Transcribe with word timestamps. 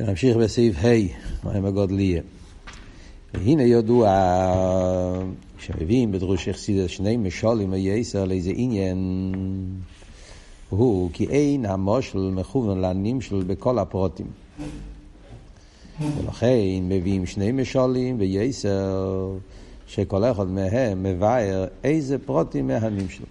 נמשיך 0.00 0.36
בסעיף 0.36 0.76
ה', 0.84 0.88
מים 1.44 1.64
הגודליה. 1.64 2.22
והנה 3.34 3.62
ידוע, 3.62 4.10
כשמביאים 5.58 6.12
בדרוש 6.12 6.46
יחסידס 6.46 6.90
שני 6.90 7.16
משולים 7.16 7.72
היסר 7.72 8.24
לאיזה 8.24 8.50
עניין, 8.54 9.32
הוא 10.68 11.10
כי 11.12 11.26
אין 11.26 11.66
המושל 11.66 12.18
מכוון 12.18 12.80
לנמשל 12.80 13.42
בכל 13.46 13.78
הפרוטים. 13.78 14.26
ולכן 16.00 16.58
מביאים 16.82 17.26
שני 17.26 17.52
משולים 17.52 18.16
ויסר, 18.18 19.32
שכל 19.86 20.24
אחד 20.24 20.46
מהם 20.46 21.02
מבאר 21.02 21.66
איזה 21.84 22.18
פרוטים 22.18 22.66
מהנמשל. 22.66 23.24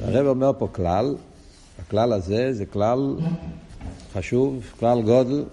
הרב 0.00 0.26
אומר 0.26 0.52
פה 0.58 0.68
כלל, 0.72 1.16
הכלל 1.78 2.12
הזה 2.12 2.52
זה 2.52 2.66
כלל 2.66 3.16
חשוב, 4.18 4.72
כלל 4.78 5.02
גודל, 5.02 5.44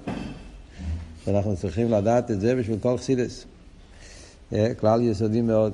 שאנחנו 1.26 1.56
צריכים 1.56 1.92
לדעת 1.92 2.32
את 2.32 2.42
זה 2.42 2.56
בשביל 2.56 2.80
כל 2.82 2.98
חסידס. 2.98 3.46
אה, 4.54 4.74
כלל 4.74 5.02
יסודי 5.02 5.42
מאוד. 5.42 5.74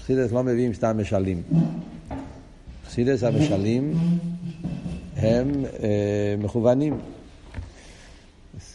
חסידס 0.00 0.32
לא 0.32 0.42
מביאים 0.44 0.74
סתם 0.74 1.00
משלים. 1.00 1.42
חסידס 2.86 3.22
המשלים 3.22 3.94
הם 5.16 5.64
אה, 5.82 6.34
מכוונים. 6.38 6.98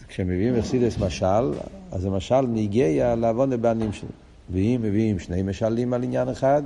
כשמביאים 0.08 0.62
חסידס 0.62 0.98
משל, 0.98 1.52
אז 1.92 2.06
המשל 2.06 2.42
מגיע 2.42 3.16
לעוון 3.16 3.54
הבנים 3.54 3.94
שלו. 3.94 4.10
ואם 4.50 4.80
מביאים 4.82 5.20
שני 5.20 5.44
משלים 5.44 5.94
על 5.94 6.04
עניין 6.04 6.30
אחד, 6.30 6.64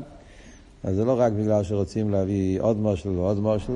אז 0.84 0.96
זה 0.96 1.06
לא 1.06 1.20
רק 1.20 1.34
בגלל 1.34 1.64
שרוצים 1.64 2.10
להביא 2.10 2.62
עוד 2.62 2.82
משל 2.82 3.10
ועוד 3.10 3.40
משל, 3.40 3.74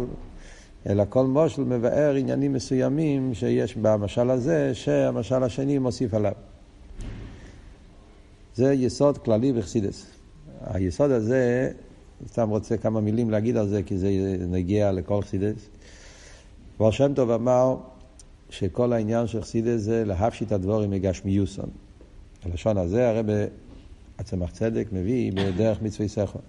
אלא 0.88 1.04
כל 1.10 1.26
מושל 1.26 1.64
מבאר 1.64 2.16
עניינים 2.16 2.54
מסוימים 2.54 3.34
שיש 3.34 3.78
במשל 3.78 4.30
הזה, 4.30 4.76
שהמשל 4.76 5.44
השני 5.44 5.78
מוסיף 5.78 6.14
עליו. 6.14 6.32
זה 8.56 8.74
יסוד 8.74 9.18
כללי 9.18 9.54
בחסידס. 9.54 10.06
היסוד 10.62 11.12
הזה, 11.12 11.72
סתם 12.28 12.50
רוצה 12.50 12.78
כמה 12.78 13.02
מילים 13.02 13.30
להגיד 13.30 13.58
על 13.58 13.68
זה, 13.68 13.84
כי 13.84 13.98
זה 13.98 14.10
נגיע 14.48 14.92
לכל 14.92 15.22
חסידס. 15.22 15.70
כבר 16.78 16.92
שם 16.92 17.14
טוב 17.14 17.32
אמר 17.32 17.78
שכל 18.50 18.94
העניין 18.94 19.28
של 19.28 19.42
חסידס 19.42 19.82
זה 19.82 20.06
להפשיט 20.06 20.52
הדבורים 20.52 20.92
מגשמיוסון. 20.92 21.70
הלשון 22.44 22.78
הזה 22.78 23.10
הרי 23.10 23.22
בעצמך 24.18 24.52
צדק 24.52 24.88
מביא 24.92 25.32
בדרך 25.32 25.82
מצווי 25.82 26.10
סכו. 26.10 26.40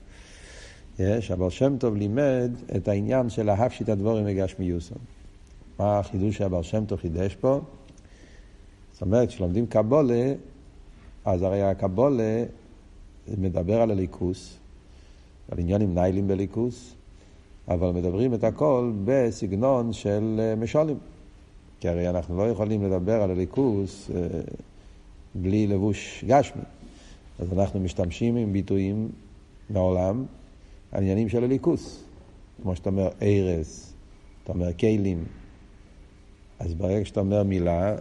אבל 1.33 1.51
שם 1.51 1.77
טוב 1.79 1.97
לימד 1.97 2.51
את 2.77 2.89
העניין 2.89 3.31
של 3.31 3.49
ההפשיט 3.49 3.89
הדבורים 3.89 4.27
מגשמיוסון. 4.27 4.99
מה 5.79 5.99
החידוש 5.99 6.37
שהבר 6.37 6.63
שם 6.63 6.85
טוב 6.85 6.99
חידש 6.99 7.35
פה? 7.35 7.61
זאת 8.93 9.03
אומרת, 9.03 9.29
כשלומדים 9.29 9.67
קבולה, 9.67 10.33
אז 11.25 11.43
הרי 11.43 11.63
הקבולה 11.63 12.45
מדבר 13.39 13.81
על 13.81 13.91
הליכוס, 13.91 14.59
על 15.51 15.59
עניינים 15.59 15.95
ניילים 15.95 16.29
בליכוס, 16.29 16.95
אבל 17.69 17.91
מדברים 17.91 18.35
את 18.35 18.45
הכל 18.45 18.93
בסגנון 19.05 19.93
של 19.93 20.55
משולים. 20.59 20.99
כי 21.81 21.89
הרי 21.89 22.09
אנחנו 22.09 22.39
לא 22.39 22.43
יכולים 22.43 22.85
לדבר 22.85 23.23
על 23.23 23.31
הליכוס 23.31 24.11
אה, 24.15 24.41
בלי 25.35 25.67
לבוש 25.67 26.25
גשמי. 26.27 26.63
אז 27.39 27.53
אנחנו 27.53 27.81
משתמשים 27.81 28.37
עם 28.37 28.53
ביטויים 28.53 29.09
מהעולם, 29.71 30.25
העניינים 30.93 31.29
של 31.29 31.45
הליכוס. 31.45 32.05
כמו 32.63 32.77
שאתה 32.77 32.91
אומר 32.91 33.09
ארז, 33.23 33.93
אתה 34.45 34.53
אומר 34.53 34.73
כלים. 34.73 35.25
אז 36.59 36.75
ברגע 36.75 37.05
שאתה 37.05 37.21
אומר 37.21 37.43
מילה, 37.43 37.97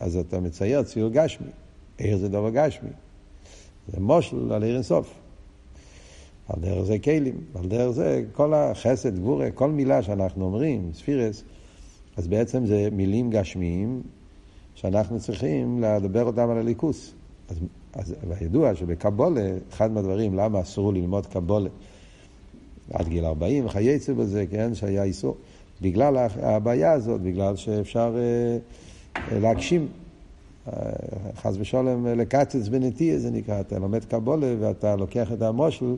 אז 0.00 0.16
אתה 0.16 0.40
מצייר 0.40 0.82
ציור 0.82 1.10
גשמי. 1.10 1.46
עיר 1.98 2.18
זה 2.18 2.28
דבר 2.28 2.50
גשמי. 2.50 2.90
זה 3.88 4.00
מושל 4.00 4.52
על 4.52 4.62
עיר 4.62 4.74
אינסוף. 4.74 5.14
על 6.48 6.60
דרך 6.60 6.84
זה 6.84 6.98
כלים, 6.98 7.40
על 7.54 7.68
דרך 7.68 7.90
זה 7.90 8.24
כל 8.32 8.54
החסד, 8.54 9.18
גבורה, 9.18 9.50
כל 9.50 9.70
מילה 9.70 10.02
שאנחנו 10.02 10.44
אומרים, 10.44 10.90
ספירס, 10.92 11.42
אז 12.16 12.28
בעצם 12.28 12.66
זה 12.66 12.88
מילים 12.92 13.30
גשמיים 13.30 14.02
שאנחנו 14.74 15.20
צריכים 15.20 15.82
לדבר 15.82 16.24
אותם 16.24 16.50
על 16.50 16.58
הליכוס. 16.58 17.14
אז, 17.48 17.56
אז 17.92 18.14
וידוע 18.28 18.74
שבקבולה, 18.74 19.50
אחד 19.72 19.90
מהדברים, 19.90 20.34
למה 20.34 20.60
אסור 20.60 20.92
ללמוד 20.92 21.26
קבולה 21.26 21.68
עד 22.92 23.08
גיל 23.08 23.24
40 23.24 23.66
וכייצא 23.66 24.12
בזה, 24.12 24.44
כן, 24.50 24.74
שהיה 24.74 25.02
איסור, 25.02 25.36
בגלל 25.80 26.16
הבעיה 26.42 26.92
הזאת, 26.92 27.20
בגלל 27.20 27.56
שאפשר 27.56 28.16
אה, 28.16 28.58
אה, 29.32 29.38
להגשים. 29.38 29.88
אה, 30.68 30.72
חס 31.36 31.54
ושלום 31.58 32.06
לקצץ 32.06 32.68
בנטיה 32.68 33.18
זה 33.18 33.30
נקרא, 33.30 33.60
אתה 33.60 33.78
לומד 33.78 34.04
קבולה 34.04 34.54
ואתה 34.60 34.96
לוקח 34.96 35.32
את 35.32 35.42
המושל 35.42 35.96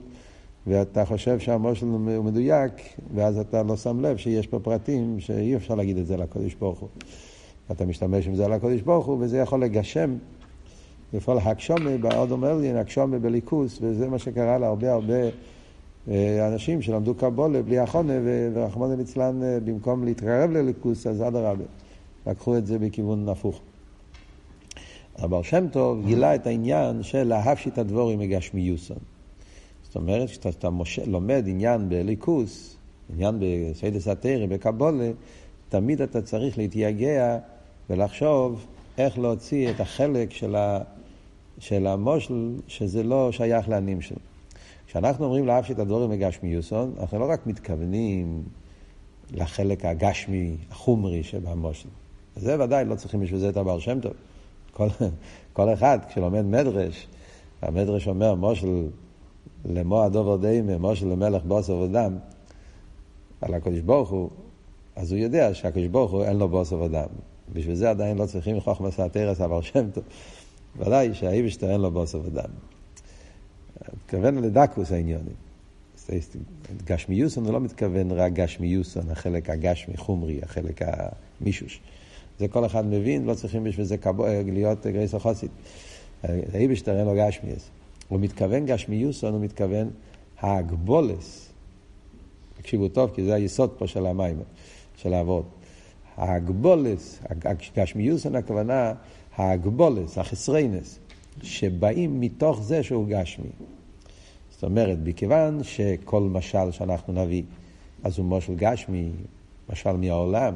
ואתה 0.66 1.04
חושב 1.04 1.38
שהמושל 1.38 1.86
הוא 1.86 2.24
מדויק, 2.24 2.72
ואז 3.14 3.38
אתה 3.38 3.62
לא 3.62 3.76
שם 3.76 4.00
לב 4.00 4.16
שיש 4.16 4.46
פה 4.46 4.58
פרטים 4.58 5.20
שאי 5.20 5.56
אפשר 5.56 5.74
להגיד 5.74 5.98
את 5.98 6.06
זה 6.06 6.16
לקודש 6.16 6.54
ברוך 6.54 6.78
הוא. 6.78 6.88
אתה 7.70 7.86
משתמש 7.86 8.26
עם 8.26 8.34
זה 8.34 8.48
לקודש 8.48 8.80
ברוך 8.80 9.06
הוא, 9.06 9.16
וזה 9.20 9.38
יכול 9.38 9.62
לגשם, 9.62 10.16
לפעול 11.12 11.38
הקשומה, 11.38 11.96
בעוד 11.96 12.30
אומר 12.30 12.54
לי, 12.54 12.78
הקשומה 12.78 13.18
בליכוס, 13.18 13.78
וזה 13.82 14.08
מה 14.08 14.18
שקרה 14.18 14.58
להרבה 14.58 14.92
הרבה 14.92 15.14
אה, 15.14 15.30
אנשים 16.52 16.82
שלמדו 16.82 17.14
קבולה 17.14 17.62
בלי 17.62 17.78
החונה, 17.78 18.12
ורחמנא 18.24 18.94
ליצלן, 18.94 19.42
אה, 19.42 19.60
במקום 19.60 20.04
להתקרב 20.04 20.50
לליכוס, 20.50 21.06
אז 21.06 21.22
אדרבה, 21.22 21.64
לקחו 22.26 22.56
את 22.56 22.66
זה 22.66 22.78
בכיוון 22.78 23.28
הפוך. 23.28 23.60
אבל 25.22 25.42
שם 25.42 25.68
טוב 25.68 26.06
גילה 26.06 26.34
את 26.34 26.46
העניין 26.46 27.02
של 27.02 27.24
להפשיט 27.24 27.78
הדבורים 27.78 28.18
מגשמיוסון. 28.18 28.96
זאת 29.82 29.96
אומרת, 29.96 30.28
כשאתה 30.28 30.68
לומד 31.06 31.44
עניין 31.46 31.88
בליכוס, 31.88 32.76
עניין 33.12 33.38
בסיידס 33.40 34.08
התרא, 34.08 34.46
בקבולה, 34.46 35.10
תמיד 35.68 36.02
אתה 36.02 36.22
צריך 36.22 36.58
להתייגע 36.58 37.38
ולחשוב 37.90 38.66
איך 38.98 39.18
להוציא 39.18 39.70
את 39.70 39.80
החלק 39.80 40.30
של, 40.30 40.56
של 41.58 41.86
המושל, 41.86 42.54
שזה 42.66 43.02
לא 43.02 43.32
שייך 43.32 43.68
לענים 43.68 44.00
שלו. 44.00 44.35
כשאנחנו 44.96 45.24
אומרים 45.24 45.46
להפשיט 45.46 45.78
הדבורים 45.78 46.10
מגשמיוסון, 46.10 46.94
אנחנו 47.00 47.18
לא 47.18 47.30
רק 47.30 47.46
מתכוונים 47.46 48.42
לחלק 49.30 49.84
הגשמי, 49.84 50.56
החומרי 50.70 51.22
שבמושל. 51.22 51.88
זה 52.36 52.64
ודאי 52.64 52.84
לא 52.84 52.94
צריכים 52.94 53.20
בשביל 53.20 53.40
זה 53.40 53.48
את 53.48 53.56
הבעל 53.56 53.80
שם 53.80 54.00
טוב. 54.00 54.12
כל, 54.72 54.88
כל 55.52 55.72
אחד, 55.72 55.98
כשלומד 56.08 56.42
מדרש, 56.42 57.06
המדרש 57.62 58.08
אומר 58.08 58.34
מושל 58.34 58.88
למו 59.64 60.02
הדובר 60.02 60.36
דיימה, 60.36 60.78
מושל 60.78 61.06
למלך 61.06 61.42
בוסר 61.44 61.76
ודם, 61.76 62.16
על 63.40 63.54
הקדוש 63.54 63.80
ברוך 63.80 64.10
הוא, 64.10 64.30
אז 64.96 65.12
הוא 65.12 65.18
יודע 65.18 65.54
שהקדוש 65.54 65.86
ברוך 65.86 66.12
הוא 66.12 66.24
אין 66.24 66.36
לו 66.36 66.48
בוסר 66.48 66.80
ודם. 66.80 67.08
בשביל 67.52 67.74
זה 67.74 67.90
עדיין 67.90 68.18
לא 68.18 68.26
צריכים 68.26 68.60
חוכמה 68.60 68.90
סעתרס 68.90 69.40
אבל 69.40 69.62
שם 69.62 69.90
טוב. 69.90 70.04
ודאי 70.76 71.14
שהאיבשטר 71.14 71.70
אין 71.70 71.80
לו 71.80 71.90
בוסר 71.90 72.20
ודם. 72.24 72.75
מתכוון 74.04 74.38
לדקוס 74.38 74.92
העניונים. 74.92 75.34
גשמיוסון 76.84 77.44
הוא 77.44 77.52
לא 77.52 77.60
מתכוון 77.60 78.10
רק 78.10 78.32
גשמיוסון, 78.32 79.10
החלק 79.10 79.50
הגשמי, 79.50 79.96
חומרי, 79.96 80.40
החלק 80.42 80.80
המישוש. 80.82 81.80
זה 82.38 82.48
כל 82.48 82.66
אחד 82.66 82.86
מבין, 82.86 83.24
לא 83.24 83.34
צריכים 83.34 83.64
בשביל 83.64 83.86
זה 83.86 83.96
להיות 84.46 84.86
גרייס 84.86 85.14
החוסית. 85.14 85.50
האיבשטר 86.22 86.98
אין 86.98 87.06
לו 87.06 87.14
גשמיוס. 87.18 87.70
הוא 88.08 88.20
מתכוון 88.20 88.66
גשמיוסון, 88.66 89.32
הוא 89.32 89.40
מתכוון 89.40 89.90
ההגבולס. 90.40 91.52
תקשיבו 92.58 92.88
טוב, 92.88 93.10
כי 93.14 93.24
זה 93.24 93.34
היסוד 93.34 93.70
פה 93.78 93.86
של 93.86 94.06
המים, 94.06 94.36
של 94.96 95.14
האבות. 95.14 95.44
ההגבולס, 96.16 97.20
גשמיוסון 97.76 98.36
הכוונה, 98.36 98.92
ההגבולס, 99.36 100.18
החסריינס, 100.18 100.98
שבאים 101.42 102.20
מתוך 102.20 102.62
זה 102.62 102.82
שהוא 102.82 103.06
גשמי. 103.08 103.50
זאת 104.56 104.64
אומרת, 104.64 104.98
מכיוון 105.04 105.62
שכל 105.62 106.22
משל 106.22 106.70
שאנחנו 106.70 107.12
נביא, 107.12 107.42
אז 108.04 108.18
הוא 108.18 108.26
משל 108.26 108.54
גשמי, 108.54 109.10
משל 109.70 109.92
מהעולם, 109.92 110.54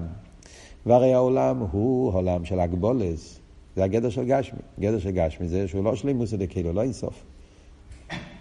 והרי 0.87 1.15
העולם 1.15 1.59
הוא 1.59 2.13
עולם 2.13 2.45
של 2.45 2.61
הגבולס, 2.61 3.41
זה 3.77 3.85
הגדר 3.85 4.11
של 4.11 4.25
גשמי. 4.25 4.59
גדר 4.81 4.99
של 4.99 5.11
גשמי 5.11 5.49
זה 5.49 5.69
שהוא 5.69 5.85
לא 5.85 5.97
שלימוס 5.97 6.35
דקילו, 6.35 6.73
לא 6.73 6.83
אינסוף. 6.83 7.25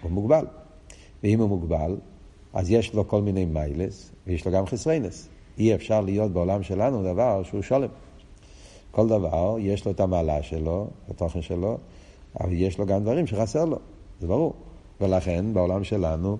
הוא 0.02 0.10
מוגבל. 0.10 0.44
ואם 1.22 1.40
הוא 1.40 1.48
מוגבל, 1.48 1.96
אז 2.52 2.70
יש 2.70 2.94
לו 2.94 3.08
כל 3.08 3.22
מיני 3.22 3.44
מיילס, 3.44 4.10
ויש 4.26 4.46
לו 4.46 4.52
גם 4.52 4.66
חסרינס. 4.66 5.28
אי 5.58 5.74
אפשר 5.74 6.00
להיות 6.00 6.32
בעולם 6.32 6.62
שלנו 6.62 7.02
דבר 7.02 7.42
שהוא 7.42 7.62
שולם. 7.62 7.88
כל 8.90 9.08
דבר, 9.08 9.56
יש 9.58 9.84
לו 9.84 9.92
את 9.92 10.00
המעלה 10.00 10.42
שלו, 10.42 10.86
התוכן 11.10 11.42
שלו, 11.42 11.78
אבל 12.40 12.52
יש 12.52 12.78
לו 12.78 12.86
גם 12.86 13.02
דברים 13.02 13.26
שחסר 13.26 13.64
לו, 13.64 13.78
זה 14.20 14.26
ברור. 14.26 14.54
ולכן 15.00 15.44
בעולם 15.52 15.84
שלנו 15.84 16.38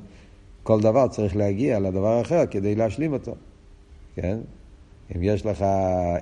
כל 0.63 0.81
דבר 0.81 1.09
צריך 1.09 1.37
להגיע 1.37 1.79
לדבר 1.81 2.21
אחר 2.21 2.47
כדי 2.51 2.75
להשלים 2.75 3.13
אותו. 3.13 3.35
כן? 4.15 4.39
אם 5.17 5.23
יש 5.23 5.47
לך 5.47 5.65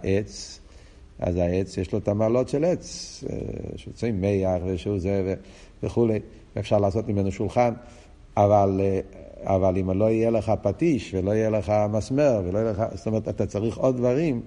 עץ 0.02 0.60
אז 1.18 1.36
העץ 1.36 1.76
יש 1.76 1.92
לו 1.92 1.98
את 1.98 2.08
המעלות 2.08 2.48
של 2.48 2.64
עץ, 2.64 3.24
שיוצאים 3.76 4.20
מייח 4.20 4.62
ושהוא 4.66 4.98
זה 4.98 5.34
וכולי, 5.82 6.20
ואפשר 6.56 6.78
לעשות 6.78 7.08
ממנו 7.08 7.32
שולחן, 7.32 7.74
אבל, 8.36 8.80
אבל 9.42 9.78
אם 9.78 9.90
לא 9.90 10.10
יהיה 10.10 10.30
לך 10.30 10.52
פטיש 10.62 11.14
ולא 11.14 11.30
יהיה 11.30 11.50
לך 11.50 11.72
מסמר, 11.90 12.42
ולא 12.44 12.58
יהיה 12.58 12.70
לך, 12.70 12.82
זאת 12.94 13.06
אומרת, 13.06 13.28
אתה 13.28 13.46
צריך 13.46 13.76
עוד 13.76 13.96
דברים, 13.96 14.40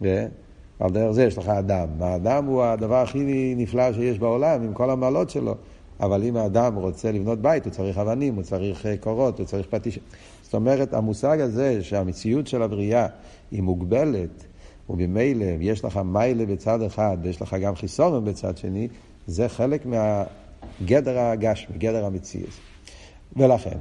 ועל 0.00 0.90
דרך 0.90 1.10
זה 1.10 1.24
יש 1.24 1.38
לך 1.38 1.48
אדם. 1.48 1.88
האדם 2.00 2.44
הוא 2.44 2.62
הדבר 2.62 2.96
הכי 2.96 3.54
נפלא 3.56 3.92
שיש 3.92 4.18
בעולם, 4.18 4.62
עם 4.62 4.74
כל 4.74 4.90
המעלות 4.90 5.30
שלו. 5.30 5.54
אבל 6.00 6.22
אם 6.22 6.36
האדם 6.36 6.74
רוצה 6.74 7.12
לבנות 7.12 7.42
בית, 7.42 7.64
הוא 7.64 7.72
צריך 7.72 7.98
אבנים, 7.98 8.34
הוא 8.34 8.42
צריך 8.42 8.86
קורות, 9.00 9.38
הוא 9.38 9.46
צריך 9.46 9.66
פטיש. 9.70 9.98
זאת 10.42 10.54
אומרת, 10.54 10.94
המושג 10.94 11.40
הזה 11.40 11.84
שהמציאות 11.84 12.46
של 12.46 12.62
הבריאה 12.62 13.06
היא 13.50 13.62
מוגבלת, 13.62 14.44
וממילא 14.90 15.44
יש 15.60 15.84
לך 15.84 16.00
מיילה 16.04 16.46
בצד 16.46 16.82
אחד 16.82 17.18
ויש 17.22 17.42
לך 17.42 17.56
גם 17.60 17.74
חיסורם 17.74 18.24
בצד 18.24 18.56
שני, 18.56 18.88
זה 19.26 19.48
חלק 19.48 19.86
מהגדר 19.86 21.18
הגשמי, 21.18 21.78
גדר 21.78 22.04
המציאות. 22.04 22.50
ולכן, 23.36 23.78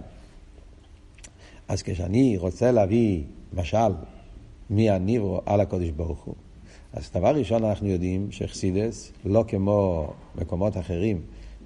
אז 1.68 1.84
כשאני 1.84 2.38
רוצה 2.38 2.72
להביא 2.72 3.24
משל 3.54 3.92
מי 4.70 4.90
הניברו 4.90 5.42
על 5.46 5.62
הקודש 5.62 5.90
ברוך 5.90 6.24
הוא, 6.24 6.36
אז 6.94 7.10
דבר 7.16 7.36
ראשון 7.36 7.64
אנחנו 7.64 7.88
יודעים 7.88 8.32
שחסידס, 8.32 9.12
לא 9.26 9.46
כמו 9.48 10.08
מקומות 10.36 10.78
אחרים, 10.78 11.22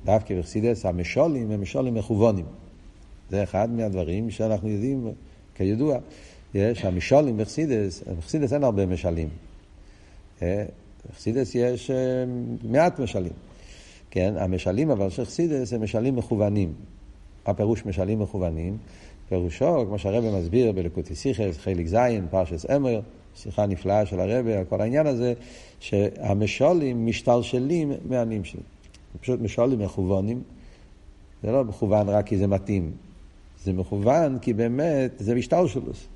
דווקא 0.06 0.39
בחסידס, 0.39 0.86
המשולים 0.86 1.51
הם 1.51 1.62
משולים 1.62 1.94
מכוונים. 1.94 2.45
זה 3.30 3.44
אחד 3.44 3.69
מהדברים 3.69 4.30
שאנחנו 4.30 4.69
יודעים, 4.69 5.12
כידוע, 5.56 5.98
יש 6.53 6.86
המשולים 6.86 7.38
בחסידס, 7.38 8.03
בחסידס 8.18 8.53
אין 8.53 8.63
הרבה 8.63 8.86
משלים. 8.86 9.30
אה, 10.42 10.65
בחסידס 11.12 11.56
יש 11.56 11.92
אה, 11.92 11.95
מעט 12.63 13.00
משלים. 13.00 13.33
כן, 14.12 14.33
המשלים 14.38 14.92
אבל 14.92 15.09
של 15.09 15.25
חסידס 15.25 15.74
הם 15.74 15.83
משלים 15.83 16.15
מכוונים. 16.15 16.74
הפירוש 17.45 17.86
משלים 17.86 18.19
מכוונים, 18.19 18.77
פירושו, 19.30 19.86
כמו 19.88 20.00
שהרבא 20.00 20.39
מסביר 20.39 20.71
בלקוטי 20.71 21.15
סיכס, 21.15 21.57
חלק 21.57 21.88
ז', 21.88 21.95
פרשס 22.30 22.65
אמר, 22.75 23.00
שיחה 23.36 23.65
נפלאה 23.65 24.06
של 24.06 24.19
הרבא 24.19 24.51
על 24.51 24.65
כל 24.65 24.81
העניין 24.81 25.07
הזה, 25.07 25.33
שהמשולים 25.80 27.06
משתלשלים 27.06 27.94
מהנים 28.09 28.44
שלי. 29.11 29.21
פשוט 29.21 29.41
משולים 29.41 29.79
מכוונים. 29.79 30.41
זה 31.43 31.51
לא 31.51 31.63
מכוון 31.63 32.09
רק 32.09 32.27
כי 32.27 32.37
זה 32.37 32.47
מתאים. 32.47 32.91
זה 33.63 33.73
מכוון 33.73 34.39
כי 34.39 34.53
באמת 34.53 35.11
זה 35.17 35.35
משטר 35.35 35.67
שלוס. 35.67 36.07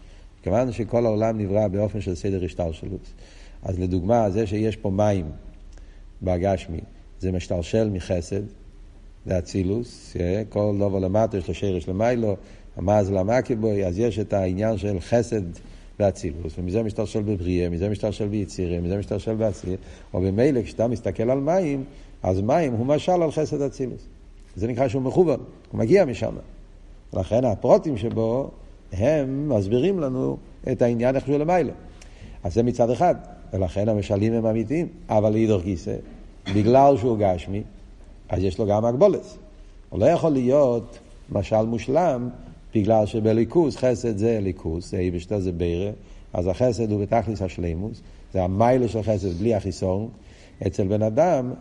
כיוון 0.43 0.71
שכל 0.71 1.05
העולם 1.05 1.37
נברא 1.37 1.67
באופן 1.67 2.01
של 2.01 2.15
סדר 2.15 2.45
השטר 2.45 2.71
שלוס. 2.71 3.13
אז 3.63 3.79
לדוגמה, 3.79 4.29
זה 4.29 4.47
שיש 4.47 4.75
פה 4.75 4.89
מים 4.89 5.25
בגשמי, 6.23 6.79
זה 7.19 7.31
משתלשל 7.31 7.89
מחסד, 7.89 8.41
זה 9.25 9.37
אצילוס, 9.37 10.15
כל 10.49 10.75
דובר 10.79 10.99
למטה 10.99 11.37
יש 11.37 11.47
לו 11.47 11.53
שרש 11.53 11.89
למיילו, 11.89 12.35
המאז 12.75 13.11
למקיבוי, 13.11 13.85
אז 13.85 13.99
יש 13.99 14.19
את 14.19 14.33
העניין 14.33 14.77
של 14.77 14.99
חסד 14.99 15.41
ואצילוס, 15.99 16.53
ומזה 16.57 16.83
משתלשל 16.83 17.21
בבריאה, 17.21 17.69
מזה 17.69 17.89
משתלשל 17.89 18.27
ביצירה, 18.27 18.81
מזה 18.81 18.97
משתלשל 18.97 19.33
בעציר, 19.33 19.77
או 20.13 20.21
במילא 20.21 20.61
כשאתה 20.61 20.87
מסתכל 20.87 21.29
על 21.29 21.39
מים, 21.39 21.83
אז 22.25 22.41
מים 22.41 22.73
הוא 22.73 22.85
משל 22.85 23.21
על 23.21 23.31
חסד 23.31 23.61
אצילוס. 23.61 24.01
זה 24.55 24.67
נקרא 24.67 24.87
שהוא 24.87 25.01
מכוון, 25.01 25.39
הוא 25.71 25.79
מגיע 25.79 26.05
משם. 26.05 26.35
לכן 27.13 27.45
הפרוטים 27.45 27.97
שבו, 27.97 28.49
הם 28.91 29.49
מסבירים 29.49 29.99
לנו 29.99 30.37
את 30.71 30.81
העניין 30.81 31.15
איך 31.15 31.25
שהוא 31.25 31.37
למעלה. 31.37 31.71
אז 32.43 32.53
זה 32.53 32.63
מצד 32.63 32.89
אחד, 32.89 33.15
ולכן 33.53 33.89
המשלים 33.89 34.33
הם 34.33 34.45
אמיתיים, 34.45 34.87
אבל 35.09 35.29
להידור 35.29 35.61
גיסא, 35.61 35.95
בגלל 36.53 36.97
שהוא 36.97 37.17
גשמי, 37.19 37.63
אז 38.29 38.43
יש 38.43 38.59
לו 38.59 38.65
גם 38.65 38.85
הגבולת. 38.85 39.37
הוא 39.89 39.99
לא 39.99 40.05
יכול 40.05 40.31
להיות 40.31 40.97
משל 41.31 41.65
מושלם, 41.65 42.29
בגלל 42.75 43.05
שבליכוס 43.05 43.77
חסד 43.77 44.17
זה 44.17 44.39
ליכוס, 44.41 44.91
זה 44.91 44.97
איבשטר 44.97 45.39
זה 45.39 45.51
בירה, 45.51 45.91
אז 46.33 46.47
החסד 46.47 46.91
הוא 46.91 47.01
בתכלס 47.01 47.41
השלימוס, 47.41 48.01
זה 48.33 48.43
המיילה 48.43 48.87
של 48.87 49.03
חסד 49.03 49.33
בלי 49.39 49.55
החיסון. 49.55 50.09
אצל 50.67 50.87
בן 50.87 51.01
אדם, 51.01 51.53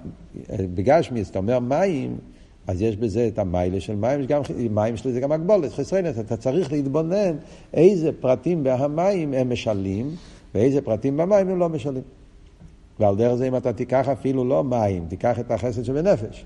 בגשמי, 0.51 1.23
אתה 1.23 1.39
אומר 1.39 1.59
מים, 1.59 2.17
אז 2.67 2.83
יש 2.83 2.97
בזה 2.97 3.29
את 3.29 3.39
המיילה 3.39 3.81
של 3.81 3.95
מים, 3.95 4.27
גם, 4.27 4.43
מים 4.71 4.97
שלו 4.97 5.13
זה 5.13 5.21
גם 5.21 5.33
הגבולת, 5.33 5.73
חסרנת, 5.73 6.19
אתה 6.19 6.37
צריך 6.37 6.73
להתבונן 6.73 7.37
איזה 7.75 8.11
פרטים 8.21 8.65
בהמים 8.65 9.35
הם 9.35 9.53
משלים, 9.53 10.11
ואיזה 10.55 10.81
פרטים 10.83 11.17
במים 11.17 11.49
הם 11.49 11.59
לא 11.59 11.69
משלים. 11.69 12.03
ועל 13.01 13.17
דרך 13.17 13.35
זה 13.35 13.49
אם 13.49 13.57
אתה 13.57 13.73
תיקח 13.73 14.09
אפילו 14.09 14.45
לא 14.45 14.65
מים, 14.65 15.07
תיקח 15.09 15.39
את 15.39 15.51
החסד 15.51 15.83
שבנפש. 15.83 16.45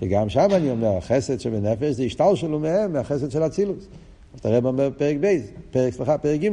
שגם 0.00 0.28
שם 0.28 0.48
אני 0.54 0.70
אומר, 0.70 0.96
החסד 0.96 1.40
שבנפש 1.40 1.94
זה 1.94 2.02
השטר 2.02 2.34
שלו 2.34 2.58
מהם, 2.58 2.92
מהחסד 2.92 3.30
של 3.30 3.46
אצילוס. 3.46 3.88
אז 4.34 4.40
תראה 4.40 4.60
בפרק 4.60 5.16
בייז, 5.20 5.50
פרק, 5.70 5.92
סליחה, 5.92 6.18
פרק 6.18 6.40
ג' 6.40 6.48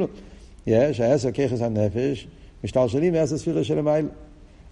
יש, 0.67 0.99
העשר 0.99 1.31
ככס 1.31 1.61
הנפש, 1.61 2.27
משטר 2.63 2.87
שלי 2.87 3.09
מעשר 3.09 3.37
ספירה 3.37 3.63
של 3.63 3.79
המייל. 3.79 4.05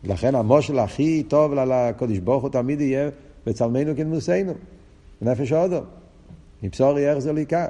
לכן 0.04 0.36
המושל 0.36 0.80
הכי 0.80 1.24
טוב 1.28 1.54
לקודש 1.54 2.18
ברוך 2.18 2.44
הוא 2.44 2.50
תמיד 2.50 2.82
יהיה 2.82 3.10
בצלמנו 3.46 3.96
כנמוסנו, 3.96 4.54
בנפש 5.22 5.52
האודום. 5.52 5.84
מבשורי 6.64 7.10
איך 7.10 7.20
זה 7.20 7.34
ליקה. 7.34 7.68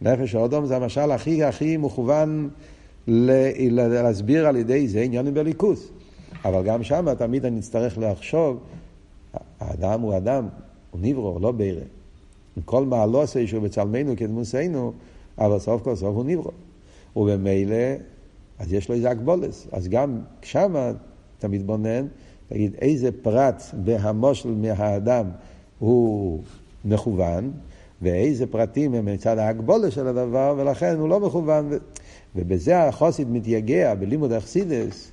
נפש 0.00 0.34
האודום 0.34 0.66
זה 0.66 0.76
המשל 0.76 1.10
הכי 1.10 1.44
הכי 1.44 1.76
מכוון 1.76 2.48
להסביר 3.06 4.46
על 4.46 4.56
ידי 4.56 4.88
זה 4.88 5.00
עניונים 5.00 5.34
בליכוס. 5.34 5.88
אבל 6.44 6.62
גם 6.62 6.82
שם 6.82 7.14
תמיד 7.18 7.44
אני 7.44 7.60
אצטרך 7.60 7.98
לחשוב, 7.98 8.58
האדם 9.60 10.00
הוא 10.00 10.16
אדם, 10.16 10.48
הוא 10.90 11.00
נברו, 11.02 11.38
לא 11.40 11.52
בירה. 11.52 11.82
כל 12.64 12.84
מעלוסי 12.84 13.46
שהוא 13.46 13.62
בצלמנו 13.62 14.12
כדמוסנו, 14.16 14.92
אבל 15.38 15.58
סוף 15.58 15.82
כל 15.82 15.96
סוף 15.96 16.16
הוא 16.16 16.24
נברו. 16.24 16.50
ובמילא, 17.16 17.76
אז 18.58 18.72
יש 18.72 18.88
לו 18.88 18.94
איזה 18.94 19.10
הגבולס. 19.10 19.66
אז 19.72 19.88
גם 19.88 20.18
שמה 20.42 20.92
אתה 21.44 21.52
מתבונן, 21.52 22.06
תגיד 22.48 22.74
איזה 22.80 23.10
פרט 23.22 23.62
בהמושל 23.72 24.48
מהאדם 24.48 25.26
הוא 25.78 26.40
מכוון, 26.84 27.50
ואיזה 28.02 28.46
פרטים 28.46 28.94
הם 28.94 29.04
מצד 29.04 29.38
ההגבולה 29.38 29.90
של 29.90 30.06
הדבר, 30.06 30.54
ולכן 30.58 30.96
הוא 30.98 31.08
לא 31.08 31.20
מכוון. 31.20 31.70
ובזה 32.36 32.82
החוסיד 32.82 33.30
מתייגע 33.30 33.94
בלימוד 33.94 34.32
אכסידס, 34.32 35.10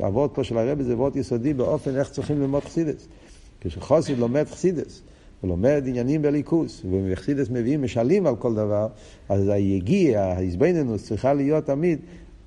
העבוד 0.00 0.30
פה 0.30 0.44
של 0.44 0.58
הרבי 0.58 0.84
זה 0.84 0.92
עבוד 0.92 1.16
יסודי 1.16 1.54
באופן 1.54 1.96
איך 1.96 2.10
צריכים 2.10 2.40
ללמוד 2.40 2.64
חסידס. 2.64 3.08
כשחוסיד 3.60 4.18
לומד 4.18 4.44
חסידס, 4.44 5.02
הוא 5.40 5.48
לומד 5.48 5.82
עניינים 5.86 6.22
בליכוס, 6.22 6.82
ובחסידס 6.90 7.50
מביאים 7.50 7.82
משלים 7.82 8.26
על 8.26 8.36
כל 8.36 8.54
דבר, 8.54 8.88
אז 9.28 9.48
היגיע, 9.48 10.22
ההזבנינוס 10.22 11.04
צריכה 11.04 11.34
להיות 11.34 11.66
תמיד, 11.66 11.98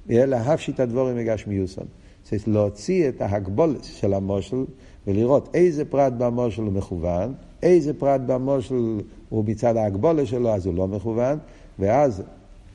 להפשיט 0.09 0.79
הדבורים 0.79 1.17
מגשמיוסון. 1.17 1.85
צריך 2.29 2.47
להוציא 2.47 3.09
את 3.09 3.21
ההגבולת 3.21 3.83
של 3.83 4.13
המושל 4.13 4.65
ולראות 5.07 5.49
איזה 5.53 5.85
פרט 5.85 6.13
במושל 6.17 6.61
הוא 6.61 6.73
מכוון, 6.73 7.33
איזה 7.63 7.93
פרט 7.93 8.21
במושל 8.25 8.99
הוא 9.29 9.43
מצד 9.47 9.77
ההגבולת 9.77 10.27
שלו, 10.27 10.49
אז 10.49 10.65
הוא 10.65 10.75
לא 10.75 10.87
מכוון, 10.87 11.37
ואז 11.79 12.23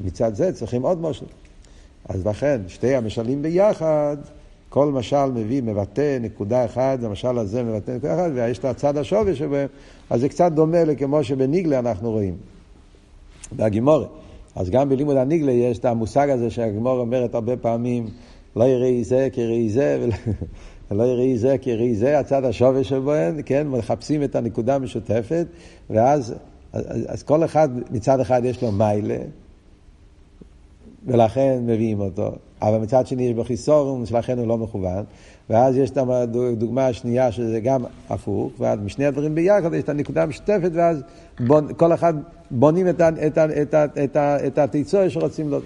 מצד 0.00 0.34
זה 0.34 0.52
צריכים 0.52 0.82
עוד 0.82 1.00
מושל. 1.00 1.26
אז 2.08 2.26
לכן, 2.26 2.60
שתי 2.68 2.94
המשלים 2.94 3.42
ביחד, 3.42 4.16
כל 4.68 4.92
משל 4.92 5.26
מביא, 5.26 5.62
מבטא 5.62 6.18
נקודה 6.20 6.64
אחת, 6.64 7.02
המשל 7.02 7.38
הזה 7.38 7.62
מבטא 7.62 7.90
נקודה 7.90 8.14
אחת, 8.14 8.30
ויש 8.34 8.58
את 8.58 8.64
הצד 8.64 8.96
השווי 8.96 9.36
שבהם, 9.36 9.68
אז 10.10 10.20
זה 10.20 10.28
קצת 10.28 10.52
דומה 10.52 10.84
לכמו 10.84 11.24
שבניגלה 11.24 11.78
אנחנו 11.78 12.10
רואים, 12.10 12.36
בהגימורת. 13.52 14.08
אז 14.56 14.70
גם 14.70 14.88
בלימוד 14.88 15.16
הניגלה 15.16 15.52
יש 15.52 15.78
את 15.78 15.84
המושג 15.84 16.30
הזה 16.30 16.50
שהגימורה 16.50 17.00
אומרת 17.00 17.34
הרבה 17.34 17.56
פעמים, 17.56 18.06
לא 18.56 18.64
יראי 18.64 19.04
זה 19.04 19.28
כראי 19.32 19.70
זה, 19.70 20.06
ולא 20.90 21.02
יראי 21.12 21.38
זה 21.38 21.56
כראי 21.62 21.94
זה, 21.94 22.18
הצד 22.18 22.44
השווי 22.44 22.84
שבהם, 22.84 23.42
כן, 23.42 23.68
מחפשים 23.68 24.22
את 24.22 24.36
הנקודה 24.36 24.74
המשותפת, 24.74 25.46
ואז 25.90 26.34
אז, 26.74 26.84
אז 27.08 27.22
כל 27.22 27.44
אחד, 27.44 27.68
מצד 27.90 28.20
אחד 28.20 28.44
יש 28.44 28.62
לו 28.62 28.72
מיילה, 28.72 29.18
ולכן 31.06 31.58
מביאים 31.66 32.00
אותו. 32.00 32.32
אבל 32.62 32.78
מצד 32.78 33.06
שני 33.06 33.22
יש 33.22 33.34
בו 33.34 33.44
חיסורום, 33.44 34.06
שלכן 34.06 34.38
הוא 34.38 34.46
לא 34.46 34.58
מכוון. 34.58 35.04
ואז 35.50 35.76
יש 35.76 35.90
את 35.90 35.96
הדוגמה 35.96 36.86
השנייה 36.86 37.32
שזה 37.32 37.60
גם 37.60 37.84
הפוך, 38.08 38.52
ואז 38.58 38.78
משני 38.80 39.06
הדברים 39.06 39.34
ביחד 39.34 39.74
יש 39.74 39.84
את 39.84 39.88
הנקודה 39.88 40.22
המשותפת, 40.22 40.70
ואז 40.74 41.02
בונ, 41.40 41.74
כל 41.74 41.92
אחד 41.92 42.14
בונים 42.50 42.88
את 44.46 44.58
התיצור 44.58 45.08
שרוצים 45.08 45.50
לו. 45.50 45.60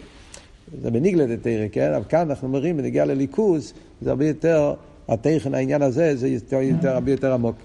זה 0.83 0.91
בניגלת 0.91 1.43
תרא, 1.43 1.67
כן? 1.73 1.93
אבל 1.93 2.05
כאן 2.09 2.31
אנחנו 2.31 2.49
אומרים, 2.49 2.77
בנגיע 2.77 3.05
לליכוז, 3.05 3.73
זה 4.03 4.11
הרבה 4.11 4.29
יותר, 4.29 4.75
התכן, 5.09 5.55
העניין 5.55 5.83
הזה, 5.83 6.17
זה 6.17 6.29
יותר, 6.29 6.57
יותר, 6.57 6.89
הרבה 6.89 7.11
יותר 7.11 7.33
עמוק. 7.33 7.57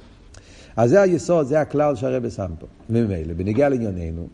אז 0.76 0.90
זה 0.90 1.02
היסוד, 1.02 1.46
זה 1.46 1.62
הכלל 1.62 1.96
שהרבא 1.96 2.30
שם 2.30 2.52
פה. 2.60 2.68
ממילא, 2.90 3.34
בנגיע 3.34 3.70
לענייננו, 3.70 4.28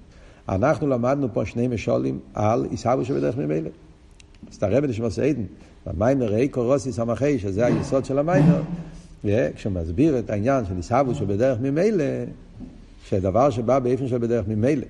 אנחנו 0.50 0.88
למדנו 0.88 1.28
פה 1.34 1.46
שני 1.46 1.68
משולים 1.68 2.20
על 2.34 2.68
עיסאווי 2.72 3.06
שבדרך 3.06 3.38
ממילא. 3.38 3.70
אז 4.50 4.56
את 4.56 4.64
הרבי 4.64 4.88
נשמע 4.88 5.10
סעידן, 5.10 5.44
במיימר 5.88 6.34
ראי 6.34 6.48
קורוסי 6.48 6.92
סמכי, 6.92 7.40
שזה 7.40 7.66
היסוד 7.66 8.06
של 8.06 8.20
המיימר, 8.20 8.62
כשמסביר 9.56 10.20
את 10.20 10.30
העניין 10.30 10.66
של 10.66 10.76
עיסאוו 10.76 11.16
שבדרך 11.16 11.60
ממילא, 11.62 12.04
שדבר 13.06 13.50
שבא 13.50 13.80
באופן 13.80 14.08
של 14.08 14.18
בדרך 14.18 14.48
ממילא, 14.48 14.86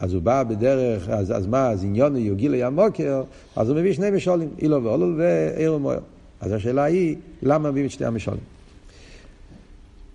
אז 0.00 0.14
הוא 0.14 0.22
בא 0.22 0.42
בדרך, 0.42 1.08
אז, 1.08 1.30
אז 1.30 1.46
מה, 1.46 1.70
אז 1.70 1.84
עניון 1.84 2.16
יוגילי 2.16 2.62
המוקר, 2.62 3.22
אז 3.56 3.68
הוא 3.68 3.76
מביא 3.76 3.92
שני 3.92 4.10
משולים, 4.10 4.48
אילו 4.58 4.84
ואולול 4.84 5.20
ועיר 5.20 5.74
ומוער. 5.74 5.98
אז 6.40 6.52
השאלה 6.52 6.84
היא, 6.84 7.16
למה 7.42 7.70
מביאים 7.70 7.86
את 7.86 7.90
שני 7.90 8.06
המשולים? 8.06 8.42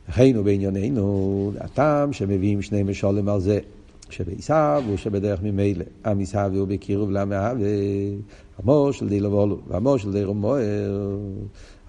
חיינו 0.09 0.43
בענייננו, 0.43 1.51
הטעם 1.59 2.13
שמביאים 2.13 2.61
שני 2.61 2.83
משולים 2.83 3.29
על 3.29 3.39
זה, 3.39 3.59
שבעיסאו 4.09 4.81
הוא 4.87 4.97
שבדרך 4.97 5.39
ממילא. 5.43 5.85
עם 6.05 6.19
עיסאו 6.19 6.55
הוא 6.55 6.67
בקירוב 6.67 7.11
למאהבה, 7.11 7.65
המור 8.63 8.91
של 8.91 9.09
דילו 9.09 9.31
ואולול, 9.31 9.59
והמור 9.67 9.97
של 9.97 10.11
דיר 10.11 10.31
ומוער. 10.31 11.17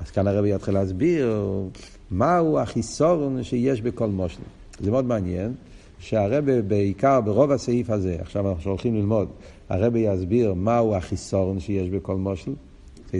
אז 0.01 0.11
כאן 0.11 0.27
הרבי 0.27 0.55
יתחיל 0.55 0.75
להסביר 0.75 1.43
מהו 2.11 2.59
החיסורון 2.59 3.43
שיש 3.43 3.81
בכל 3.81 4.09
מושל. 4.09 4.41
זה 4.81 4.91
מאוד 4.91 5.05
מעניין, 5.05 5.53
שהרבי 5.99 6.63
בעיקר 6.63 7.21
ברוב 7.21 7.51
הסעיף 7.51 7.91
הזה, 7.91 8.17
עכשיו 8.21 8.51
אנחנו 8.51 8.71
הולכים 8.71 8.95
ללמוד, 8.95 9.29
הרבי 9.69 9.99
יסביר 9.99 10.55
מהו 10.55 10.95
החיסורון 10.95 11.61
שיש 11.61 11.91
בכל 11.91 12.17
מושל, 12.17 12.53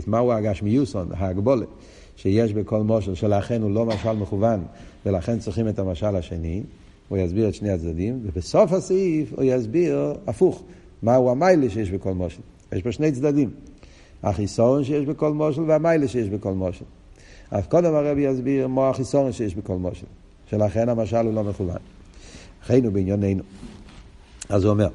מהו 0.07 0.33
הגשמיוסון, 0.33 1.09
ההגבולת, 1.17 1.69
שיש 2.17 2.53
בכל 2.53 2.83
מושל, 2.83 3.15
שלכן 3.15 3.63
הוא 3.63 3.71
לא 3.71 3.87
משל 3.87 4.13
מכוון, 4.13 4.65
ולכן 5.07 5.39
צריכים 5.39 5.69
את 5.69 5.79
המשל 5.79 6.17
השני, 6.17 6.63
הוא 7.09 7.19
יסביר 7.19 7.49
את 7.49 7.55
שני 7.55 7.71
הצדדים, 7.71 8.21
ובסוף 8.23 8.73
הסעיף 8.73 9.33
הוא 9.33 9.45
יסביר 9.45 10.15
הפוך, 10.27 10.63
מהו 11.03 11.31
המיילה 11.31 11.71
שיש 11.71 11.91
בכל 11.91 12.13
מושל. 12.13 12.41
יש 12.73 12.83
פה 12.83 12.93
שני 12.93 13.13
צדדים. 13.13 13.51
החיסורון 14.23 14.85
שיש 14.85 15.07
בכל 15.07 15.33
מושל 15.33 15.63
והמיילה 15.63 16.09
שיש 16.09 16.29
בכל 16.29 16.53
מושל. 16.53 16.85
אז 17.51 17.67
קודם 17.67 17.95
הרבי 17.95 18.21
יסביר 18.21 18.69
מה 18.69 18.89
החיסורון 18.89 19.33
שיש 19.33 19.55
בכל 19.55 19.77
מושל, 19.77 20.07
שלכן 20.51 20.89
המשל 20.89 21.27
הוא 21.27 21.35
לא 21.35 21.45
מכוון. 21.45 21.96
חיינו 22.67 22.91
בענייננו. 22.91 23.43
אז 24.49 24.65
הוא 24.65 24.71
אומר, 24.71 24.89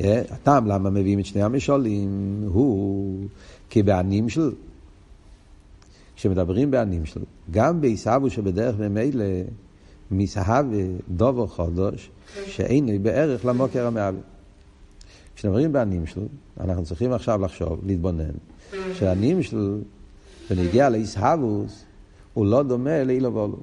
הטעם 0.00 0.66
למה 0.66 0.90
מביאים 0.90 1.18
את 1.18 1.26
שני 1.26 1.42
המשולים 1.42 2.42
הוא 2.46 3.26
כי 3.70 3.82
בענים 3.82 4.28
של, 4.28 4.52
כשמדברים 6.16 6.70
בענים 6.70 7.06
של, 7.06 7.20
גם 7.50 7.80
בעיסאוו 7.80 8.30
שבדרך 8.30 8.78
ממילא 8.78 9.24
מסהב 10.10 10.66
דובו 11.08 11.46
חודש, 11.46 12.10
שאינו 12.46 12.92
בערך 13.02 13.44
למוקר 13.44 13.86
המעוות. 13.86 14.22
כשמדברים 15.36 15.72
בענים 15.72 16.06
של, 16.06 16.26
אנחנו 16.60 16.84
צריכים 16.84 17.12
עכשיו 17.12 17.40
לחשוב, 17.40 17.80
להתבונן, 17.86 18.34
שהנים 18.94 19.42
של, 19.42 19.80
ונגיע 20.50 20.88
לאיסהבוס, 20.88 21.84
הוא 22.34 22.46
לא 22.46 22.62
דומה 22.62 23.04
לאילו 23.04 23.34
וולו. 23.34 23.56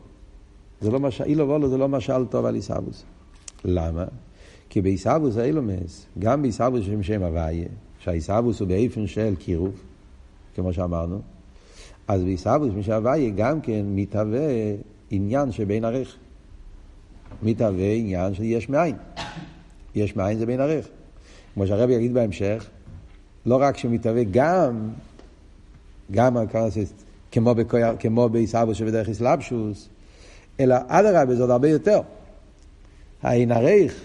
זה 0.81 0.91
לא 0.91 0.99
משל, 0.99 1.23
אילו 1.23 1.47
וולו 1.47 1.69
זה 1.69 1.77
לא 1.77 1.89
משל 1.89 2.25
טוב 2.25 2.45
על 2.45 2.55
איסהבוס. 2.55 3.03
למה? 3.65 4.05
כי 4.69 4.81
בעיסאוווס 4.81 5.37
האילומס, 5.37 6.05
גם 6.19 6.41
בעיסאוווס 6.41 6.85
שם 6.85 7.03
שם 7.03 7.23
הוויה, 7.23 7.67
שהעיסאוווס 7.99 8.59
הוא 8.59 8.67
באיפן 8.67 9.07
של 9.07 9.35
קירוב, 9.39 9.81
כמו 10.55 10.73
שאמרנו, 10.73 11.21
אז 12.07 12.23
בעיסאוווס 12.23 12.73
שם 12.73 12.83
שם 12.83 12.91
הוויה 12.91 13.29
גם 13.29 13.61
כן 13.61 13.85
מתהווה 13.85 14.47
עניין 15.11 15.51
שבין 15.51 15.85
ערך. 15.85 16.15
מתהווה 17.43 17.93
עניין 17.93 18.33
של 18.33 18.43
יש 18.43 18.69
מאין. 18.69 18.95
יש 19.95 20.15
מאין 20.15 20.37
זה 20.37 20.45
בין 20.45 20.59
ערך. 20.59 20.87
כמו 21.53 21.67
שהרבי 21.67 21.93
יגיד 21.93 22.13
בהמשך, 22.13 22.67
לא 23.45 23.55
רק 23.61 23.77
שמתהווה 23.77 24.23
גם, 24.31 24.89
גם 26.11 26.37
כמו, 27.31 27.53
כמו 27.99 28.29
בעיסאוווס 28.29 28.77
שבדרך 28.77 29.09
אסלאפשוס, 29.09 29.89
אלא 30.59 30.75
אדרבה 30.87 31.35
זה 31.35 31.41
עוד 31.41 31.49
הרבה 31.49 31.69
יותר. 31.69 32.01
העין 33.23 33.51
הריך 33.51 34.01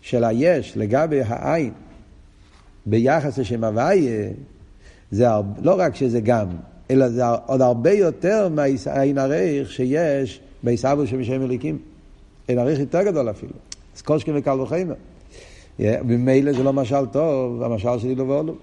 של 0.00 0.24
היש 0.24 0.72
לגבי 0.76 1.20
העין 1.26 1.72
ביחס 2.86 3.38
לשם 3.38 3.64
הוויה, 3.64 4.28
זה 5.10 5.26
לא 5.62 5.74
רק 5.78 5.94
שזה 5.94 6.20
גם, 6.20 6.46
אלא 6.90 7.08
זה 7.08 7.22
עוד 7.46 7.60
הרבה 7.60 7.92
יותר 7.92 8.48
מהעין 8.48 9.18
הריך 9.18 9.72
שיש 9.72 10.40
בעיסאוו 10.62 11.06
של 11.06 11.16
משם 11.16 11.42
אליקים. 11.42 11.78
עין 12.48 12.58
הריך 12.58 12.80
יותר 12.80 13.02
גדול 13.02 13.30
אפילו. 13.30 13.52
אז 13.94 14.02
שכם 14.18 14.32
וקל 14.34 14.60
וחיימר. 14.60 14.94
ממילא 15.78 16.52
זה 16.52 16.62
לא 16.62 16.72
משל 16.72 17.06
טוב, 17.12 17.62
המשל 17.62 17.98
של 17.98 18.08
אילו 18.08 18.28
ואולו. 18.28 18.54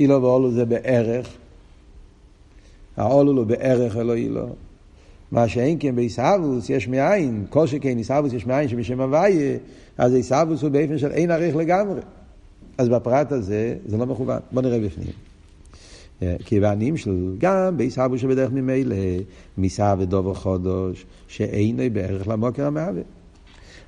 אילו 0.00 0.22
ואולו 0.22 0.50
זה 0.50 0.64
בערך, 0.64 1.28
האולו 2.96 3.32
הוא 3.32 3.46
בערך 3.46 3.96
אלוהי 3.96 4.28
לו. 4.28 4.46
מה 5.32 5.48
שאין 5.48 5.76
כן 5.80 5.96
בעיסאוווס 5.96 6.70
יש 6.70 6.88
מאין, 6.88 7.44
כל 7.50 7.66
שכן 7.66 7.96
עיסאוווס 7.96 8.32
יש 8.32 8.46
מאין 8.46 8.68
שבשם 8.68 9.00
הוויה, 9.00 9.56
אז 9.98 10.14
עיסאוווס 10.14 10.62
הוא 10.62 10.70
באופן 10.70 10.98
של 10.98 11.10
אין 11.10 11.30
עריך 11.30 11.56
לגמרי. 11.56 12.00
אז 12.78 12.88
בפרט 12.88 13.32
הזה 13.32 13.76
זה 13.86 13.96
לא 13.96 14.06
מכוון. 14.06 14.38
בוא 14.52 14.62
נראה 14.62 14.80
בפנים. 14.80 15.12
כי 16.44 16.60
בעניים 16.60 16.96
של 16.96 17.34
גם 17.38 17.76
בעיסאוווס 17.76 18.20
שבדרך 18.20 18.50
ממילא, 18.52 18.96
מיסה 19.58 19.94
ודובר 19.98 20.34
חודש, 20.34 21.06
שאינו 21.28 21.82
בערך 21.92 22.28
למוקר 22.28 22.66
המהווה. 22.66 23.02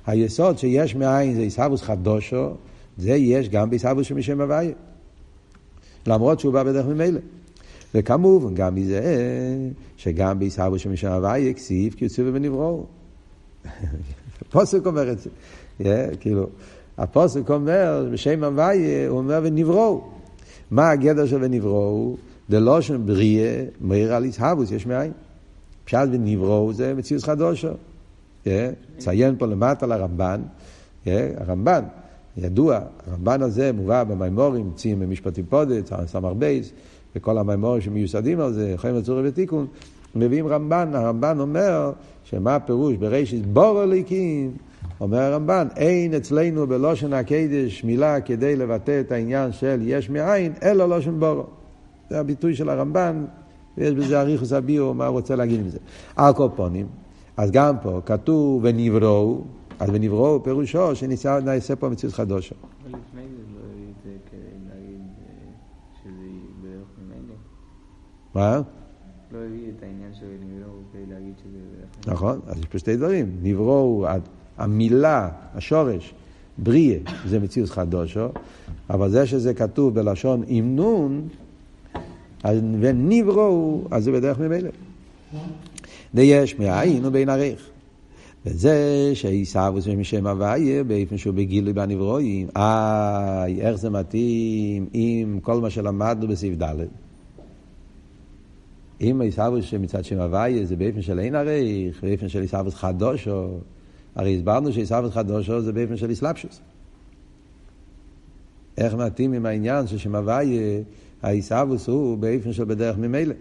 היסוד 0.07 0.57
שיש 0.57 0.95
מאין 0.95 1.33
זה 1.33 1.41
עיסאוווס 1.41 1.81
חדושו, 1.81 2.49
זה 2.97 3.15
יש 3.15 3.49
גם 3.49 3.69
בעיסאוווס 3.69 4.05
שבשם 4.05 4.41
הוויה. 4.41 4.71
למרות 6.07 6.39
שהוא 6.39 6.53
בא 6.53 6.63
בדרך 6.63 6.85
ממילא. 6.85 7.19
וכמובן 7.95 8.53
גם 8.53 8.75
מזה 8.75 9.01
שגם 9.97 10.39
בעיסאוו 10.39 10.79
שמשם 10.79 11.07
הוואי 11.07 11.53
כסיף 11.55 11.95
כי 11.95 12.05
יוצאו 12.05 12.33
ונבראו. 12.33 12.85
הפוסק 14.41 14.85
אומר 14.85 15.11
את 15.11 15.17
זה, 15.19 16.09
כאילו, 16.19 16.47
הפוסק 16.97 17.49
אומר 17.49 18.09
בשם 18.11 18.43
הוואי, 18.43 19.05
הוא 19.05 19.17
אומר 19.17 19.39
ונבראו. 19.43 20.01
מה 20.71 20.89
הגדר 20.89 21.25
של 21.25 21.43
ונבראו? 21.43 22.15
דלושן 22.49 23.05
בריא 23.05 23.47
מאיר 23.81 24.15
על 24.15 24.23
איסהבוס 24.23 24.71
יש 24.71 24.85
מאין. 24.85 25.11
פשט 25.85 26.07
ונבראו 26.11 26.73
זה 26.73 26.93
מציאות 26.93 27.23
חדושו. 27.23 27.69
ציין 28.97 29.35
פה 29.37 29.45
למטה 29.45 29.85
לרמב"ן, 29.85 30.41
הרמב"ן, 31.37 31.83
ידוע, 32.37 32.79
הרמב"ן 33.07 33.41
הזה 33.41 33.71
מובא 33.73 34.03
במימורים, 34.03 34.71
ציים 34.75 34.99
במשפטים 34.99 35.45
פודץ, 35.49 35.89
סמ"ר 36.05 36.33
בייס, 36.33 36.71
וכל 37.15 37.37
המימורים 37.37 37.81
שמיוסדים 37.81 38.39
על 38.39 38.53
זה, 38.53 38.73
חיים 38.77 38.95
הצורי 38.95 39.29
ותיקון, 39.29 39.67
מביאים 40.15 40.47
רמב"ן, 40.47 40.91
הרמב"ן 40.93 41.39
אומר 41.39 41.91
שמה 42.23 42.55
הפירוש 42.55 42.95
בראשית 42.95 43.45
בור 43.45 43.79
הליקים, 43.79 44.51
אומר 45.01 45.17
הרמב"ן, 45.17 45.67
אין 45.75 46.13
אצלנו 46.13 46.67
בלושן 46.67 47.13
הקדש 47.13 47.83
מילה 47.83 48.21
כדי 48.21 48.55
לבטא 48.55 48.99
את 48.99 49.11
העניין 49.11 49.51
של 49.51 49.79
יש 49.81 50.09
מאין, 50.09 50.53
אלא 50.63 50.89
לושן 50.89 51.19
בורו. 51.19 51.43
זה 52.09 52.19
הביטוי 52.19 52.55
של 52.55 52.69
הרמב"ן, 52.69 53.25
ויש 53.77 53.93
בזה 53.93 54.21
אריכוס 54.21 54.53
הביאו, 54.53 54.93
מה 54.93 55.05
הוא 55.05 55.13
רוצה 55.13 55.35
להגיד 55.35 55.59
עם 55.59 55.69
זה. 55.69 55.77
על 56.15 56.33
כל 56.33 56.47
פונים, 56.55 56.87
אז 57.37 57.51
גם 57.51 57.75
פה 57.81 58.01
כתוב 58.05 58.61
ונבראו, 58.63 59.41
אז 59.79 59.89
ונבראו 59.93 60.43
פירושו 60.43 60.95
שנעשה 60.95 61.75
פה 61.75 61.89
מציאות 61.89 62.13
חדושה. 62.13 62.55
מה? 68.35 68.61
לא 69.31 69.37
הביא 69.37 69.69
את 69.77 69.83
העניין 69.83 70.13
של 70.19 70.25
נבראו 70.25 70.73
כדי 70.93 71.13
להגיד 71.13 71.33
שזה... 71.43 72.11
נכון, 72.11 72.39
אז 72.47 72.59
יש 72.59 72.65
פה 72.65 72.79
שתי 72.79 72.97
דברים. 72.97 73.31
נבראו, 73.41 74.05
המילה, 74.57 75.29
השורש, 75.53 76.13
בריאה, 76.57 76.99
זה 77.25 77.39
מציאות 77.39 77.69
חדושו, 77.69 78.27
אבל 78.89 79.09
זה 79.09 79.25
שזה 79.25 79.53
כתוב 79.53 79.95
בלשון 79.95 80.43
עם 80.47 80.75
נון, 80.75 81.27
ונבראו, 82.79 83.81
אז 83.91 84.03
זה 84.03 84.11
בדרך 84.11 84.39
ממילא. 84.39 84.69
ויש 86.13 86.59
מאין 86.59 87.05
ובין 87.05 87.29
עריך. 87.29 87.69
וזה 88.45 89.11
שעיסאוווס 89.13 89.87
משם 89.87 90.27
הוויה, 90.27 90.83
באופן 90.83 91.17
שהוא 91.17 91.33
בגילוי 91.33 91.73
בנברואים, 91.73 92.47
איי, 92.55 93.61
איך 93.61 93.75
זה 93.75 93.89
מתאים 93.89 94.85
עם 94.93 95.39
כל 95.41 95.61
מה 95.61 95.69
שלמדנו 95.69 96.27
בסעיף 96.27 96.55
ד'. 96.61 97.04
אם 99.01 99.21
עיסאוווס 99.21 99.65
שמצד 99.65 100.05
שם 100.05 100.19
הוויה 100.19 100.65
זה 100.65 100.75
באופן 100.75 101.01
של 101.01 101.19
אין 101.19 101.35
עריך, 101.35 102.03
באופן 102.03 102.29
של 102.29 102.41
עיסאוווס 102.41 102.73
חדושו, 102.73 103.47
הרי 104.15 104.35
הסברנו 104.35 104.73
שעיסאוווס 104.73 105.13
חדושו 105.13 105.61
זה 105.61 105.73
באופן 105.73 105.97
של 105.97 106.09
איסלאפשוס. 106.09 106.61
איך 108.77 108.93
מתאים 108.93 109.33
עם 109.33 109.45
העניין 109.45 109.87
ששם 109.87 110.15
הוויה, 110.15 110.81
העיסאוווס 111.21 111.87
הוא 111.87 112.17
באופן 112.17 112.53
של 112.53 112.63
בדרך 112.63 112.97
ממילא. 112.97 113.35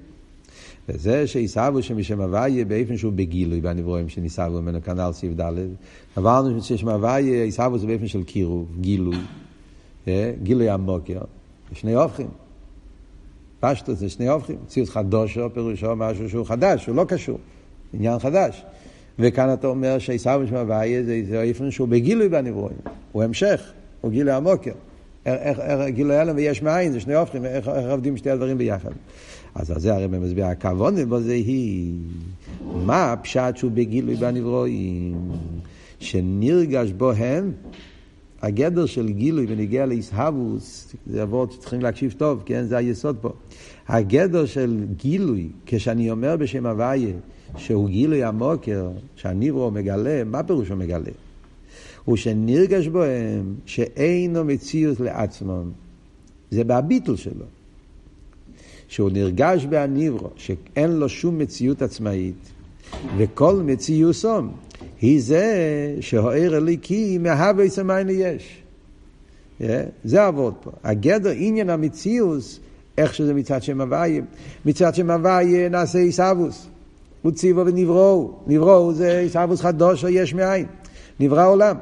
וזה 0.88 1.26
שעיסאוווס 1.26 1.84
שמשם 1.84 2.20
הוויה 2.20 2.64
באופן 2.64 2.96
שהוא 2.96 3.12
בגילוי 3.12 3.60
בנברואים 3.60 4.08
שניסאוו 4.08 4.62
ממנו 4.62 4.82
כנ"ל 4.82 5.12
סעיף 5.12 5.32
ד', 5.40 5.52
עברנו 6.16 6.62
ששם 6.62 6.88
הוויה 6.88 7.42
עיסאוווס 7.42 7.80
הוא 7.82 7.88
באופן 7.90 8.06
של 8.06 8.24
קירוב, 8.24 8.76
גילוי, 8.80 9.16
גילוי 10.42 10.68
עמוקר, 10.68 11.20
שני 11.72 11.94
הופכים. 11.94 12.43
פשטות 13.64 13.98
זה 13.98 14.08
שני 14.08 14.28
הופכים, 14.28 14.56
מציאות 14.64 14.88
חדושו 14.88 15.50
פירושו 15.54 15.96
משהו 15.96 16.30
שהוא 16.30 16.46
חדש, 16.46 16.86
הוא 16.86 16.96
לא 16.96 17.04
קשור, 17.08 17.38
עניין 17.92 18.18
חדש. 18.18 18.64
וכאן 19.18 19.52
אתה 19.52 19.66
אומר 19.66 19.98
שעיסאוו 19.98 20.42
משמע 20.42 20.60
הוויה 20.60 21.02
זה, 21.02 21.42
איפן 21.42 21.70
שהוא 21.70 21.88
בגילוי 21.88 22.28
בנברואים, 22.28 22.76
הוא 23.12 23.22
המשך, 23.22 23.72
הוא 24.00 24.10
גילוי 24.10 24.32
המוקר. 24.32 24.72
איך, 25.26 25.60
איך 25.60 25.94
גילוי 25.94 26.16
הלם 26.16 26.36
ויש 26.36 26.62
מאין, 26.62 26.92
זה 26.92 27.00
שני 27.00 27.14
הופכים, 27.14 27.44
איך, 27.44 27.68
איך 27.68 27.90
עובדים 27.90 28.16
שתי 28.16 28.30
הדברים 28.30 28.58
ביחד. 28.58 28.90
אז 29.54 29.70
על 29.70 29.80
זה 29.80 29.94
הרי 29.94 30.06
מסביר, 30.06 30.46
הכוונה 30.46 31.06
בו 31.06 31.20
זה 31.20 31.32
היא, 31.32 31.94
מה 32.74 33.12
הפשט 33.12 33.56
שהוא 33.56 33.70
בגילוי 33.70 34.14
בנברואים, 34.14 35.30
שנרגש 36.00 36.92
בו 36.92 37.12
הם, 37.12 37.52
הגדר 38.44 38.86
של 38.86 39.08
גילוי 39.08 39.46
ונגיע 39.48 39.86
לאיסהבוס, 39.86 40.94
זה 41.06 41.22
עבוד 41.22 41.52
שצריכים 41.52 41.80
להקשיב 41.80 42.14
טוב, 42.18 42.42
כן? 42.46 42.64
זה 42.64 42.76
היסוד 42.76 43.16
פה. 43.20 43.32
הגדר 43.88 44.46
של 44.46 44.84
גילוי, 44.96 45.48
כשאני 45.66 46.10
אומר 46.10 46.36
בשם 46.36 46.66
הוויה, 46.66 47.14
שהוא 47.56 47.88
גילוי 47.88 48.24
המוקר, 48.24 48.90
שהניברו 49.16 49.70
מגלה, 49.70 50.24
מה 50.24 50.42
פירוש 50.42 50.68
הוא 50.68 50.78
מגלה? 50.78 51.10
הוא 52.04 52.16
שנרגש 52.16 52.88
בהם 52.88 53.54
שאינו 53.66 54.44
מציאות 54.44 55.00
לעצמם. 55.00 55.70
זה 56.50 56.64
בהביטל 56.64 57.16
שלו. 57.16 57.44
שהוא 58.88 59.10
נרגש 59.10 59.66
בהניברו, 59.66 60.30
שאין 60.36 60.90
לו 60.90 61.08
שום 61.08 61.38
מציאות 61.38 61.82
עצמאית, 61.82 62.50
וכל 63.16 63.62
מציאוסום 63.64 64.52
היא 65.00 65.22
זה 65.22 65.96
שהאיר 66.00 66.56
אליקי 66.56 67.18
מהווה 67.18 67.68
סמיינו 67.68 68.10
יש. 68.10 68.62
Yeah, 69.60 69.64
זה 70.04 70.26
עבוד 70.26 70.54
פה. 70.62 70.70
הגדר 70.84 71.30
עניין 71.36 71.70
המציאוס, 71.70 72.60
איך 72.98 73.14
שזה 73.14 73.34
מצד 73.34 73.62
שם 73.62 73.80
הוויה. 73.80 74.22
מצד 74.66 74.94
שם 74.94 75.10
הוויה 75.10 75.68
נעשה 75.68 75.98
עיסאוווס. 75.98 76.66
הוא 77.22 77.32
ציבו 77.32 77.66
ונבראו. 77.66 78.32
נבראו 78.46 78.92
זה 78.94 79.18
עיסאוווס 79.18 79.60
חדוש 79.60 80.04
או 80.04 80.08
יש 80.08 80.34
מאין. 80.34 80.66
נברא 81.20 81.48
עולם. 81.48 81.76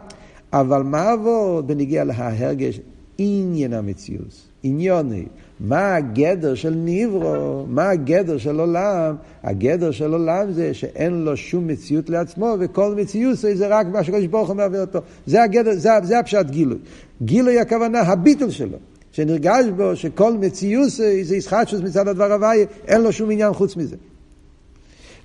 אבל 0.52 0.82
מה 0.82 1.10
עבוד 1.10 1.66
בנגיע 1.66 2.04
להרגש 2.04 2.80
עניין 3.18 3.72
המציאוס? 3.72 4.51
עניוני. 4.62 5.24
מה 5.60 5.94
הגדר 5.94 6.54
של 6.54 6.70
ניברו? 6.70 7.66
מה 7.68 7.90
הגדר 7.90 8.38
של 8.38 8.60
עולם? 8.60 9.14
הגדר 9.42 9.90
של 9.90 10.12
עולם 10.12 10.52
זה 10.52 10.74
שאין 10.74 11.24
לו 11.24 11.36
שום 11.36 11.66
מציאות 11.66 12.10
לעצמו, 12.10 12.56
וכל 12.60 12.94
מציאות 12.94 13.38
זה 13.38 13.66
רק 13.68 13.86
מה 13.86 14.04
שקדוש 14.04 14.26
ברוך 14.26 14.48
הוא 14.48 14.56
מעביר 14.56 14.80
אותו. 14.80 14.98
זה 15.26 15.42
הגדר, 15.42 15.74
זה, 15.74 15.90
זה 16.02 16.18
הפשט 16.18 16.46
גילוי. 16.50 16.78
גילוי 17.22 17.58
הכוונה, 17.60 18.00
הביטול 18.00 18.50
שלו. 18.50 18.78
שנרגש 19.12 19.64
בו 19.76 19.96
שכל 19.96 20.32
מציאות 20.32 20.90
זה 20.90 21.34
ישחטשוס 21.36 21.80
מצד 21.80 22.08
הדבר 22.08 22.32
הוויה, 22.32 22.66
אין 22.88 23.00
לו 23.00 23.12
שום 23.12 23.30
עניין 23.30 23.52
חוץ 23.52 23.76
מזה. 23.76 23.96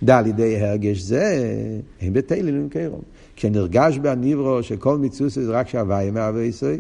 דע 0.03 0.17
על 0.17 0.27
ידי 0.27 0.59
הרגש 0.59 0.97
זה, 0.97 1.53
הם 2.01 2.13
בתהילים 2.13 2.55
עם 2.55 2.69
קרום. 2.69 3.01
כשנרגש 3.35 3.97
בהניברו 3.97 4.63
שכל 4.63 4.97
מציאות 4.97 5.31
זה 5.31 5.51
רק 5.51 5.67
שהוויה 5.67 6.11
מהווה 6.11 6.43
יסוי, 6.43 6.79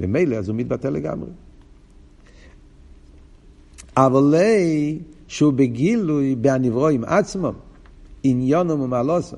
ומילא 0.00 0.36
אז 0.36 0.48
הוא 0.48 0.56
מתבטא 0.56 0.88
לגמרי. 0.88 1.30
אבל 3.96 4.36
לי 4.36 4.98
שהוא 5.28 5.52
בגילוי 5.52 6.34
בהנברואים 6.34 7.04
עצמם, 7.04 7.52
עניונם 8.22 8.80
ומעלוסם. 8.80 9.36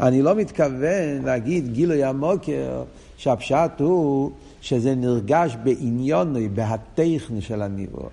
אני 0.00 0.22
לא 0.22 0.34
מתכוון 0.34 1.24
להגיד 1.24 1.72
גילוי 1.72 2.04
המוקר, 2.04 2.84
שהפשט 3.16 3.70
הוא 3.78 4.30
שזה 4.60 4.94
נרגש 4.94 5.56
בעניוני, 5.64 6.48
בהטכני 6.48 7.40
של 7.40 7.62
הנברוא. 7.62 8.10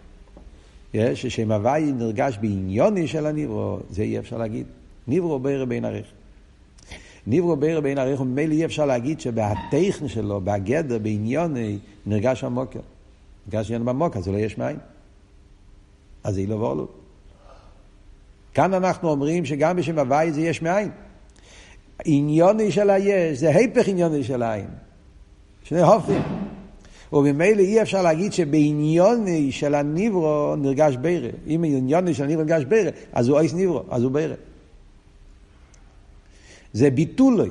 ששם 1.13 1.51
הוואי 1.51 1.91
נרגש 1.91 2.37
בעניוני 2.41 3.07
של 3.07 3.25
הנברוא, 3.25 3.79
זה 3.89 4.01
אי 4.01 4.19
אפשר 4.19 4.37
להגיד. 4.37 4.65
נברוא 5.07 5.37
בערב 5.37 5.69
בין 5.69 5.85
עריך. 5.85 6.05
נברוא 7.27 7.55
בערב 7.55 7.83
בין 7.83 7.97
עריך, 7.97 8.21
וממילא 8.21 8.53
אי 8.53 8.65
אפשר 8.65 8.85
להגיד 8.85 9.19
שבהטכני 9.19 10.09
שלו, 10.09 10.41
בהגדר, 10.41 10.97
בעניוני, 10.97 11.77
נרגש 12.05 12.43
המוקר. 12.43 12.79
נרגש 13.47 13.65
עניין 13.65 13.85
במוקר, 13.85 14.21
זה 14.21 14.31
לא 14.31 14.37
יש 14.37 14.57
מים. 14.57 14.77
אז 16.23 16.35
זה 16.35 16.41
לא 16.47 16.55
וורלו. 16.55 16.87
כאן 18.53 18.73
אנחנו 18.73 19.09
אומרים 19.09 19.45
שגם 19.45 19.75
בשם 19.75 19.99
הוואי 19.99 20.31
זה 20.31 20.41
יש 20.41 20.61
מאין. 20.61 20.89
עניוני 22.05 22.71
של 22.71 22.89
היש, 22.89 23.39
זה 23.39 23.49
היפך 23.49 23.87
עניוני 23.87 24.23
של 24.23 24.43
העין. 24.43 24.67
שני 25.63 25.81
הופכים. 25.81 26.21
וממילא 27.13 27.59
אי 27.59 27.81
אפשר 27.81 28.01
להגיד 28.01 28.33
שבעניוני 28.33 29.51
של 29.51 29.75
הניברו 29.75 30.55
נרגש 30.55 30.95
בירה. 30.95 31.29
אם 31.47 31.63
עניוני 31.65 32.13
של 32.13 32.23
הניברו 32.23 32.43
נרגש 32.43 32.63
בירה, 32.63 32.91
אז 33.13 33.27
הוא 33.27 33.39
אייס 33.39 33.53
ניברו, 33.53 33.83
אז 33.89 34.03
הוא 34.03 34.11
בירה. 34.11 34.35
זה 36.75 36.89
ביטולוי. 36.89 37.49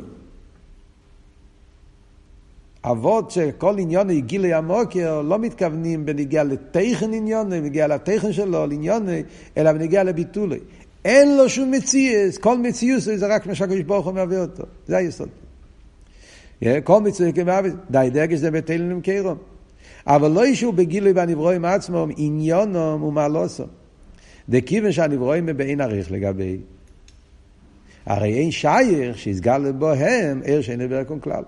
אבות 2.85 3.31
שכל 3.31 3.79
עניון 3.79 4.21
גילוי 4.21 4.55
המוקר 4.55 5.23
לא 5.23 5.39
מתכוונים 5.39 6.07
בנגיע 6.07 6.45
לתכן 6.45 7.13
עניון, 7.13 7.51
בנגיע 7.51 7.87
לתכן 7.87 8.33
שלו, 8.33 8.67
לעניון, 8.67 9.07
אלא 9.57 9.73
בנגיע 9.73 10.05
לביטולי. 10.05 10.59
אין 11.05 11.37
לו 11.37 11.49
שום 11.49 11.71
מציאס, 11.71 12.39
כל 12.39 12.59
מציאוס 12.59 13.05
זה 13.05 13.27
רק 13.27 13.47
מה 13.47 13.55
שהקדוש 13.55 13.81
ברוך 13.81 14.07
הוא 14.07 14.15
מהווה 14.15 14.41
אותו. 14.41 14.63
זה 14.87 14.97
היסוד. 14.97 15.29
כל 16.85 17.01
מציאוס 17.01 17.35
כמהווה, 17.35 17.71
די 17.91 18.09
דגש 18.13 18.39
זה 18.39 18.51
בתהילים 18.51 18.89
נמכרום. 18.89 19.39
אבל 20.07 20.31
לא 20.31 20.47
ישו 20.47 20.73
בגילוי 20.73 21.13
בנברואים 21.13 21.65
עצמם, 21.65 22.11
עניונם 22.17 23.03
ומעלוסם. 23.03 23.65
דכיוון 24.49 24.93
שהנברואים 24.93 25.47
בעין 25.57 25.81
עריך 25.81 26.13
לגבי. 26.13 26.59
הרי 28.07 28.39
אין 28.39 28.51
שייך 28.51 29.19
שיסגל 29.19 29.73
בהם 29.73 30.43
ער 30.45 30.61
שאין 30.61 30.81
לברקון 30.81 31.21
כלל. 31.21 31.43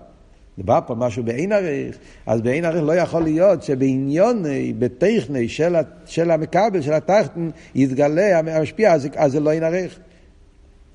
דובר 0.57 0.79
פה 0.87 0.95
משהו 0.95 1.23
בעין 1.23 1.51
עריך, 1.51 1.97
אז 2.25 2.41
בעין 2.41 2.65
עריך 2.65 2.83
לא 2.83 2.95
יכול 2.95 3.23
להיות 3.23 3.63
שבעניוני, 3.63 4.73
בטכני 4.79 5.49
של, 5.49 5.75
של 6.05 6.31
המכבל, 6.31 6.81
של 6.81 6.93
התחתן, 6.93 7.49
יתגלה 7.75 8.39
המשפיע, 8.39 8.93
אז, 8.93 9.07
אז 9.15 9.31
זה 9.31 9.39
לא 9.39 9.49
עין 9.49 9.63
עריך. 9.63 9.99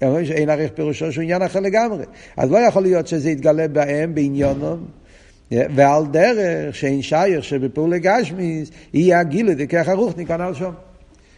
אומרים 0.02 0.26
שאין 0.26 0.50
עריך 0.50 0.72
פירושו 0.74 1.12
שהוא 1.12 1.22
עניין 1.22 1.42
אחר 1.42 1.60
לגמרי. 1.60 2.04
אז 2.36 2.50
לא 2.50 2.58
יכול 2.58 2.82
להיות 2.82 3.06
שזה 3.06 3.30
יתגלה 3.30 3.68
בהם, 3.68 4.14
בעניונם, 4.14 4.84
ועל 5.50 6.06
דרך 6.06 6.74
שאין 6.74 7.02
שייך 7.02 7.44
שבפעולי 7.44 7.98
גשמיס, 7.98 8.70
יהיה 8.94 9.20
הגילוי 9.20 9.54
דכך 9.54 9.88
הרוחניק 9.88 10.30
הנ"ל 10.30 10.54
שם. 10.54 10.70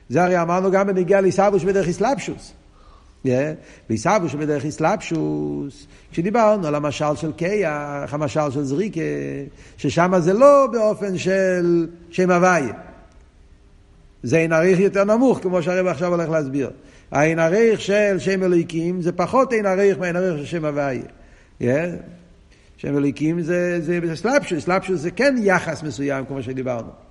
זה 0.09 0.25
הרי 0.25 0.43
אמרנו 0.43 0.71
גם 0.71 0.87
בנגיע 0.87 1.21
לעיסאוווש 1.21 1.65
בדרך 1.65 1.89
אסלאפשוס. 1.89 2.53
בעיסאוווש 3.89 4.33
שבדרך 4.33 4.65
אסלאפשוס, 4.65 5.87
כשדיברנו 6.13 6.67
על 6.67 6.75
המשל 6.75 7.17
של 7.17 7.33
קייח, 7.33 8.15
המשל 8.15 8.51
של 8.51 8.63
זריקה, 8.63 9.01
ששם 9.77 10.13
זה 10.19 10.33
לא 10.33 10.69
באופן 10.73 11.19
של 11.19 11.87
שם 12.11 12.31
הוויה. 12.31 12.75
זה 14.23 14.37
אין 14.37 14.53
עריך 14.53 14.81
יותר 14.81 15.05
נמוך, 15.05 15.39
כמו 15.43 15.63
שהרב 15.63 15.87
עכשיו 15.87 16.15
הולך 16.15 16.29
להסביר. 16.29 16.71
האין 17.11 17.39
עריך 17.39 17.81
של 17.81 18.17
שם 18.19 18.43
אלוהיקים 18.43 19.03
זה 19.03 19.13
פחות 19.13 19.53
אין 19.53 19.67
עריך 19.67 19.99
מהאין 19.99 20.17
עריך 20.17 20.39
של 20.39 20.47
שם 20.47 20.65
הוויה. 20.65 21.03
Yeah. 21.61 21.65
שם 22.77 22.97
אלוהיקים 22.97 23.41
זה, 23.41 23.81
זה, 23.81 24.17
סלאפשוס, 24.17 24.65
סלאפשוס 24.65 25.01
זה 25.01 25.11
כן 25.11 25.35
יחס 25.39 25.83
מסוים, 25.83 26.25
כמו 26.25 26.43
שדיברנו. 26.43 27.04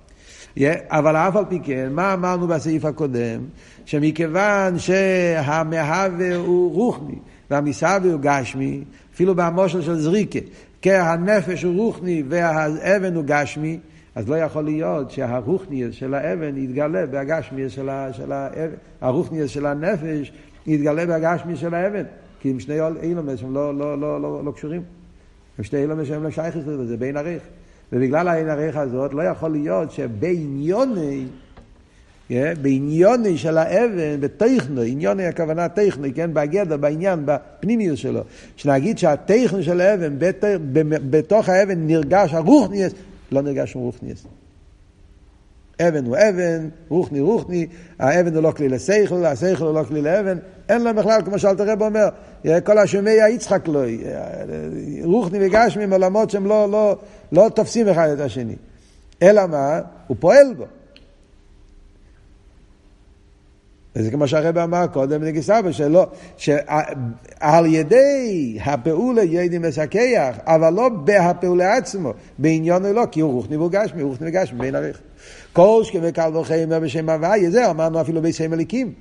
אבל 0.88 1.16
אף 1.16 1.36
על 1.36 1.44
פי 1.48 1.60
כן, 1.62 1.88
מה 1.92 2.14
אמרנו 2.14 2.46
בסעיף 2.46 2.84
הקודם? 2.84 3.40
שמכיוון 3.84 4.78
שהמהווה 4.78 6.36
הוא 6.36 6.72
רוחני 6.72 7.18
והמסהווה 7.50 8.12
הוא 8.12 8.20
גשמי, 8.22 8.84
אפילו 9.14 9.34
במושל 9.34 9.82
של 9.82 10.00
זריקה, 10.00 10.38
כי 10.82 10.92
הנפש 10.92 11.62
הוא 11.62 11.76
רוחני 11.76 12.22
והאבן 12.28 13.14
הוא 13.14 13.24
גשמי, 13.26 13.78
אז 14.14 14.28
לא 14.28 14.36
יכול 14.36 14.64
להיות 14.64 15.10
שהרוחניאס 15.10 15.94
של 15.94 16.14
האבן 16.14 16.56
יתגלה 16.56 17.06
בהגשמיאס 17.06 17.72
של, 17.72 17.88
של 18.12 18.32
האבן, 18.32 18.74
הרוחניאס 19.00 19.50
של 19.50 19.66
הנפש 19.66 20.32
יתגלה 20.66 21.06
בהגשמיאס 21.06 21.58
של 21.58 21.74
האבן, 21.74 22.02
כי 22.40 22.50
הם 22.50 22.60
שני 22.60 22.78
אילומס 23.02 23.42
הם 23.42 23.54
לא, 23.54 23.78
לא, 23.78 24.00
לא, 24.00 24.20
לא, 24.20 24.44
לא 24.44 24.52
קשורים. 24.52 24.82
הם 25.58 25.64
שני 25.64 25.82
אילומס 25.82 26.08
שהם 26.08 26.22
לא 26.22 26.30
שייכים 26.30 26.60
לזה, 26.60 26.86
זה 26.86 26.96
בין 26.96 27.16
עריך. 27.16 27.42
ובגלל 27.92 28.28
העין 28.28 28.48
עריך 28.48 28.76
הזאת 28.76 29.14
לא 29.14 29.22
יכול 29.22 29.50
להיות 29.50 29.92
שבעניוני 29.92 31.26
בעניוני 32.62 33.38
של 33.38 33.58
האבן, 33.58 34.20
בטכנו, 34.20 34.82
עניוני 34.82 35.26
הכוונה 35.26 35.68
טכנו, 35.68 36.08
כן, 36.14 36.30
בגדר, 36.34 36.76
בעניין, 36.76 37.22
בפנימיות 37.24 37.98
שלו, 37.98 38.20
שנגיד 38.56 38.98
שהטכנו 38.98 39.62
של 39.62 39.80
האבן, 39.80 40.16
בתוך 41.10 41.48
האבן 41.48 41.86
נרגש 41.86 42.34
הרוחניאס, 42.34 42.92
לא 43.32 43.42
נרגש 43.42 43.72
שום 43.72 43.82
רוחניאס. 43.82 44.26
אבן 45.80 46.04
הוא 46.04 46.16
אבן, 46.16 46.68
רוחני 46.88 47.20
רוחני, 47.20 47.66
האבן 47.98 48.34
הוא 48.34 48.42
לא 48.42 48.50
כלי 48.50 48.68
לשכל, 48.68 49.24
השכל 49.24 49.64
הוא 49.64 49.74
לא 49.74 49.84
כלי 49.84 50.02
לאבן, 50.02 50.38
אין 50.68 50.82
להם 50.82 50.96
בכלל, 50.96 51.20
כמו 51.24 51.38
שאלת 51.38 51.60
הרב 51.60 51.82
אומר, 51.82 52.08
כל 52.64 52.78
השומע 52.78 53.10
יצחק 53.10 53.68
לא, 53.68 53.82
רוחני 55.02 55.38
וגשמי 55.40 55.84
עולמות 55.84 56.30
שהם 56.30 56.46
לא, 56.46 56.70
לא, 56.70 56.98
לא 57.32 57.48
תופסים 57.54 57.88
אחד 57.88 58.08
את 58.08 58.20
השני. 58.20 58.54
אלא 59.22 59.46
מה? 59.46 59.80
הוא 60.06 60.16
פועל 60.20 60.54
בו. 60.56 60.64
וזה 63.96 64.10
כמו 64.10 64.28
שהרבא 64.28 64.64
אמר 64.64 64.86
קודם 64.86 65.24
נגיסבא, 65.24 65.72
שלא, 65.72 66.06
שעל 66.36 67.66
ידי 67.66 68.58
הפעולה 68.64 69.22
ידי 69.22 69.58
מסכח, 69.58 70.36
אבל 70.44 70.72
לא 70.72 70.88
בהפעולה 70.88 71.76
עצמו, 71.76 72.12
בעניון 72.38 72.86
לא, 72.86 73.04
כי 73.10 73.20
הוא 73.20 73.32
רוחני 73.32 73.56
והוא 73.56 73.70
גשמי, 73.70 74.02
הוא 74.02 74.10
רוחני 74.10 74.28
וגשמי 74.28 74.58
בין 74.58 74.74
עריך. 74.74 75.00
כל 75.52 75.80
שכם 75.84 75.98
וקל 76.02 76.36
וחיים 76.36 76.68
בשם 76.68 77.08
הוויה, 77.08 77.50
זה 77.50 77.70
אמרנו 77.70 78.00
אפילו 78.00 78.22
בשם 78.22 78.52
אליקים, 78.52 78.92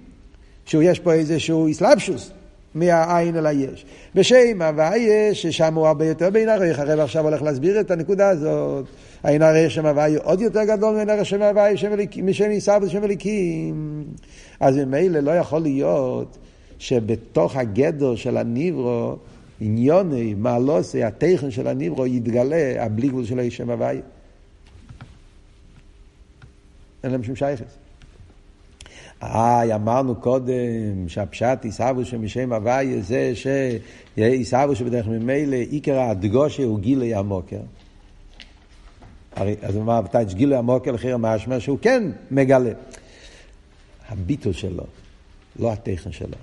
שיש 0.65 0.99
פה 0.99 1.13
איזשהו 1.13 1.71
אסלאפשוס. 1.71 2.31
מהעין 2.75 3.37
אל 3.37 3.45
היש. 3.45 3.85
בשם 4.15 4.61
הוויה, 4.61 5.35
ששם 5.35 5.75
הוא 5.75 5.87
הרבה 5.87 6.05
יותר 6.05 6.29
בין 6.29 6.49
עריך, 6.49 6.79
הרב 6.79 6.99
עכשיו 6.99 7.23
הולך 7.23 7.41
להסביר 7.41 7.79
את 7.79 7.91
הנקודה 7.91 8.29
הזאת. 8.29 8.85
העין 9.23 9.41
עריך 9.41 9.71
שם 9.71 9.85
הוויה 9.85 10.19
עוד 10.23 10.41
יותר 10.41 10.63
גדול 10.63 10.95
מן 10.95 11.09
ערך 11.09 11.25
שם 11.25 11.41
הוויה 11.41 11.73
משם 12.23 12.49
עיסאו 12.49 12.81
ושם 12.81 13.03
אליקים. 13.03 14.03
אז 14.59 14.77
ממילא 14.77 15.19
לא 15.19 15.31
יכול 15.31 15.61
להיות 15.61 16.37
שבתוך 16.79 17.55
הגדר 17.55 18.15
של 18.15 18.37
הניברו, 18.37 19.15
עניוני, 19.59 20.33
מעלוסי, 20.33 21.03
התכן 21.03 21.51
של 21.51 21.67
הניברו, 21.67 22.07
יתגלה 22.07 22.85
הבלי 22.85 23.07
גבול 23.07 23.25
של 23.25 23.39
השם 23.39 23.69
הוויה. 23.69 24.01
אין 27.03 27.11
להם 27.11 27.23
שום 27.23 27.35
שייכס. 27.35 27.82
אה, 29.23 29.75
אמרנו 29.75 30.15
קודם 30.15 31.07
שהפשט 31.07 31.59
עיסאוו 31.63 32.05
שמשם 32.05 32.53
הוויה 32.53 33.01
זה 33.01 33.33
שעיסאוו 34.15 34.75
שבדרך 34.75 35.07
ממילא 35.07 35.55
עיקר 35.55 35.99
הדגושה 35.99 36.63
הוא 36.63 36.79
גילי 36.79 37.15
המוקר. 37.15 37.59
הרי, 39.35 39.55
אז 39.61 39.75
הוא 39.75 39.83
אמר, 39.83 40.01
בתאץ' 40.01 40.33
גילוי 40.33 40.57
המוקר 40.57 40.91
לחיר 40.91 41.15
המשמע 41.15 41.59
שהוא 41.59 41.77
כן 41.81 42.03
מגלה. 42.31 42.71
הביטול 44.09 44.53
שלו, 44.53 44.83
לא 45.59 45.71
התכן 45.73 46.11
שלו. 46.11 46.37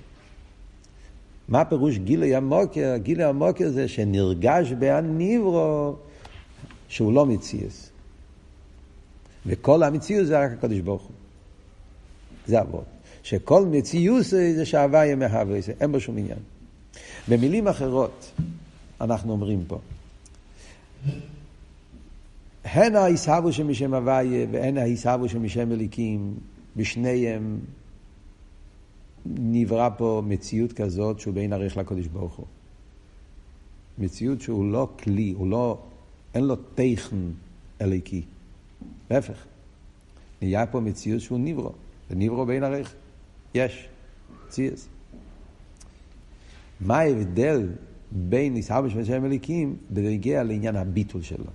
מה 1.47 1.65
פירוש 1.65 1.97
גילוי 1.97 2.35
המוקר? 2.35 2.97
גילוי 2.97 3.23
המוקר 3.23 3.69
זה 3.69 3.87
שנרגש 3.87 4.71
בהניברו 4.71 5.95
שהוא 6.87 7.13
לא 7.13 7.25
מציאס. 7.25 7.89
וכל 9.45 9.83
המציאות 9.83 10.27
זה 10.27 10.45
רק 10.45 10.51
הקדוש 10.51 10.79
ברוך 10.79 11.01
הוא. 11.01 11.20
זה 12.51 12.61
אבות. 12.61 12.85
שכל 13.23 13.65
מציאות 13.65 14.23
זה 14.25 14.65
שהוויה 14.65 15.15
מהווה, 15.15 15.59
אין 15.81 15.91
בו 15.91 15.99
שום 15.99 16.17
עניין. 16.17 16.39
במילים 17.27 17.67
אחרות, 17.67 18.31
אנחנו 19.01 19.31
אומרים 19.31 19.63
פה, 19.67 19.79
הן 22.63 22.95
העיסבו 22.95 23.53
שמשם 23.53 23.93
הוויה 23.93 24.47
והן 24.51 24.77
העיסבו 24.77 25.29
שמשם 25.29 25.71
אליקים, 25.71 26.33
בשניהם 26.75 27.59
נברא 29.25 29.89
פה 29.97 30.21
מציאות 30.25 30.73
כזאת 30.73 31.19
שהוא 31.19 31.33
בין 31.33 31.53
ערך 31.53 31.77
לקודש 31.77 32.07
ברוך 32.07 32.35
הוא. 32.35 32.45
מציאות 33.97 34.41
שהוא 34.41 34.71
לא 34.71 34.89
כלי, 35.03 35.33
הוא 35.37 35.47
לא, 35.47 35.77
אין 36.33 36.43
לו 36.43 36.55
תכן 36.75 37.17
אליקי. 37.81 38.21
להפך. 39.11 39.45
נהיה 40.41 40.65
פה 40.65 40.79
מציאות 40.79 41.21
שהוא 41.21 41.39
נברו. 41.39 41.71
זה 42.11 42.17
נברו 42.17 42.45
בין 42.45 42.63
ערך. 42.63 42.93
יש. 43.53 43.87
ציאס. 44.49 44.87
מה 46.81 46.99
ההבדל 46.99 47.69
בין 48.11 48.53
ניסהר 48.53 48.81
בשביל 48.81 49.03
שם 49.03 49.25
אליקים 49.25 49.75
בנגיע 49.89 50.43
לעניין 50.43 50.75
הביטול 50.75 51.21
שלו? 51.21 51.45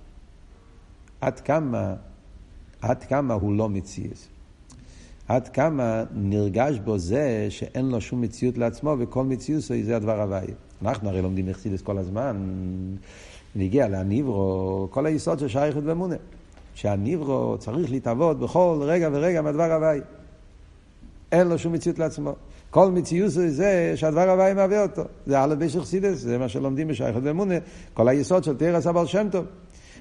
עד 1.21 1.39
כמה, 1.39 1.95
עד 2.81 3.03
כמה 3.03 3.33
הוא 3.33 3.53
לא 3.53 3.69
מציאס. 3.69 4.27
עד 5.27 5.47
כמה 5.47 6.03
נרגש 6.13 6.79
בו 6.79 6.97
זה 6.97 7.47
שאין 7.49 7.89
לו 7.89 8.01
שום 8.01 8.21
מציאות 8.21 8.57
לעצמו 8.57 8.95
וכל 8.99 9.23
מציאות 9.23 9.61
זה 9.61 9.95
הדבר 9.95 10.21
הוואי. 10.21 10.47
אנחנו 10.81 11.09
הרי 11.09 11.21
לומדים 11.21 11.45
מחסידס 11.45 11.81
כל 11.81 11.97
הזמן, 11.97 12.37
נגיע 13.55 13.87
להניברו, 13.87 14.87
כל 14.91 15.05
היסוד 15.05 15.39
של 15.39 15.47
שייכות 15.47 15.83
ואמונה. 15.85 16.15
שהניברו 16.73 17.55
צריך 17.59 17.91
להתאבות 17.91 18.39
בכל 18.39 18.79
רגע 18.81 19.09
ורגע 19.13 19.41
מהדבר 19.41 19.73
הוואי. 19.73 19.99
אין 21.31 21.47
לו 21.47 21.59
שום 21.59 21.73
מציאות 21.73 21.99
לעצמו. 21.99 22.35
כל 22.69 22.91
מציאות 22.91 23.31
זה 23.31 23.93
שהדבר 23.95 24.29
הוואי 24.29 24.53
מהווה 24.53 24.81
אותו. 24.83 25.03
זה 25.25 25.43
א' 25.43 25.55
בשך 25.55 25.85
סידס, 25.85 26.17
זה 26.17 26.37
מה 26.37 26.49
שלומדים 26.49 26.87
בשייכות 26.87 27.23
ואמונה, 27.25 27.55
כל 27.93 28.07
היסוד 28.07 28.43
של 28.43 28.57
תרס 28.57 28.87
הבעל 28.87 29.05
שם 29.05 29.27
טוב. 29.31 29.45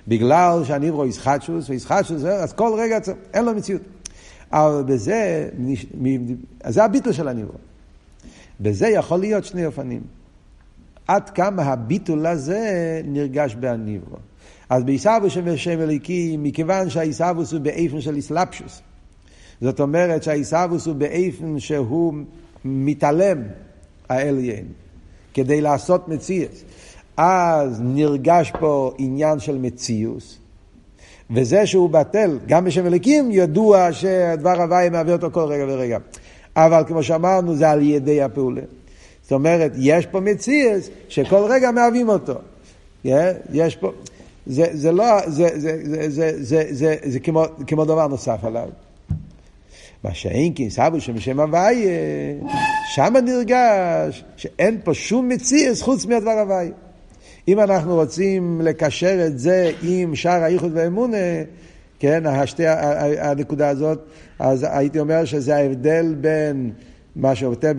בגלל 0.08 0.64
שהניברו 0.64 1.06
ישחטשוס 1.06 1.70
וישחטשוס, 1.70 2.24
אז 2.24 2.52
כל 2.52 2.72
רגע 2.78 2.98
אין 3.34 3.44
לו 3.44 3.54
מציאות. 3.54 3.82
אבל 4.52 4.82
בזה, 4.86 5.48
זה 6.66 6.84
הביטול 6.84 7.12
של 7.12 7.28
הניברו. 7.28 7.58
בזה 8.60 8.88
יכול 8.88 9.20
להיות 9.20 9.44
שני 9.44 9.66
אופנים. 9.66 10.02
עד 11.08 11.30
כמה 11.30 11.62
הביטול 11.62 12.26
הזה 12.26 13.00
נרגש 13.04 13.54
בהניברו. 13.54 14.16
אז 14.68 14.84
בעיסאוווס 14.84 15.32
שם 15.56 15.80
אליקי, 15.80 16.36
מכיוון 16.36 16.90
שהעיסאוווס 16.90 17.52
הוא 17.52 17.60
באיפן 17.60 18.00
של 18.00 18.16
איסלפשוס. 18.16 18.82
זאת 19.60 19.80
אומרת 19.80 20.22
שהעיסאוווס 20.22 20.86
הוא 20.86 20.94
באיפן 20.94 21.58
שהוא 21.58 22.14
מתעלם 22.64 23.42
האליין, 24.08 24.64
כדי 25.34 25.60
לעשות 25.60 26.08
מציאס. 26.08 26.64
אז 27.16 27.80
נרגש 27.84 28.52
פה 28.60 28.92
עניין 28.98 29.38
של 29.38 29.58
מציאוס. 29.58 30.38
וזה 31.30 31.66
שהוא 31.66 31.90
בטל, 31.90 32.38
גם 32.46 32.64
בשם 32.64 32.86
אליקים 32.86 33.30
ידוע 33.30 33.92
שדבר 33.92 34.62
הוואי 34.62 34.88
מעביר 34.88 35.14
אותו 35.14 35.30
כל 35.32 35.44
רגע 35.44 35.64
ורגע. 35.68 35.98
אבל 36.56 36.84
כמו 36.86 37.02
שאמרנו, 37.02 37.56
זה 37.56 37.70
על 37.70 37.82
ידי 37.82 38.22
הפעולה. 38.22 38.62
זאת 39.22 39.32
אומרת, 39.32 39.72
יש 39.76 40.06
פה 40.06 40.20
מציאס 40.20 40.90
שכל 41.08 41.46
רגע 41.48 41.70
מהווים 41.70 42.08
אותו. 42.08 42.34
יש 43.52 43.76
פה, 43.76 43.92
זה, 44.46 44.66
זה 44.72 44.92
לא, 44.92 45.04
זה, 45.26 45.48
זה, 45.54 45.80
זה, 45.84 46.10
זה, 46.10 46.44
זה, 46.44 46.66
זה, 46.70 46.96
זה 47.04 47.20
כמו, 47.20 47.44
כמו 47.66 47.84
דבר 47.84 48.06
נוסף 48.06 48.44
עליו. 48.44 48.68
מה 50.06 50.14
שאין 50.14 50.52
כי 50.52 50.70
סבו 50.70 51.00
שמשם 51.00 51.40
הוואי, 51.40 51.86
שם 52.94 53.14
נרגש 53.24 54.24
שאין 54.36 54.78
פה 54.84 54.94
שום 54.94 55.28
מציאס 55.28 55.82
חוץ 55.82 56.06
מהדבר 56.06 56.30
הוואי. 56.30 56.70
אם 57.48 57.60
אנחנו 57.60 57.94
רוצים 57.94 58.60
לקשר 58.64 59.26
את 59.26 59.38
זה 59.38 59.70
עם 59.82 60.14
שאר 60.14 60.42
האיחוד 60.42 60.70
והאמונה, 60.74 61.16
כן, 61.98 62.26
השתי, 62.26 62.62
הנקודה 63.18 63.68
הזאת, 63.68 63.98
אז 64.38 64.66
הייתי 64.70 64.98
אומר 64.98 65.24
שזה 65.24 65.56
ההבדל 65.56 66.14
בין 66.20 66.70
מה 67.16 67.34
שעובר 67.34 67.72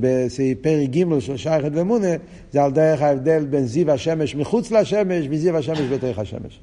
בפרק 0.00 0.88
ג' 0.90 1.18
של 1.18 1.36
שער 1.36 1.60
אחד 1.60 1.76
ומונה, 1.76 2.12
זה 2.52 2.62
על 2.62 2.72
דרך 2.72 3.02
ההבדל 3.02 3.44
בין 3.44 3.66
זיו 3.66 3.90
השמש 3.90 4.34
מחוץ 4.34 4.70
לשמש 4.70 5.26
וזיו 5.30 5.56
השמש 5.56 5.80
בתוך 5.80 6.18
השמש. 6.18 6.60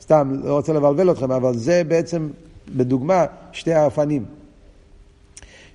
סתם, 0.00 0.32
לא 0.44 0.54
רוצה 0.54 0.72
לבלבל 0.72 1.10
אתכם, 1.10 1.32
אבל 1.32 1.54
זה 1.56 1.82
בעצם, 1.88 2.28
בדוגמה, 2.76 3.26
שתי 3.52 3.72
האופנים. 3.72 4.24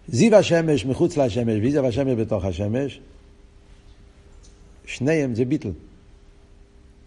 זיו 0.08 0.36
השמש 0.36 0.86
מחוץ 0.86 1.18
לשמש 1.18 1.60
וזיו 1.64 1.86
השמש 1.86 2.14
בתוך 2.14 2.46
השמש, 2.46 3.00
שניהם 4.86 5.36
זה 5.36 5.46
ביטל. 5.46 5.72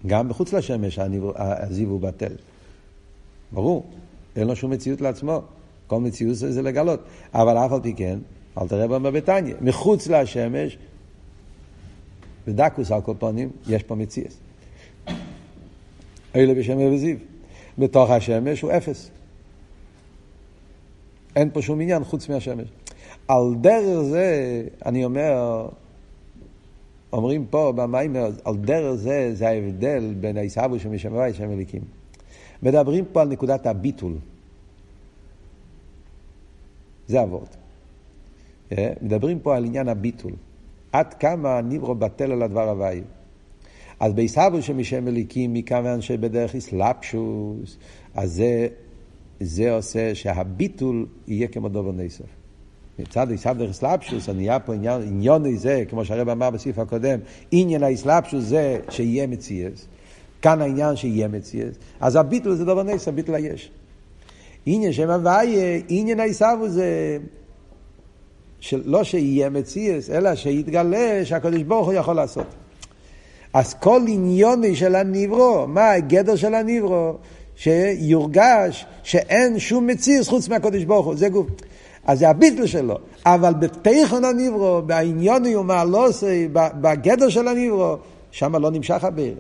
גם 0.07 0.29
מחוץ 0.29 0.53
לשמש 0.53 0.98
הזיו 1.37 1.88
הוא 1.88 2.01
בטל. 2.01 2.33
ברור, 3.53 3.87
אין 4.37 4.46
לו 4.46 4.57
שום 4.57 4.70
מציאות 4.70 5.01
לעצמו. 5.01 5.42
כל 5.87 6.01
מציאות 6.01 6.37
זה 6.37 6.62
לגלות. 6.62 7.01
אבל 7.35 7.57
אף 7.57 7.72
על 7.72 7.81
פי 7.83 7.94
כן, 7.94 8.18
אל 8.59 8.68
תראה 8.68 8.87
במה 8.87 9.11
בביתניה. 9.11 9.55
מחוץ 9.61 10.07
לשמש, 10.07 10.79
בדקוס 12.46 12.90
על 12.90 13.01
כל 13.01 13.14
פנים, 13.18 13.51
יש 13.68 13.83
פה 13.83 13.94
מציאות. 13.94 14.35
אלה 16.37 16.55
בשם 16.55 16.79
וזיו. 16.79 17.16
בתוך 17.79 18.11
השמש 18.11 18.61
הוא 18.61 18.72
אפס. 18.72 19.11
אין 21.36 21.50
פה 21.52 21.62
שום 21.62 21.80
עניין 21.80 22.04
חוץ 22.04 22.28
מהשמש. 22.28 22.68
על 23.28 23.54
דרך 23.60 24.02
זה, 24.02 24.62
אני 24.86 25.04
אומר, 25.04 25.66
אומרים 27.12 27.46
פה 27.50 27.72
במיימר, 27.76 28.30
על 28.44 28.56
דרך 28.56 28.94
זה, 28.94 29.30
זה 29.34 29.48
ההבדל 29.48 30.14
בין 30.20 30.36
העיסאוו 30.36 30.78
של 30.78 30.88
משמעי 30.88 31.34
שם 31.34 31.50
אליקים. 31.50 31.82
מדברים 32.62 33.04
פה 33.12 33.22
על 33.22 33.28
נקודת 33.28 33.66
הביטול. 33.66 34.14
זה 37.06 37.22
אבות. 37.22 37.56
אה, 38.72 38.92
מדברים 39.02 39.38
פה 39.38 39.56
על 39.56 39.64
עניין 39.64 39.88
הביטול. 39.88 40.32
עד 40.92 41.14
כמה 41.14 41.60
ניברו 41.60 41.94
בטל 41.94 42.32
על 42.32 42.42
הדבר 42.42 42.70
הוואי. 42.70 43.00
אז 44.00 44.12
בעיסאוו 44.12 44.62
שמשם 44.62 45.08
אליקים, 45.08 45.54
מכיוון 45.54 46.00
שבדרך 46.00 46.54
אסלאפשוס, 46.54 47.76
אז 48.14 48.32
זה, 48.32 48.68
זה 49.40 49.72
עושה 49.72 50.14
שהביטול 50.14 51.07
יהיה 51.29 51.48
כמו 51.48 51.68
דובר 51.68 51.92
נסף. 51.92 52.24
מצד 52.98 53.27
דרך 53.59 53.70
אסלאפשוס, 53.70 54.29
נהיה 54.29 54.59
פה 54.59 54.74
עניין, 54.74 55.03
עניון 55.03 55.57
זה, 55.57 55.85
כמו 55.88 56.05
שהרב 56.05 56.29
אמר 56.29 56.51
בסעיף 56.51 56.79
הקודם, 56.79 57.18
עניין 57.51 57.83
האסלאפשוס 57.83 58.44
זה 58.44 58.79
שיהיה 58.90 59.27
מציאס. 59.27 59.87
כאן 60.42 60.62
העניין 60.62 60.96
שיהיה 60.96 61.29
מציאס. 61.29 61.74
אז 62.01 62.16
הביטול 62.16 62.55
זה 62.55 62.64
דובר 62.64 62.83
נסף, 62.83 63.09
ביטול 63.09 63.35
היש. 63.35 63.70
עניין 64.66 64.92
שם 64.92 65.11
הוויה, 65.11 65.81
עניין 65.88 66.20
העיסאוו 66.20 66.68
זה 66.68 67.18
שלא 68.61 69.05
שיהיה 69.05 69.51
מציאס, 69.51 70.11
אלא 70.11 70.35
שיתגלה 70.35 71.24
שהקדוש 71.24 71.62
ברוך 71.62 71.87
הוא 71.87 71.94
יכול 71.94 72.16
לעשות. 72.16 72.46
אז 73.53 73.74
כל 73.74 74.01
עניוני 74.09 74.77
של 74.77 74.94
הניברו, 74.94 75.66
מה 75.66 75.90
הגדר 75.90 76.37
של 76.37 76.55
הניברו? 76.55 77.14
שיורגש 77.58 78.86
שאין 79.02 79.58
שום 79.58 79.86
מציאס 79.86 80.28
חוץ 80.28 80.48
מהקדוש 80.48 80.84
ברוך 80.84 81.06
הוא, 81.06 81.16
זה 81.16 81.28
גוף. 81.28 81.46
אז 82.06 82.18
זה 82.18 82.28
הביטל 82.28 82.66
שלו. 82.66 82.98
אבל 83.26 83.54
בתיכון 83.54 84.24
הניברו, 84.24 84.82
בעניוני 84.86 85.56
ומעלוסי, 85.56 86.48
בגדר 86.52 87.28
של 87.28 87.48
הניברו, 87.48 87.96
שם 88.30 88.56
לא 88.56 88.70
נמשך 88.70 89.04
הביר. 89.04 89.34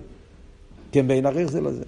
כן 0.92 1.08
בין 1.08 1.26
עריך 1.26 1.50
זה 1.50 1.60
לא 1.60 1.72
זה. 1.72 1.84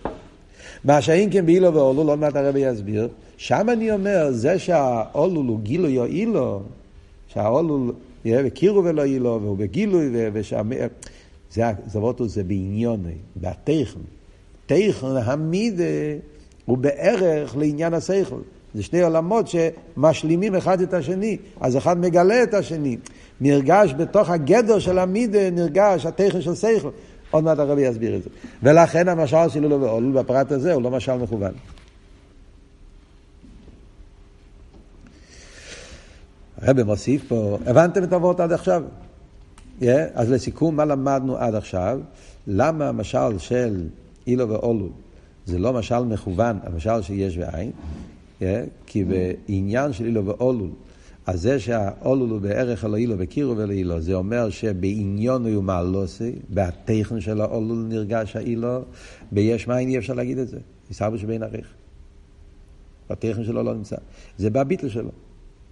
מה 0.84 1.02
שאם 1.02 1.28
כן 1.30 1.46
באילו 1.46 1.74
ואולו, 1.74 2.04
לא 2.04 2.16
מעט 2.16 2.36
הרבי 2.36 2.60
יסביר, 2.60 3.08
שם 3.36 3.70
אני 3.70 3.92
אומר, 3.92 4.30
זה 4.30 4.58
שהאולו 4.58 5.40
הוא 5.40 5.60
גילוי 5.60 5.98
או 5.98 6.04
אילו, 6.04 6.62
שהאולו 7.28 7.92
יהיה 8.24 8.42
בקירו 8.42 8.84
ולא 8.84 9.04
אילו, 9.04 9.38
והוא 9.42 9.58
בגילוי, 9.58 10.10
ושם... 10.32 10.70
זה, 11.52 11.62
זה 12.26 12.44
בעניוני, 12.44 13.14
בתיכון. 13.36 14.19
תיכון 14.70 15.16
המידה 15.16 15.84
הוא 16.64 16.78
בערך 16.78 17.56
לעניין 17.56 17.94
השכל. 17.94 18.40
זה 18.74 18.82
שני 18.82 19.02
עולמות 19.02 19.46
שמשלימים 19.48 20.54
אחד 20.54 20.80
את 20.80 20.94
השני, 20.94 21.36
אז 21.60 21.76
אחד 21.76 21.98
מגלה 21.98 22.42
את 22.42 22.54
השני. 22.54 22.96
נרגש 23.40 23.94
בתוך 23.98 24.30
הגדר 24.30 24.78
של 24.78 24.98
המידה, 24.98 25.50
נרגש 25.50 26.06
התכן 26.06 26.40
של 26.40 26.54
שכל. 26.54 26.90
עוד 27.30 27.44
מעט 27.44 27.58
הרבי 27.58 27.82
יסביר 27.82 28.16
את 28.16 28.22
זה. 28.22 28.30
ולכן 28.62 29.08
המשל 29.08 29.48
של 29.48 29.64
אולו 29.64 29.80
ואולו 29.80 30.12
בפרט 30.12 30.52
הזה 30.52 30.72
הוא 30.72 30.82
לא 30.82 30.90
משל 30.90 31.16
מכוון. 31.16 31.52
הרבי 36.62 36.82
מוסיף 36.82 37.22
פה, 37.28 37.58
הבנתם 37.66 38.04
את 38.04 38.12
הוורט 38.12 38.40
עד 38.40 38.52
עכשיו? 38.52 38.82
Yeah, 39.80 39.84
אז 40.14 40.30
לסיכום, 40.30 40.76
מה 40.76 40.84
למדנו 40.84 41.36
עד 41.36 41.54
עכשיו? 41.54 42.00
למה 42.46 42.88
המשל 42.88 43.38
של 43.38 43.86
אילו 44.30 44.48
ואולו 44.48 44.88
זה 45.46 45.58
לא 45.58 45.72
משל 45.72 46.00
מכוון, 46.04 46.58
המשל 46.62 47.02
שיש 47.02 47.38
בעין? 47.38 47.70
Yeah, 48.40 48.44
כי 48.86 49.04
בעניין 49.04 49.92
של 49.92 50.04
אילו 50.06 50.26
ואולו 50.26 50.66
אז 51.26 51.40
זה 51.40 51.60
שהאולול 51.60 52.30
הוא 52.30 52.40
בערך 52.40 52.84
אלוהי 52.84 53.06
לו 53.06 53.14
וקירו 53.18 53.56
ולאילו, 53.56 54.00
זה 54.00 54.14
אומר 54.14 54.50
שבעניון 54.50 55.54
הוא 55.54 55.64
מעלוסי, 55.64 56.32
בהטכן 56.48 57.20
של 57.20 57.40
האולול 57.40 57.86
נרגש 57.88 58.36
האילו, 58.36 58.82
ביש 59.32 59.68
מים 59.68 59.88
אי 59.88 59.98
אפשר 59.98 60.14
להגיד 60.14 60.38
את 60.38 60.48
זה. 60.48 60.58
יסבו 60.90 61.18
שבין 61.18 61.42
עריך. 61.42 61.66
הטכן 63.10 63.44
שלו 63.44 63.62
לא 63.62 63.74
נמצא. 63.74 63.96
זה 64.38 64.50
בביטל 64.50 64.88
שלו. 64.88 65.10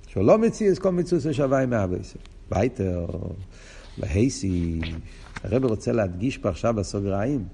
שהוא 0.09 0.25
לא 0.25 0.39
מציא 0.39 0.73
את 0.73 0.79
כל 0.79 0.93
מצוס 0.93 1.27
שווה 1.33 1.63
עם 1.63 1.73
האבייסר. 1.73 2.19
וייטר, 2.53 3.07
להייסי, 3.99 4.81
הרב 5.45 5.65
רוצה 5.65 5.93
להדגיש 5.93 6.39
פה 6.39 6.49
עכשיו 6.49 6.75
בסוגריים, 6.75 7.45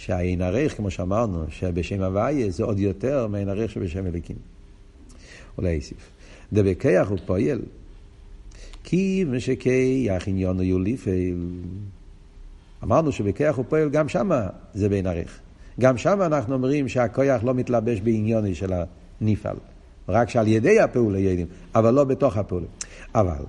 שהעין 0.00 0.42
עריך, 0.42 0.76
כמו 0.76 0.90
שאמרנו, 0.90 1.44
שבשם 1.48 2.02
הוויה 2.02 2.50
זה 2.50 2.64
עוד 2.64 2.78
יותר 2.78 3.26
מהעין 3.26 3.48
עריך 3.48 3.70
שבשם 3.70 4.06
אליקים. 4.06 4.36
ולהייסיף. 5.58 6.10
דבקח 6.52 7.06
הוא 7.10 7.18
פועל. 7.26 7.60
כי 8.84 9.24
משכיח 9.28 10.28
עניון 10.28 10.60
יוליפל. 10.60 11.36
אמרנו 12.84 13.12
שבכיח 13.12 13.56
הוא 13.56 13.64
פועל 13.68 13.90
גם 13.90 14.08
שמה 14.08 14.48
זה 14.74 14.88
בין 14.88 15.06
עריך. 15.06 15.38
גם 15.80 15.98
שמה 15.98 16.26
אנחנו 16.26 16.54
אומרים 16.54 16.88
שהכויח 16.88 17.44
לא 17.44 17.54
מתלבש 17.54 18.00
בעניוני 18.00 18.54
של 18.54 18.72
הניפל. 19.20 19.56
רק 20.08 20.28
שעל 20.28 20.48
ידי 20.48 20.80
הפעולה 20.80 21.18
יודעים, 21.18 21.46
אבל 21.74 21.94
לא 21.94 22.04
בתוך 22.04 22.36
הפעולה. 22.36 22.66
אבל, 23.14 23.44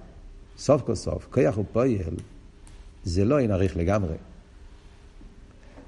סוף 0.58 0.82
כל 0.82 0.96
סוף, 0.96 1.28
כיח 1.34 1.56
הוא 1.56 1.66
פועל, 1.72 2.16
זה 3.04 3.26
לא 3.26 3.40
אין 3.40 3.52
עריך 3.52 3.78
לגמרי. 3.78 4.16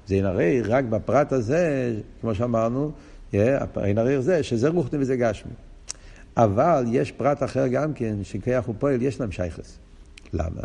זה 0.06 0.14
אין 0.14 0.26
עריך 0.26 0.66
רק 0.68 0.84
בפרט 0.84 1.32
הזה, 1.32 1.94
כמו 2.20 2.34
שאמרנו, 2.34 2.90
אין 3.32 3.98
עריך 3.98 4.20
זה, 4.20 4.42
שזה 4.42 4.68
רוחני 4.68 4.98
וזה 4.98 5.16
גשמי. 5.16 5.52
אבל 6.36 6.84
יש 6.90 7.12
פרט 7.12 7.42
אחר 7.42 7.66
גם 7.66 7.92
כן, 7.92 8.16
שכיח 8.22 8.68
ופועל 8.68 9.02
יש 9.02 9.20
להם 9.20 9.32
שייכס. 9.32 9.78
למה? 10.32 10.60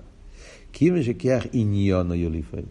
כי 0.73 0.89
אם 0.89 1.04
שכיח 1.04 1.45
עניון 1.54 2.10
או 2.10 2.15
יוליפל. 2.15 2.62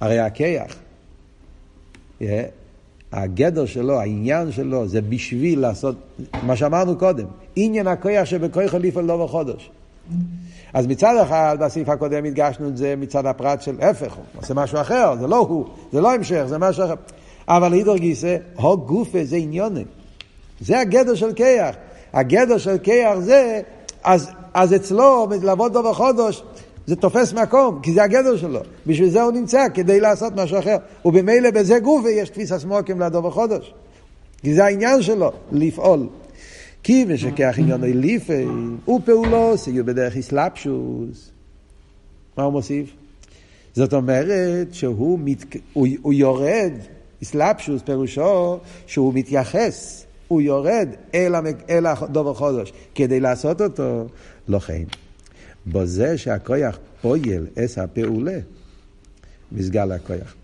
הרי 0.00 0.18
הכיח, 0.18 0.76
הגדר 3.12 3.66
שלו, 3.66 4.00
העניין 4.00 4.52
שלו, 4.52 4.88
זה 4.88 5.00
בשביל 5.00 5.60
לעשות, 5.60 5.96
מה 6.42 6.56
שאמרנו 6.56 6.98
קודם, 6.98 7.26
עניין 7.56 7.86
הכיח 7.86 8.24
שבכוח 8.24 8.74
ליפל 8.74 9.00
לא 9.00 9.24
בחודש. 9.24 9.70
אז 10.74 10.86
מצד 10.86 11.16
אחד, 11.22 11.56
בסעיף 11.60 11.88
הקודם 11.88 12.24
הדגשנו 12.24 12.68
את 12.68 12.76
זה 12.76 12.94
מצד 12.96 13.26
הפרט 13.26 13.62
של 13.62 13.80
הפך, 13.80 14.14
הוא 14.14 14.24
עושה 14.36 14.54
משהו 14.54 14.80
אחר, 14.80 15.16
זה 15.20 15.26
לא 15.26 15.36
הוא, 15.36 15.64
זה 15.92 16.00
לא 16.00 16.14
המשך, 16.14 16.44
זה 16.46 16.58
משהו 16.58 16.84
אחר. 16.84 16.94
אבל 17.48 17.72
הידור 17.72 17.96
גיסא, 17.96 18.36
הו 18.56 18.78
גופה 18.78 19.18
זה 19.24 19.36
עניונים. 19.36 19.86
זה 20.60 20.80
הגדר 20.80 21.14
של 21.14 21.32
כיח. 21.32 21.76
הגדר 22.12 22.58
של 22.58 22.78
כיח 22.78 23.18
זה, 23.18 23.60
אז, 24.04 24.30
אז 24.54 24.74
אצלו, 24.74 25.28
לעבוד 25.42 25.72
דו 25.72 25.84
וחודש, 25.84 26.42
זה 26.86 26.96
תופס 26.96 27.32
מקום, 27.32 27.80
כי 27.82 27.92
זה 27.92 28.02
הגדר 28.02 28.36
שלו. 28.36 28.60
בשביל 28.86 29.08
זה 29.08 29.22
הוא 29.22 29.32
נמצא, 29.32 29.66
כדי 29.74 30.00
לעשות 30.00 30.32
משהו 30.36 30.58
אחר. 30.58 30.76
ובמילא 31.04 31.50
בזה 31.50 31.78
גופה 31.78 32.10
יש 32.10 32.28
תפיסה 32.28 32.58
סמוקים 32.58 33.00
לדו 33.00 33.24
וחודש. 33.24 33.74
כי 34.42 34.54
זה 34.54 34.64
העניין 34.64 35.02
שלו, 35.02 35.32
לפעול. 35.52 36.06
כי 36.84 37.04
משכח 37.04 37.54
עניון 37.58 37.84
אליפי, 37.84 38.46
ופעולו 38.88 39.58
סיוע 39.58 39.82
בדרך 39.82 40.16
אסלאפשוס. 40.16 41.30
מה 42.36 42.44
הוא 42.44 42.52
מוסיף? 42.52 42.90
זאת 43.74 43.92
אומרת 43.94 44.74
שהוא 44.74 45.18
מת... 45.22 45.44
הוא, 45.72 45.86
הוא 46.02 46.12
יורד, 46.12 46.72
אסלאפשוס 47.22 47.82
פירושו 47.82 48.58
שהוא 48.86 49.14
מתייחס 49.14 50.06
הוא 50.28 50.40
יורד 50.40 50.88
אל, 51.14 51.34
המק... 51.34 51.56
אל 51.70 51.86
הדובר 51.86 52.34
חודש 52.34 52.72
כדי 52.94 53.20
לעשות 53.20 53.60
אותו, 53.60 54.06
לא 54.48 54.58
כן. 54.58 54.82
בזה 55.66 56.18
שהכויח 56.18 56.78
פועל 57.00 57.46
אס 57.58 57.78
הפעולה, 57.78 58.38
מסגל 59.52 59.92
הכויח. 59.92 60.34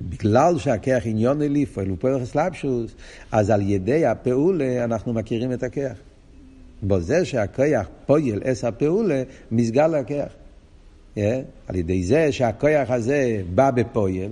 בגלל 0.00 0.58
שהכיח 0.58 1.06
עניון 1.06 1.42
אליפועל 1.42 1.88
הוא 1.88 1.96
פועל 2.00 2.20
חסלפשוס, 2.20 2.94
אז 3.32 3.50
על 3.50 3.62
ידי 3.62 4.06
הפעולה 4.06 4.84
אנחנו 4.84 5.12
מכירים 5.12 5.52
את 5.52 5.62
הכיח. 5.62 5.96
בזה 6.82 7.24
שהכיח 7.24 7.88
פועל 8.06 8.40
אס 8.44 8.64
הפעולה, 8.64 9.22
מסגל 9.50 9.94
הכיח. 9.94 10.28
Yeah? 11.16 11.18
על 11.68 11.76
ידי 11.76 12.04
זה 12.04 12.32
שהכיח 12.32 12.90
הזה 12.90 13.42
בא 13.54 13.70
בפועל, 13.70 14.30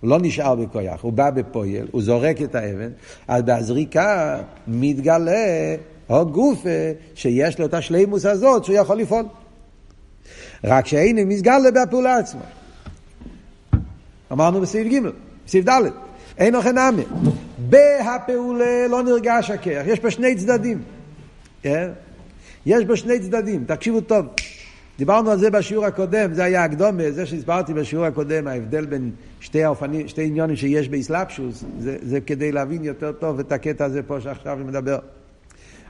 הוא 0.00 0.10
לא 0.10 0.18
נשאר 0.22 0.54
בכויח, 0.54 1.02
הוא 1.02 1.12
בא 1.12 1.30
בפועל, 1.30 1.86
הוא 1.90 2.02
זורק 2.02 2.42
את 2.42 2.54
האבן, 2.54 2.90
אז 3.28 3.42
בהזריקה 3.42 4.40
מתגלה 4.68 5.74
הגופה 6.08 6.68
שיש 7.14 7.58
לו 7.58 7.66
את 7.66 7.74
השלימוס 7.74 8.26
הזאת 8.26 8.64
שהוא 8.64 8.76
יכול 8.76 8.98
לפעול. 8.98 9.24
רק 10.64 10.86
שאין 10.86 11.28
מסגלה 11.28 11.70
בפעולה 11.70 12.18
עצמה. 12.18 12.40
אמרנו 14.32 14.60
בסעיף 14.60 14.92
ג', 14.92 15.08
בסעיף 15.46 15.68
ד', 15.68 15.82
אין 16.38 16.54
אוכל 16.54 16.72
נמי. 16.72 17.02
בהפעולה 17.58 18.88
לא 18.88 19.02
נרגש 19.02 19.50
הכיח, 19.50 19.86
יש 19.86 20.00
פה 20.00 20.10
שני 20.10 20.34
צדדים. 20.34 20.82
כן? 21.62 21.90
יש 22.66 22.84
בו 22.84 22.96
שני 22.96 23.20
צדדים, 23.20 23.64
תקשיבו 23.64 24.00
טוב. 24.00 24.26
דיברנו 24.98 25.30
על 25.30 25.38
זה 25.38 25.50
בשיעור 25.50 25.84
הקודם, 25.84 26.32
זה 26.32 26.44
היה 26.44 26.64
הקדומה, 26.64 27.10
זה 27.10 27.26
שהסברתי 27.26 27.74
בשיעור 27.74 28.04
הקודם, 28.04 28.46
ההבדל 28.46 28.86
בין 28.86 29.10
שתי 29.40 29.64
האופנים, 29.64 30.08
שתי 30.08 30.24
עניונים 30.24 30.56
שיש 30.56 30.88
באסלאפשוס, 30.88 31.64
זה, 31.78 31.96
זה 32.02 32.20
כדי 32.20 32.52
להבין 32.52 32.84
יותר 32.84 33.12
טוב 33.12 33.38
את 33.38 33.52
הקטע 33.52 33.84
הזה 33.84 34.02
פה 34.02 34.20
שעכשיו 34.20 34.56
אני 34.56 34.64
מדבר. 34.64 34.98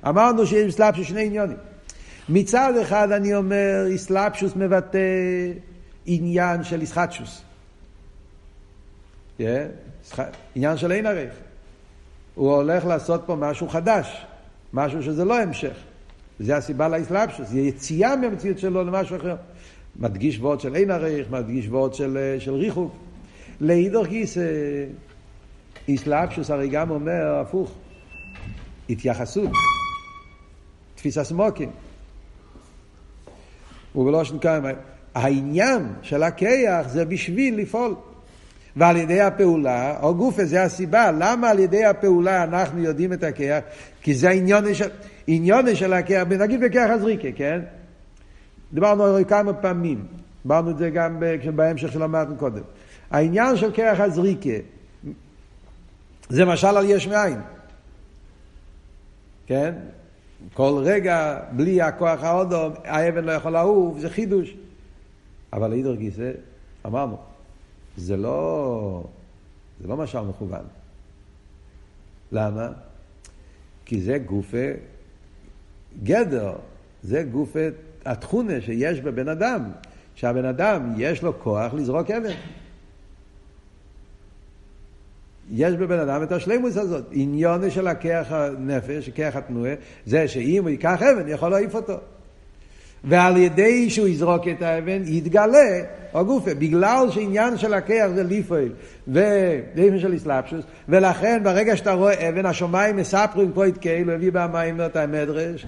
אמרנו 0.09 0.46
שיש 0.46 0.64
באסלאפשוס 0.64 1.07
שני 1.07 1.27
עניונים. 1.27 1.57
מצד 2.29 2.72
אחד 2.83 3.12
אני 3.12 3.35
אומר, 3.35 3.87
אסלאפשוס 3.94 4.57
מבטא 4.57 4.99
עניין 6.07 6.64
של 6.64 6.83
ישחטשוס. 6.83 7.45
Yeah, 9.38 9.42
עניין 10.55 10.77
של 10.77 10.92
אין 10.92 11.07
ערך. 11.07 11.35
הוא 12.35 12.53
הולך 12.53 12.85
לעשות 12.85 13.22
פה 13.27 13.37
משהו 13.37 13.68
חדש, 13.68 14.27
משהו 14.72 15.03
שזה 15.03 15.25
לא 15.25 15.40
המשך. 15.40 15.77
זה 16.38 16.57
הסיבה 16.57 16.88
לאסלאפשוס, 16.88 17.49
זה 17.49 17.61
יציאה 17.61 18.16
מהמציאות 18.16 18.59
שלו 18.59 18.85
למשהו 18.85 19.16
אחר. 19.16 19.37
מדגיש 19.96 20.38
וורד 20.38 20.61
של 20.61 20.77
אין 20.77 20.90
עריך, 20.90 21.31
מדגיש 21.31 21.66
וורד 21.68 21.94
של, 21.94 22.16
אה, 22.16 22.40
של 22.40 22.55
ריחוק. 22.55 22.94
לאידוך 23.61 24.07
גיס, 24.07 24.37
אסלאפשוס 25.94 26.51
הרי 26.51 26.68
גם 26.68 26.90
אומר 26.90 27.38
הפוך, 27.40 27.72
התייחסות, 28.90 29.51
תפיסה 30.94 31.25
סמוקים. 31.25 31.70
ובלושן 33.94 34.38
כמה, 34.38 34.70
העניין 35.14 35.92
של 36.03 36.22
הכיח 36.22 36.88
זה 36.88 37.05
בשביל 37.05 37.59
לפעול. 37.59 37.94
ועל 38.76 38.96
ידי 38.96 39.20
הפעולה, 39.20 40.00
או 40.02 40.14
גופה, 40.14 40.44
זה 40.44 40.62
הסיבה, 40.62 41.10
למה 41.10 41.50
על 41.50 41.58
ידי 41.58 41.84
הפעולה 41.84 42.44
אנחנו 42.44 42.82
יודעים 42.82 43.12
את 43.12 43.22
הכיח? 43.22 43.64
כי 44.02 44.14
זה 44.14 44.28
העניון 44.28 44.74
של, 44.74 44.88
עניון 45.26 45.74
של 45.74 45.92
הכיח, 45.92 46.28
נגיד 46.28 46.60
בכיח 46.60 46.90
הזריקה, 46.90 47.28
כן? 47.36 47.60
דיברנו 48.72 49.04
על 49.04 49.24
כמה 49.24 49.52
פעמים, 49.52 50.06
דיברנו 50.42 50.70
את 50.70 50.78
זה 50.78 50.90
גם 50.90 51.22
בהמשך 51.54 51.92
שלמדנו 51.92 52.36
קודם. 52.36 52.62
העניין 53.10 53.56
של 53.56 53.72
כיח 53.72 54.00
הזריקה, 54.00 54.50
זה 56.28 56.44
משל 56.44 56.76
על 56.76 56.84
יש 56.90 57.08
מאין. 57.08 57.40
כן? 59.46 59.74
כל 60.54 60.82
רגע, 60.84 61.38
בלי 61.52 61.82
הכוח 61.82 62.24
האודום, 62.24 62.72
האבן 62.84 63.24
לא 63.24 63.32
יכול 63.32 63.52
לעוף, 63.52 63.98
זה 63.98 64.10
חידוש. 64.10 64.54
אבל 65.52 65.68
להידור 65.68 65.94
גיסא, 65.94 66.30
אמרנו, 66.86 67.16
זה 67.96 68.16
לא, 68.16 69.04
זה 69.80 69.88
לא 69.88 69.96
משל 69.96 70.20
מכוון. 70.20 70.64
למה? 72.32 72.68
כי 73.85 74.00
זה 74.00 74.18
גופה 74.18 74.66
גדר, 76.02 76.52
זה 77.02 77.22
גופה 77.22 77.61
התכונה 78.04 78.61
שיש 78.61 79.00
בבן 79.00 79.28
אדם, 79.28 79.70
שהבן 80.14 80.44
אדם 80.44 80.94
יש 80.96 81.22
לו 81.22 81.40
כוח 81.40 81.74
לזרוק 81.74 82.11
אבן. 82.11 82.35
יש 85.50 85.74
בבן 85.74 85.98
אדם 85.98 86.22
את 86.22 86.32
השלימוס 86.32 86.76
הזאת. 86.76 87.04
עניון 87.11 87.70
של 87.70 87.87
הכיח 87.87 88.32
הנפש, 88.32 89.11
כיח 89.11 89.37
התנועה, 89.37 89.74
זה 90.06 90.28
שאם 90.28 90.62
הוא 90.62 90.70
ייקח 90.70 91.02
אבן, 91.02 91.28
יכול 91.28 91.48
להעיף 91.48 91.74
אותו. 91.74 91.98
ועל 93.04 93.37
ידי 93.37 93.90
שהוא 93.90 94.09
יזרוק 94.09 94.48
את 94.48 94.62
האבן, 94.62 95.02
יתגלה 95.04 95.80
הגופה. 96.14 96.54
בגלל 96.54 97.06
שעניין 97.11 97.59
של 97.59 97.74
הכיח 97.74 98.06
זה 98.14 98.22
ליפויל, 98.22 98.72
ואבן 99.09 99.98
של 99.98 100.16
אסלאפשוס, 100.16 100.64
ולכן 100.88 101.40
ברגע 101.44 101.76
שאתה 101.76 101.92
רואה 101.92 102.28
אבן, 102.28 102.46
השמיים 102.46 102.96
מספרים 102.96 103.52
פה 103.54 103.66
את 103.66 103.78
כאילו, 103.78 104.12
הביא 104.12 104.30
במים 104.32 104.80
את 104.80 104.96
המדרש, 104.96 105.66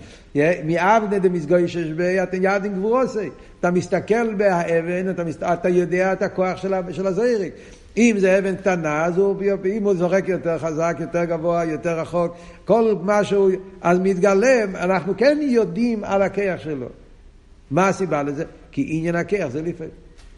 מאבנה 0.64 1.18
דמסגוי 1.18 1.68
ששבי, 1.68 2.22
אתם 2.22 2.38
ידעים 2.40 2.74
גבורוסי. 2.74 3.28
אתה 3.60 3.70
מסתכל 3.70 4.34
באבן, 4.34 5.10
אתה, 5.10 5.24
מסת... 5.24 5.42
אתה 5.42 5.68
יודע 5.68 6.12
את 6.12 6.22
הכוח 6.22 6.56
של, 6.56 7.06
הזעיריק. 7.06 7.54
אם 7.96 8.16
זה 8.18 8.38
אבן 8.38 8.56
קטנה, 8.56 9.04
אז 9.04 9.18
הוא, 9.18 9.36
אם 9.76 9.84
הוא 9.84 9.94
זורק 9.94 10.28
יותר 10.28 10.58
חזק, 10.58 10.96
יותר 11.00 11.24
גבוה, 11.24 11.64
יותר 11.64 12.00
רחוק, 12.00 12.36
כל 12.64 12.94
משהו, 13.02 13.48
אז 13.82 13.98
מתגלם, 13.98 14.76
אנחנו 14.76 15.14
כן 15.16 15.38
יודעים 15.40 16.04
על 16.04 16.22
הכיח 16.22 16.60
שלו. 16.60 16.86
מה 17.70 17.88
הסיבה 17.88 18.22
לזה? 18.22 18.44
כי 18.72 18.86
עניין 18.88 19.14
הכיח 19.14 19.48
זה 19.48 19.62
לפעמים. 19.62 19.92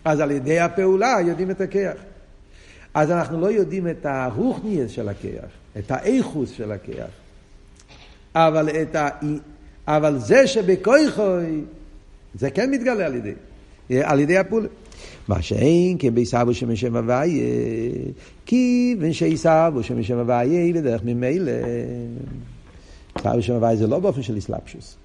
אז 0.04 0.20
על 0.20 0.30
ידי 0.30 0.60
הפעולה 0.60 1.16
יודעים 1.26 1.50
את 1.50 1.60
הכיח. 1.60 1.96
אז 2.94 3.10
אנחנו 3.10 3.40
לא 3.40 3.52
יודעים 3.52 3.88
את 3.88 4.06
הרוחניאס 4.06 4.90
של 4.90 5.08
הכיח, 5.08 5.50
את 5.78 5.90
האיכוס 5.90 6.50
של 6.50 6.72
הכיח. 6.72 7.10
אבל, 8.34 8.68
ה... 8.94 9.08
אבל 9.86 10.18
זה 10.18 10.46
שבכויכוי, 10.46 11.60
זה 12.34 12.50
כן 12.50 12.70
מתגלה 12.70 13.06
על 13.06 13.14
ידי, 13.14 13.32
על 14.02 14.20
ידי 14.20 14.38
הפעולה. 14.38 14.68
מה 15.28 15.42
שאין 15.42 15.96
כביסבו 15.98 16.54
שמשם 16.54 16.96
הוויה, 16.96 17.44
כיוון 18.46 19.12
שיסבו 19.12 19.82
שמשם 19.82 20.18
הוויה 20.18 20.74
בדרך 20.74 21.00
ממילא. 21.04 21.52
סבו 23.18 23.42
שם 23.42 23.52
הוויה 23.52 23.76
זה 23.76 23.86
לא 23.86 23.98
באופן 23.98 24.22
של 24.22 24.38
אסלאפשוס. 24.38 24.96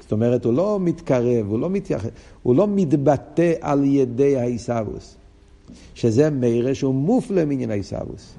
זאת 0.00 0.12
אומרת, 0.12 0.44
הוא 0.44 0.52
לא 0.52 0.78
מתקרב, 0.80 1.46
הוא 1.48 1.58
לא 1.58 1.70
מתייחד, 1.70 2.08
הוא 2.42 2.56
לא 2.56 2.66
מתבטא 2.68 3.52
על 3.60 3.84
ידי 3.84 4.36
העיסאוווס, 4.36 5.16
שזה 5.94 6.30
מירה 6.30 6.74
שהוא 6.74 6.94
מופלא 6.94 7.44
מעניין 7.44 7.70
העיסאוווס. 7.70 8.34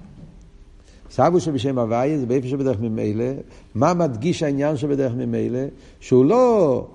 סבו 1.12 1.40
שבשם 1.40 1.80
הוויה 1.80 2.18
זה 2.18 2.26
באיפה 2.26 2.48
שבדרך 2.48 2.80
ממילא, 2.80 3.26
מה 3.76 3.94
מדגיש 3.94 4.44
העניין 4.44 4.78
שבדרך 4.78 5.14
ממילא? 5.14 5.60
שהוא 6.00 6.26
לא 6.26 6.86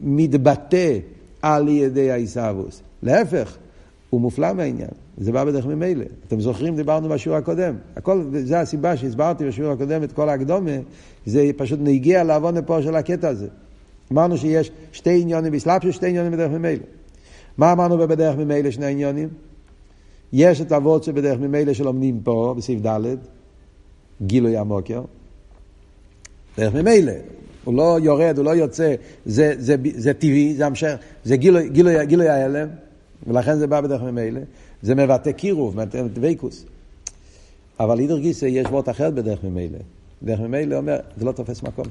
מתבטא 0.00 0.98
על 1.42 1.68
ידי 1.68 2.10
העיסאוווס, 2.10 2.82
להפך, 3.02 3.56
הוא 4.10 4.20
מופלא 4.20 4.52
מהעניין, 4.52 4.90
זה 5.18 5.32
בא 5.32 5.44
בדרך 5.44 5.66
ממילא. 5.66 6.04
אתם 6.26 6.40
זוכרים, 6.40 6.76
דיברנו 6.76 7.08
בשיעור 7.08 7.38
הקודם. 7.38 7.74
הכל, 7.96 8.22
זה 8.32 8.60
הסיבה 8.60 8.96
שהסברתי 8.96 9.44
בשיעור 9.44 9.72
הקודם 9.72 10.02
את 10.02 10.12
כל 10.12 10.28
ההקדומה, 10.28 10.70
זה 11.26 11.50
פשוט 11.56 11.78
נגיע 11.82 12.24
לעוון 12.24 12.56
לפה 12.56 12.82
של 12.82 12.94
הקטע 12.94 13.28
הזה. 13.28 13.48
אמרנו 14.12 14.38
שיש 14.38 14.70
שתי 14.92 15.20
עניונים 15.22 15.52
בסלאפשוס, 15.52 15.94
שתי 15.94 16.06
עניונים 16.06 16.32
בדרך 16.32 16.50
ממילא. 16.50 16.82
מה 17.58 17.72
אמרנו 17.72 17.98
בדרך 17.98 18.36
ממילא 18.36 18.70
שני 18.70 18.86
עניונים? 18.86 19.28
יש 20.32 20.60
את 20.60 20.72
אבות 20.72 21.04
שבדרך 21.04 21.38
ממילא 21.38 21.72
שלומדים 21.72 22.20
פה, 22.24 22.54
בסעיף 22.56 22.86
ד', 22.86 23.16
גילוי 24.22 24.56
המוקר. 24.56 25.02
דרך 26.58 26.74
ממילא. 26.74 27.12
הוא 27.64 27.74
לא 27.74 27.98
יורד, 28.02 28.38
הוא 28.38 28.44
לא 28.44 28.50
יוצא, 28.50 28.94
זה, 29.26 29.54
זה, 29.58 29.76
זה, 29.76 29.90
זה 29.94 30.14
טבעי, 30.14 30.54
זה 30.54 30.66
המשך, 30.66 30.96
זה 31.24 31.36
גילוי, 31.36 31.68
גילוי, 31.68 32.06
גילוי 32.06 32.28
ההלם, 32.28 32.68
ולכן 33.26 33.58
זה 33.58 33.66
בא 33.66 33.80
בדרך 33.80 34.02
ממילא. 34.02 34.40
זה 34.82 34.94
מבטא 34.94 35.32
קירוב, 35.32 35.76
מבטא 35.76 36.02
דבקוס. 36.12 36.64
אבל 37.80 37.98
אידר 37.98 38.18
גיסא 38.18 38.44
יש 38.44 38.66
וורט 38.66 38.88
אחרת 38.88 39.14
בדרך 39.14 39.44
ממילא. 39.44 39.78
דרך 40.22 40.40
ממילא 40.40 40.76
אומר, 40.76 40.96
זה 41.16 41.24
לא 41.24 41.32
תופס 41.32 41.62
מקום. 41.62 41.86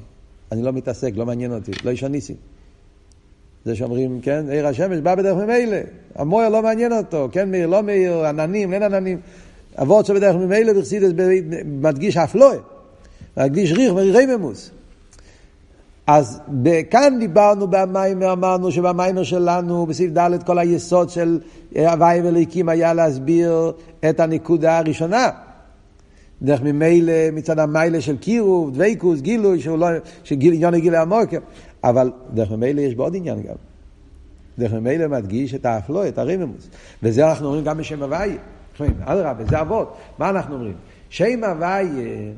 אני 0.51 0.61
לא 0.61 0.71
מתעסק, 0.71 1.11
לא 1.15 1.25
מעניין 1.25 1.53
אותי, 1.53 1.71
לא 1.83 1.89
איש 1.89 2.03
הניסי. 2.03 2.35
זה 3.65 3.75
שאומרים, 3.75 4.21
כן, 4.21 4.45
עיר 4.49 4.67
השמש 4.67 4.97
בא 4.99 5.15
בדרך 5.15 5.37
ממילא, 5.37 5.77
המויר 6.15 6.49
לא 6.49 6.61
מעניין 6.61 6.93
אותו, 6.93 7.29
כן 7.31 7.51
מאיר, 7.51 7.67
לא 7.67 7.83
מאיר, 7.83 8.25
עננים, 8.25 8.73
אין 8.73 8.83
עננים. 8.83 9.19
אבות 9.81 10.05
שבדרך 10.05 10.35
ממילא 10.35 10.73
בחסידס 10.73 11.11
מדגיש 11.65 12.17
אף 12.17 12.35
לא, 12.35 12.51
מדגיש 13.37 13.71
ריח 13.71 13.93
וריממוס. 13.95 14.71
אז 16.07 16.39
כאן 16.89 17.17
דיברנו 17.19 17.67
במיימר, 17.67 18.33
אמרנו 18.33 18.71
שבמיימר 18.71 19.23
שלנו, 19.23 19.85
בסעיף 19.85 20.11
ד', 20.17 20.43
כל 20.43 20.59
היסוד 20.59 21.09
של 21.09 21.39
הוואי 21.75 22.21
ואליקים 22.21 22.69
היה 22.69 22.93
להסביר 22.93 23.71
את 24.09 24.19
הנקודה 24.19 24.77
הראשונה. 24.77 25.29
דרך 26.41 26.61
ממילא 26.61 27.13
מצד 27.33 27.59
המיילה 27.59 28.01
של 28.01 28.17
קירוב, 28.17 28.73
דבייקוס, 28.73 29.21
גילוי, 29.21 29.61
שהוא 29.61 29.77
לא, 29.77 29.87
שעניין 30.23 30.73
הגיל 30.73 30.95
עמוק, 30.95 31.29
אבל 31.83 32.11
דרך 32.33 32.51
ממילא 32.51 32.81
יש 32.81 32.95
בו 32.95 33.03
עוד 33.03 33.15
עניין 33.15 33.41
גם. 33.41 33.55
דרך 34.59 34.73
ממילא 34.73 35.07
מדגיש 35.07 35.53
את 35.53 35.65
האפלו, 35.65 36.07
את 36.07 36.17
הריממוס. 36.17 36.69
וזה 37.03 37.29
אנחנו 37.29 37.45
אומרים 37.45 37.63
גם 37.63 37.77
בשם 37.77 38.03
הוויה. 38.03 38.37
אדרבה, 38.99 39.45
זה 39.45 39.61
אבות. 39.61 39.97
מה 40.17 40.29
אנחנו 40.29 40.55
אומרים? 40.55 40.75
שם 41.09 41.43
הוויה, 41.43 42.31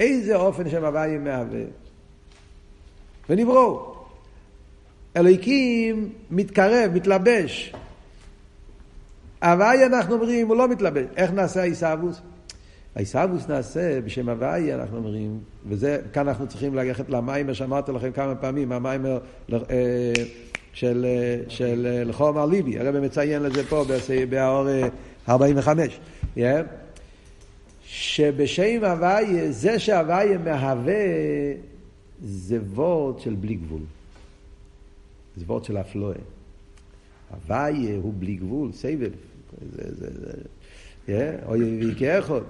איזה 0.00 0.36
אופן 0.36 0.70
שם 0.70 0.84
הוויה 0.84 1.18
מהווה? 1.18 1.60
ונבראו. 3.30 3.94
אלוהיקים 5.16 6.08
מתקרב, 6.30 6.90
מתלבש. 6.94 7.72
הוויה 9.42 9.86
אנחנו 9.86 10.14
אומרים, 10.14 10.48
הוא 10.48 10.56
לא 10.56 10.68
מתלבש. 10.68 11.04
איך 11.16 11.30
נעשה 11.30 11.60
העיסאוווס? 11.60 12.20
העיסאוווס 12.96 13.48
נעשה 13.48 14.00
בשם 14.00 14.28
הוויה, 14.28 14.74
אנחנו 14.74 14.96
אומרים, 14.96 15.38
וזה, 15.68 15.98
כאן 16.12 16.28
אנחנו 16.28 16.46
צריכים 16.48 16.74
ללכת 16.74 17.08
למים, 17.08 17.54
שאמרתי 17.54 17.92
לכם 17.92 18.12
כמה 18.12 18.34
פעמים, 18.34 18.72
המים 18.72 19.06
אה, 19.06 20.12
של, 20.72 21.06
של 21.48 22.02
לחומר 22.06 22.46
ליבי, 22.46 22.78
הרב 22.78 23.00
מציין 23.00 23.42
לזה 23.42 23.64
פה 23.64 23.84
באור 24.30 24.66
45, 25.28 26.00
yeah. 26.36 26.40
שבשם 27.84 28.84
הוויה, 28.84 29.52
זה 29.52 29.78
שהוויה 29.78 30.38
מהווה, 30.38 31.04
זה 32.24 32.58
וורד 32.60 33.20
של 33.20 33.34
בלי 33.34 33.54
גבול. 33.54 33.82
זה 35.36 35.44
וורד 35.46 35.64
של 35.64 35.76
אפלואה. 35.76 36.16
הוויה 37.30 37.96
הוא 37.96 38.14
בלי 38.18 38.34
גבול, 38.34 38.72
סייבל. 38.72 39.10
זה, 39.72 39.94
זה, 39.94 40.08
זה, 41.06 41.36
אוי 41.46 41.86
ויקה 41.86 42.18
אחד. 42.18 42.40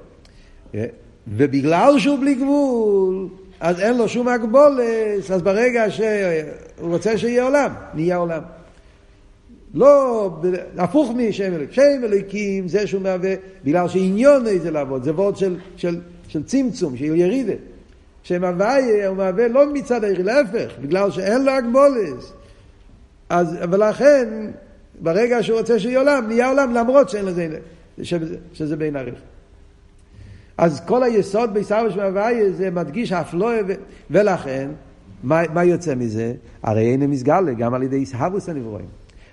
ובגלל 1.29 1.99
שהוא 1.99 2.19
בלי 2.19 2.35
גבול, 2.35 3.29
אז 3.61 3.81
אין 3.81 3.99
לו 3.99 4.09
שום 4.09 4.29
הגבולת, 4.29 5.31
אז 5.35 5.43
ברגע 5.43 5.91
שהוא 5.91 6.07
רוצה 6.81 7.19
שיהיה 7.19 7.45
עולם, 7.45 7.71
נהיה 7.95 8.17
עולם. 8.17 8.43
לא, 9.75 10.31
הפוך 10.79 11.11
משם 11.17 11.53
אלוקים. 11.55 11.73
שם 11.73 12.05
אלוקים 12.05 12.69
זה 12.69 12.87
שהוא 12.87 13.03
מהווה, 13.03 13.35
בגלל 13.65 13.89
שעניון 13.89 14.45
זה 14.59 14.71
לעבוד, 14.71 15.05
זה 15.05 15.13
וורד 15.13 15.37
של, 15.37 15.57
של, 15.77 16.01
של 16.29 16.43
צמצום, 16.43 16.97
של 16.97 17.05
ירידה. 17.05 17.53
שם 18.23 18.45
הוויה 18.45 19.09
הוא 19.09 19.17
מהווה 19.17 19.49
לא 19.49 19.73
מצד 19.73 20.05
העיר, 20.05 20.23
להפך, 20.23 20.73
בגלל 20.81 21.11
שאין 21.11 21.45
לו 21.45 21.53
הגבולת. 21.53 22.33
אז, 23.29 23.57
ולכן, 23.71 24.51
ברגע 25.01 25.43
שהוא 25.43 25.59
רוצה 25.59 25.79
שיהיה 25.79 25.99
עולם, 25.99 26.25
נהיה 26.29 26.49
עולם 26.49 26.75
למרות 26.75 27.09
שאין 27.09 27.25
לזה, 27.25 27.49
שזה, 28.03 28.37
שזה 28.53 28.77
בין 28.77 28.97
עריך. 28.97 29.19
אז 30.59 30.81
כל 30.87 31.03
היסוד 31.03 31.55
בעיסאוויש 31.55 31.97
והוויה 31.97 32.53
זה 32.53 32.71
מדגיש 32.71 33.13
אף 33.13 33.35
לא, 33.35 33.51
ולכן, 34.11 34.69
מה, 35.23 35.43
מה 35.55 35.65
יוצא 35.65 35.95
מזה? 35.95 36.33
הרי 36.63 36.93
אין 36.93 37.11
מסגלה 37.11 37.53
גם 37.53 37.75
על 37.75 37.83
ידי 37.83 37.97
עיסאוויס 37.97 38.49
הנברואים. 38.49 38.87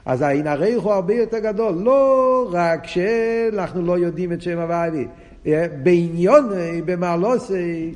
אז 0.05 0.21
העין 0.21 0.47
הריך 0.47 0.83
הוא 0.83 0.93
הרבה 0.93 1.13
יותר 1.13 1.39
גדול. 1.39 1.73
לא 1.73 2.49
רק 2.51 2.87
שאנחנו 2.87 3.85
לא 3.85 3.97
יודעים 3.97 4.33
את 4.33 4.41
שם 4.41 4.59
הוואי, 4.59 5.07
בעניון, 5.83 6.49
במעלוסי, 6.85 7.93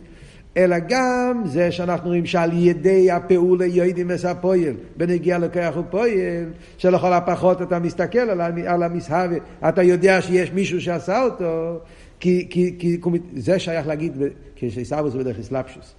אלא 0.58 0.76
גם 0.90 1.42
זה 1.46 1.72
שאנחנו 1.72 2.08
רואים 2.08 2.26
שעל 2.26 2.50
ידי 2.54 3.12
הפעולה 3.12 3.66
יוידים 3.66 4.12
את 4.12 4.26
הפועל, 4.26 4.74
בנגיע 4.98 5.38
לכוח 5.38 5.78
ופועל, 5.78 6.46
שלכל 6.78 7.14
הפחות 7.14 7.62
אתה 7.62 7.80
מסתכל 7.80 8.20
על, 8.20 8.42
על 8.66 8.84
המסהבה, 8.84 9.36
אתה 9.70 9.84
יודע 9.84 10.22
שיש 10.22 10.52
מישהו 10.52 10.82
שעשה 10.82 11.24
אותו, 11.24 11.80
כי, 12.20 12.48
כי, 12.50 12.78
כי 12.80 13.00
זה 13.36 13.60
שייך 13.60 13.88
להגיד 13.88 14.18
כשעיסאוווס 14.56 15.14
הוא 15.14 15.22
בדרך 15.22 15.40
אסלאפשוס. 15.40 15.94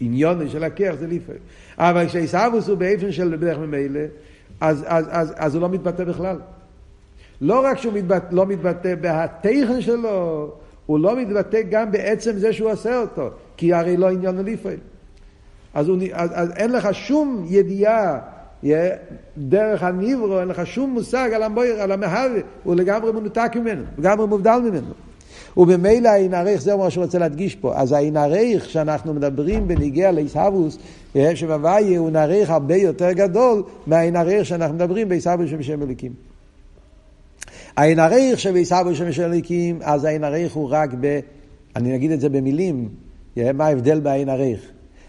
עניון 0.00 0.48
של 0.48 0.64
הכיח 0.64 0.94
זה 0.94 1.06
לפעמים. 1.06 1.42
אבל 1.78 2.06
כשעיסאוווס 2.06 2.68
הוא 2.68 2.78
באופן 2.78 3.12
של 3.12 3.36
בדרך 3.36 3.58
ממילא, 3.58 4.00
אז, 4.60 4.84
אז, 4.86 5.06
אז, 5.10 5.32
אז 5.36 5.54
הוא 5.54 5.62
לא 5.62 5.68
מתבטא 5.68 6.04
בכלל. 6.04 6.36
לא 7.40 7.64
רק 7.64 7.78
שהוא 7.78 7.92
מתבטא, 7.92 8.26
לא 8.34 8.46
מתבטא 8.46 8.94
בהתכן 8.94 9.80
שלו, 9.80 10.50
הוא 10.86 10.98
לא 10.98 11.16
מתבטא 11.16 11.60
גם 11.70 11.92
בעצם 11.92 12.38
זה 12.38 12.52
שהוא 12.52 12.70
עושה 12.70 13.00
אותו, 13.00 13.30
כי 13.56 13.72
הרי 13.72 13.96
לא 13.96 14.10
עניין 14.10 14.36
לפעמים. 14.36 14.78
אז, 15.74 15.88
הוא, 15.88 15.98
אז, 16.12 16.30
אז 16.34 16.50
אין 16.56 16.72
לך 16.72 16.88
שום 16.94 17.46
ידיעה 17.48 18.18
דרך 19.38 19.82
הניברו, 19.82 20.40
אין 20.40 20.48
לך 20.48 20.66
שום 20.66 20.90
מושג 20.90 21.30
על 21.78 21.92
המהווה, 21.92 22.40
הוא 22.64 22.74
לגמרי 22.74 23.12
מנותק 23.12 23.50
ממנו, 23.56 23.82
לגמרי 23.98 24.26
מובדל 24.26 24.58
ממנו. 24.58 25.07
וממילא 25.58 26.08
העין 26.08 26.34
הריך, 26.34 26.62
זהו 26.62 26.78
מה 26.78 26.90
שהוא 26.90 27.04
רוצה 27.04 27.18
להדגיש 27.18 27.54
פה. 27.54 27.76
אז 27.76 27.92
העין 27.92 28.16
הריך 28.16 28.70
שאנחנו 28.70 29.14
מדברים 29.14 29.68
בניגיע 29.68 30.12
לעיסאוווס, 30.12 30.78
שבהוויה 31.34 31.98
הוא 31.98 32.10
נריך 32.10 32.50
הרבה 32.50 32.76
יותר 32.76 33.12
גדול 33.12 33.62
מהעין 33.86 34.16
הריך 34.16 34.46
שאנחנו 34.46 34.74
מדברים 34.74 35.08
בעיסאוווס 35.08 35.50
שבשם 35.50 35.82
אליקים. 35.82 36.12
העין 37.76 37.98
הריך 37.98 38.40
שבעיסאוווס 38.40 38.98
שבשם 38.98 39.22
אליקים, 39.22 39.78
אז 39.82 40.04
העין 40.04 40.24
הריך 40.24 40.52
הוא 40.52 40.68
רק 40.70 40.90
ב... 41.00 41.20
אני 41.76 41.94
אגיד 41.94 42.10
את 42.10 42.20
זה 42.20 42.28
במילים, 42.28 42.88
מה 43.36 43.66
ההבדל 43.66 44.00
בעין 44.00 44.28
הריך. 44.28 44.60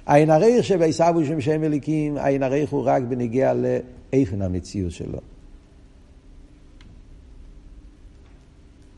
העין 0.06 0.30
הריך 0.30 0.66
שבעיסאוווס 0.66 1.28
שבשם 1.28 1.64
אליקים, 1.64 2.18
העין 2.18 2.44
הריך 2.44 2.70
הוא 2.70 2.84
רק 2.86 3.04
בניגיע 3.04 3.54
לאיפן 3.54 4.42
המציאות 4.42 4.92
שלו. 4.92 5.20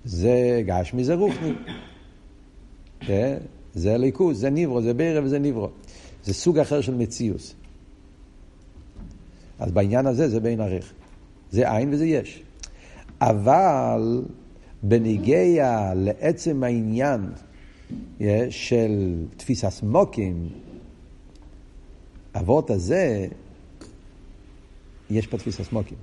זה 0.06 0.62
גשמי, 0.66 1.04
זה 1.04 1.16
רוחני. 1.16 1.54
כן? 3.00 3.38
זה 3.74 3.98
ליכוז, 3.98 4.40
זה 4.40 4.50
ניברו, 4.50 4.82
זה 4.82 4.94
בירה 4.94 5.24
וזה 5.24 5.40
ניברו. 5.40 5.70
זה 6.24 6.34
סוג 6.34 6.60
אחר 6.60 6.82
של 6.82 6.96
מציאוס. 6.96 7.56
אז 9.60 9.72
בעניין 9.72 10.06
הזה 10.06 10.30
זה 10.30 10.40
בין 10.40 10.62
ערך. 10.62 10.94
זה 11.52 11.72
עין 11.72 11.94
וזה 11.94 12.06
יש. 12.06 12.44
אבל 13.22 14.24
בניגיע 14.84 15.94
לעצם 15.96 16.64
העניין 16.64 17.30
של 18.50 19.26
תפיסה 19.38 19.70
סמוקים, 19.70 20.50
אבות 22.36 22.70
הזה, 22.70 23.28
יש 25.10 25.28
פה 25.28 25.38
תפיסה 25.38 25.64
סמוקים. 25.64 25.98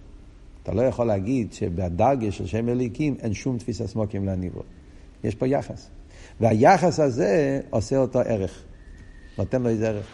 אתה 0.63 0.75
לא 0.75 0.83
יכול 0.83 1.07
להגיד 1.07 1.53
שבדרגה 1.53 2.33
של 2.33 2.47
שם 2.47 2.69
אליקים 2.69 3.17
אין 3.23 3.35
שום 3.35 3.59
תפיסה 3.59 3.87
סמוקים 3.87 4.27
להניבו. 4.27 4.63
יש 5.25 5.35
פה 5.35 5.47
יחס. 5.47 5.89
והיחס 6.41 7.01
הזה 7.01 7.61
עושה 7.71 7.97
אותו 7.97 8.21
ערך. 8.21 8.63
נותן 9.39 9.63
לו 9.63 9.69
איזה 9.69 9.89
ערך. 9.89 10.07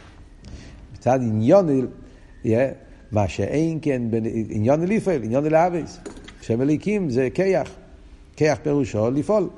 מצד 0.94 1.18
עניון, 1.22 1.66
מה 3.12 3.28
שאין 3.28 3.78
כן, 3.82 4.02
עניון 4.50 4.86
לפעול, 4.86 5.24
עניון 5.24 5.44
לאביס. 5.44 5.98
שם 6.40 6.62
אליקים 6.62 7.10
זה 7.10 7.28
כיח. 7.34 7.70
כיח 8.36 8.58
פירושו 8.62 9.10
לפעול. 9.10 9.48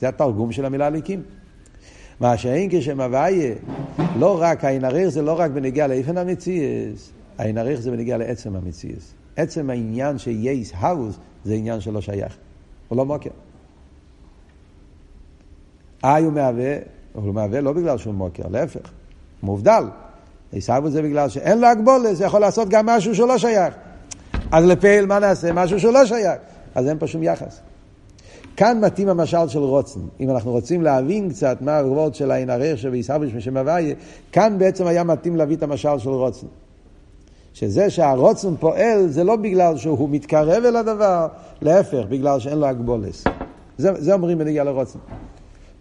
זה 0.00 0.08
התרגום 0.08 0.52
של 0.52 0.64
המילה 0.64 0.86
אליקים. 0.86 1.22
מה 2.20 2.36
שאין 2.36 2.68
כשם 2.70 3.00
הוויה, 3.00 3.54
לא 4.18 4.42
רק, 4.42 4.64
העין 4.64 4.84
הריך 4.84 5.08
זה 5.08 5.22
לא 5.22 5.40
רק 5.40 5.50
בנגיע 5.50 5.86
לאיפן 5.86 6.16
המציאס, 6.16 7.12
העין 7.38 7.58
הריך 7.58 7.80
זה 7.80 7.90
בנגיע 7.90 8.16
לעצם 8.16 8.56
המציאס. 8.56 9.14
עצם 9.36 9.70
העניין 9.70 10.18
שיש 10.18 10.72
האוס 10.74 11.18
זה 11.44 11.54
עניין 11.54 11.80
שלא 11.80 12.00
שייך. 12.00 12.36
הוא 12.88 12.96
לא 12.96 13.04
מוקר. 13.04 13.30
איי 16.04 16.24
הוא 16.24 16.32
מהווה, 16.32 16.76
הוא 17.12 17.34
מהווה 17.34 17.60
לא 17.60 17.72
בגלל 17.72 17.98
שהוא 17.98 18.14
מוקר, 18.14 18.42
להפך, 18.50 18.90
מובדל. 19.42 19.84
עיסאוו 20.52 20.90
זה 20.90 21.02
בגלל 21.02 21.28
שאין 21.28 21.60
לו 21.60 21.66
הגבולת, 21.66 22.16
זה 22.16 22.24
יכול 22.24 22.40
לעשות 22.40 22.68
גם 22.68 22.86
משהו 22.86 23.14
שלא 23.14 23.38
שייך. 23.38 23.74
אז 24.52 24.64
לפעיל 24.64 25.06
מה 25.06 25.18
נעשה? 25.18 25.52
משהו 25.52 25.80
שלא 25.80 26.06
שייך. 26.06 26.40
אז 26.74 26.88
אין 26.88 26.98
פה 26.98 27.06
שום 27.06 27.22
יחס. 27.22 27.60
כאן 28.56 28.80
מתאים 28.84 29.08
המשל 29.08 29.48
של 29.48 29.58
רוצן. 29.58 30.00
אם 30.20 30.30
אנחנו 30.30 30.50
רוצים 30.50 30.82
להבין 30.82 31.28
קצת 31.28 31.62
מה 31.62 31.76
הגבולות 31.76 32.14
של 32.14 32.30
העין 32.30 32.50
הריח 32.50 32.78
שבעיסאוו 32.78 33.26
בשם 33.36 33.56
הוויה, 33.56 33.94
כאן 34.32 34.58
בעצם 34.58 34.86
היה 34.86 35.04
מתאים 35.04 35.36
להביא 35.36 35.56
את 35.56 35.62
המשל 35.62 35.98
של 35.98 36.08
רוצן. 36.08 36.46
שזה 37.54 37.90
שהרוצן 37.90 38.56
פועל 38.56 39.06
זה 39.08 39.24
לא 39.24 39.36
בגלל 39.36 39.76
שהוא 39.76 40.08
מתקרב 40.10 40.64
אל 40.64 40.76
הדבר, 40.76 41.26
להפך, 41.62 42.02
בגלל 42.08 42.40
שאין 42.40 42.58
לו 42.58 42.66
הגבולס. 42.66 43.24
זה, 43.78 43.90
זה 43.98 44.12
אומרים 44.14 44.38
בנגיע 44.38 44.64
לרוצן. 44.64 44.98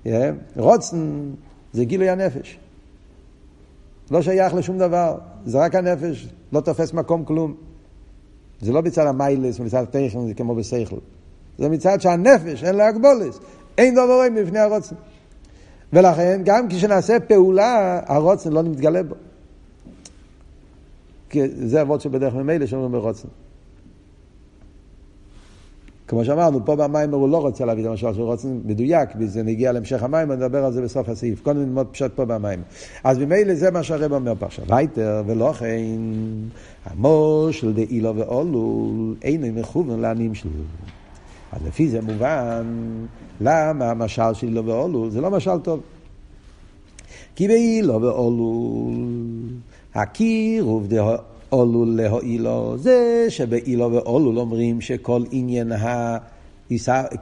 Yeah. 0.05 0.09
רוצן 0.55 1.31
זה 1.73 1.85
גילוי 1.85 2.09
הנפש. 2.09 2.59
לא 4.11 4.21
שייך 4.21 4.53
לשום 4.53 4.77
דבר, 4.77 5.17
זה 5.45 5.57
רק 5.57 5.75
הנפש, 5.75 6.27
לא 6.51 6.61
תופס 6.61 6.93
מקום 6.93 7.25
כלום. 7.25 7.53
זה 8.61 8.71
לא 8.73 8.81
מצד 8.81 9.07
המיילס 9.07 9.59
ומצד 9.59 9.83
הטכן, 9.83 10.27
זה 10.27 10.33
כמו 10.33 10.55
בשכל. 10.55 10.95
זה 11.57 11.69
מצד 11.69 12.01
שהנפש, 12.01 12.63
אין 12.63 12.75
לו 12.75 12.83
הגבולס. 12.83 13.39
אין 13.77 13.95
דבורים 13.95 14.35
בפני 14.35 14.59
הרוצן. 14.59 14.95
ולכן, 15.93 16.41
גם 16.45 16.67
כשנעשה 16.69 17.19
פעולה, 17.19 17.99
הרוצן 18.05 18.51
לא 18.51 18.63
מתגלה 18.63 19.03
בו. 19.03 19.15
זה 21.55 21.81
אבות 21.81 22.01
שבדרך 22.01 22.33
ממילא 22.33 22.65
שאומרים 22.65 22.91
ברוצן. 22.91 23.27
כמו 26.09 26.25
שאמרנו, 26.25 26.65
פה 26.65 26.75
במים 26.75 27.13
הוא 27.13 27.29
לא 27.29 27.37
רוצה 27.37 27.65
להביא 27.65 27.83
את 27.83 27.89
המשל 27.89 28.13
של 28.13 28.21
רוצן 28.21 28.59
מדויק, 28.65 29.09
וזה 29.19 29.43
נגיע 29.43 29.71
להמשך 29.71 30.03
המים, 30.03 30.31
נדבר 30.31 30.65
על 30.65 30.71
זה 30.73 30.81
בסוף 30.81 31.09
הסעיף. 31.09 31.41
קודם 31.41 31.59
נלמוד 31.59 31.87
פשוט 31.91 32.11
פה 32.15 32.25
במים. 32.25 32.61
אז 33.03 33.17
ממילא 33.17 33.55
זה 33.55 33.71
מה 33.71 33.83
שהרב 33.83 34.13
אומר 34.13 34.33
פה 34.39 34.45
עכשיו. 34.45 34.65
וייטר 34.67 35.23
ולא 35.25 35.53
כן, 35.53 36.01
המור 36.85 37.51
של 37.51 37.73
דאילו 37.73 38.15
ואולול 38.15 39.15
אינו 39.21 39.47
מכוון 39.61 39.99
לעניים 39.99 40.35
שלו. 40.35 40.51
אז 41.51 41.61
לפי 41.67 41.89
זה 41.89 42.01
מובן, 42.01 42.65
למה 43.41 43.91
המשל 43.91 44.33
של 44.33 44.47
אילו 44.47 44.65
ואולול 44.65 45.09
זה 45.09 45.21
לא 45.21 45.31
משל 45.31 45.59
טוב. 45.63 45.79
כי 47.35 47.47
באילו 47.47 48.01
ואולול 48.01 48.95
הקירוב 49.95 50.87
דאולול 50.87 51.95
להועילו, 51.95 52.77
זה 52.77 53.25
שבאילו 53.29 53.91
ואולול 53.91 54.39
אומרים 54.39 54.81
שכל 54.81 55.23
עניין 55.31 55.71
ה... 55.71 56.17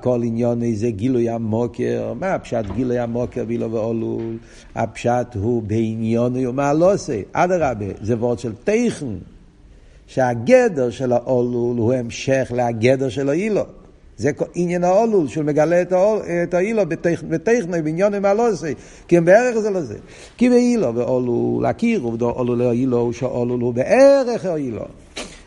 כל 0.02 0.22
עניון 0.24 0.76
זה 0.76 0.90
גילוי 0.90 1.30
המוקר, 1.30 2.14
מה 2.20 2.34
הפשט 2.34 2.66
גילוי 2.76 3.00
המוקר 3.00 3.46
באילו 3.46 3.72
ואולול? 3.72 4.38
הפשט 4.76 5.36
הוא 5.36 5.64
בעניון 5.64 6.48
ומה 6.48 6.74
לא 6.74 6.94
עושה, 6.94 7.22
אדרבה, 7.34 7.86
זה 8.02 8.16
וורד 8.16 8.40
של 8.40 8.54
טכן, 8.64 9.06
שהגדר 10.08 10.90
של 10.90 11.12
האולול 11.12 11.78
הוא 11.78 11.94
המשך 11.94 12.52
לגדר 12.56 13.10
של 13.10 13.30
האילו. 13.30 13.64
זה 14.18 14.32
עניין 14.56 14.84
האולול, 14.84 15.28
שהוא 15.28 15.44
מגלה 15.44 15.82
את 16.44 16.54
האילו 16.54 16.84
בעניונים 17.84 18.22
מה 18.22 18.34
לא 18.34 18.52
עושה, 18.52 18.68
כי 19.08 19.18
הם 19.18 19.26
בערך 19.26 19.58
זה 19.58 19.70
לא 19.70 19.82
זה. 19.82 19.98
כי 20.38 20.50
באילו 20.50 20.96
ואולול, 20.96 21.66
הכירו 21.66 22.18
אולול 22.22 22.62
האילו, 22.62 23.14
שאולול 23.14 23.62
הוא 23.62 23.74
בערך 23.74 24.46
האילו. 24.46 24.86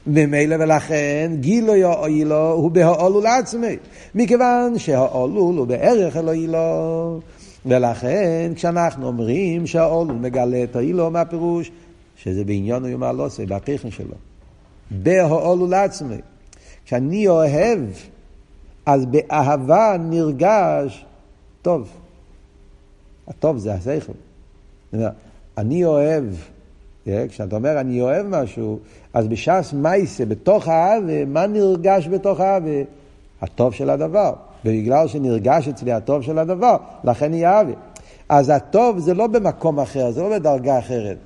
ממילא 0.07 0.57
ולכן 0.61 1.33
גילוי 1.41 1.85
האילו 1.85 2.53
הוא 2.53 2.71
בהאולול 2.71 3.27
עצמי. 3.27 3.77
מכיוון 4.15 4.79
שהאולול 4.79 5.57
הוא 5.57 5.67
בערך 5.67 6.17
האילו. 6.17 7.21
ולכן 7.67 8.53
כשאנחנו 8.55 9.07
אומרים 9.07 9.67
שהאולול 9.67 10.17
מגלה 10.17 10.63
את 10.63 10.77
האילו, 10.77 11.11
מה 11.11 11.21
הפירוש? 11.21 11.71
שזה 12.17 12.45
בעניון 12.45 12.85
הוא 12.93 13.25
עושה, 13.25 13.47
בטכן 13.47 13.91
שלו. 13.91 14.15
בהאולול 14.91 15.75
עצמי. 15.75 16.17
כשאני 16.87 17.29
אוהב 17.29 17.81
אז 18.91 19.07
באהבה 19.07 19.97
נרגש 20.01 21.05
טוב. 21.63 21.89
הטוב 23.29 23.59
זה 23.59 23.75
השכל. 23.75 24.13
אני 25.59 25.85
אוהב, 25.85 26.25
אה, 27.07 27.25
כשאתה 27.29 27.57
אומר 27.57 27.81
אני 27.81 28.01
אוהב 28.01 28.27
משהו, 28.27 28.79
אז 29.15 29.29
בש"ס 29.29 29.73
מייסה, 29.73 30.25
בתוך 30.25 30.69
האהבה, 30.69 31.25
מה 31.25 31.47
נרגש 31.47 32.09
בתוך 32.09 32.41
האהבה? 32.41 32.83
הטוב 33.41 33.75
של 33.75 33.91
הדבר. 33.91 34.33
ובגלל 34.65 35.09
שנרגש 35.09 35.69
אצלי 35.69 35.93
הטוב 35.93 36.23
של 36.23 36.39
הדבר, 36.39 36.77
לכן 37.05 37.33
היא 37.33 37.47
אהבה. 37.47 37.73
אז 38.29 38.49
הטוב 38.49 38.99
זה 38.99 39.15
לא 39.15 39.27
במקום 39.27 39.81
אחר, 39.81 40.11
זה 40.11 40.23
לא 40.23 40.39
בדרגה 40.39 40.79
אחרת. 40.79 41.19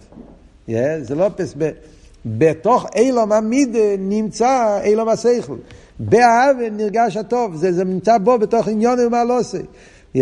Yeah, 0.69 0.73
זה 1.01 1.15
לא 1.15 1.31
פס. 1.37 1.55
בתוך 2.27 2.87
אילום 2.95 3.33
המידה 3.33 3.97
נמצא 3.99 4.81
אילום 4.83 5.09
השכל. 5.09 5.57
באהבה 5.99 6.71
נרגש 6.73 7.17
הטוב, 7.17 7.57
זה, 7.57 7.73
זה 7.73 7.85
נמצא 7.85 8.19
בו 8.19 8.39
בתוך 8.39 8.69
עניון 8.69 8.99
ומה 9.07 9.25
לא 9.25 9.41
עושה. 9.41 9.59
Yeah. 10.17 10.19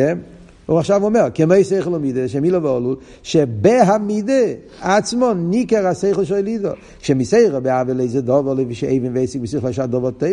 הוא 0.66 0.78
עכשיו 0.78 1.04
אומר, 1.04 1.28
כמי 1.34 1.64
שכל 1.64 1.94
ומידה, 1.94 2.28
שמילו 2.28 2.62
ואולול, 2.62 2.96
שבהמידה 3.22 4.42
עצמו 4.80 5.34
ניקר 5.34 5.86
השכל 5.86 6.24
של 6.24 6.40
לידו. 6.40 6.70
כשמסיירה 7.00 7.60
באהבה 7.60 7.92
לאיזה 7.92 8.20
דובר, 8.20 8.54
לפי 8.54 8.74
שאבן 8.74 9.16
ועסק 9.16 9.40
בשכל 9.40 9.68
לשעת 9.68 9.90
דובר 9.90 10.10
טוב, 10.10 10.30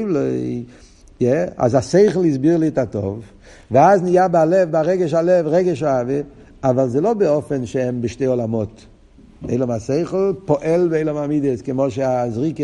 yeah, 1.21 1.25
אז 1.57 1.75
השכל 1.75 2.25
הסביר 2.25 2.57
לי 2.57 2.67
את 2.67 2.77
הטוב, 2.77 3.19
ואז 3.71 4.01
נהיה 4.01 4.27
בלב, 4.27 4.71
ברגש 4.71 5.13
הלב, 5.13 5.47
רגש 5.47 5.83
האהבה, 5.83 6.13
אבל 6.63 6.89
זה 6.89 7.01
לא 7.01 7.13
באופן 7.13 7.65
שהם 7.65 8.01
בשתי 8.01 8.25
עולמות. 8.25 8.85
אילום 9.49 9.71
השכל 9.71 10.33
פועל 10.45 10.87
באילום 10.87 11.17
המידס, 11.17 11.61
כמו 11.61 11.91
שהזריקה, 11.91 12.63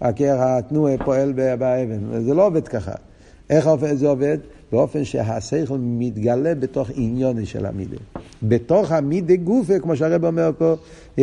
התנועה 0.00 0.94
פועל 1.04 1.32
באבן. 1.32 2.22
זה 2.22 2.34
לא 2.34 2.46
עובד 2.46 2.68
ככה. 2.68 2.92
איך 3.50 3.68
זה 3.94 4.08
עובד? 4.08 4.38
באופן 4.72 5.04
שהשכל 5.04 5.78
מתגלה 5.78 6.54
בתוך 6.54 6.90
עניוני 6.94 7.46
של 7.46 7.66
המידה. 7.66 7.96
בתוך 8.42 8.92
המידה 8.92 9.36
גופה, 9.36 9.78
כמו 9.78 9.96
שהרב 9.96 10.24
אומר 10.24 10.50
פה, 10.58 10.74
yeah, 11.18 11.22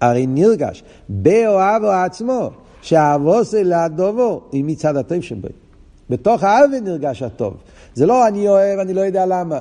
הרי 0.00 0.26
נרגש 0.26 0.84
באוהבו 1.08 1.86
עצמו, 1.86 2.50
שהאבוסי 2.82 3.64
להדובו 3.64 4.40
היא 4.52 4.64
מצד 4.64 4.96
הטוב 4.96 5.20
שבו. 5.20 5.48
בתוך 6.10 6.42
האבן 6.42 6.84
נרגש 6.84 7.22
הטוב. 7.22 7.54
זה 7.94 8.06
לא 8.06 8.28
אני 8.28 8.48
אוהב, 8.48 8.78
אני 8.78 8.94
לא 8.94 9.00
יודע 9.00 9.26
למה. 9.26 9.58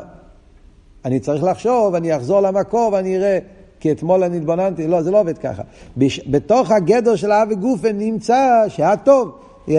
אני 1.05 1.19
צריך 1.19 1.43
לחשוב, 1.43 1.95
אני 1.95 2.15
אחזור 2.15 2.41
למקור 2.41 2.93
ואני 2.93 3.17
אראה, 3.17 3.39
כי 3.79 3.91
אתמול 3.91 4.23
אני 4.23 4.37
התבוננתי, 4.37 4.87
לא, 4.87 5.01
זה 5.01 5.11
לא 5.11 5.19
עובד 5.19 5.37
ככה. 5.37 5.63
בש, 5.97 6.27
בתוך 6.27 6.71
הגדר 6.71 7.15
של 7.15 7.31
האב 7.31 7.47
וגופה 7.51 7.91
נמצא 7.91 8.63
שהטוב, 8.67 9.39
yeah, 9.67 9.71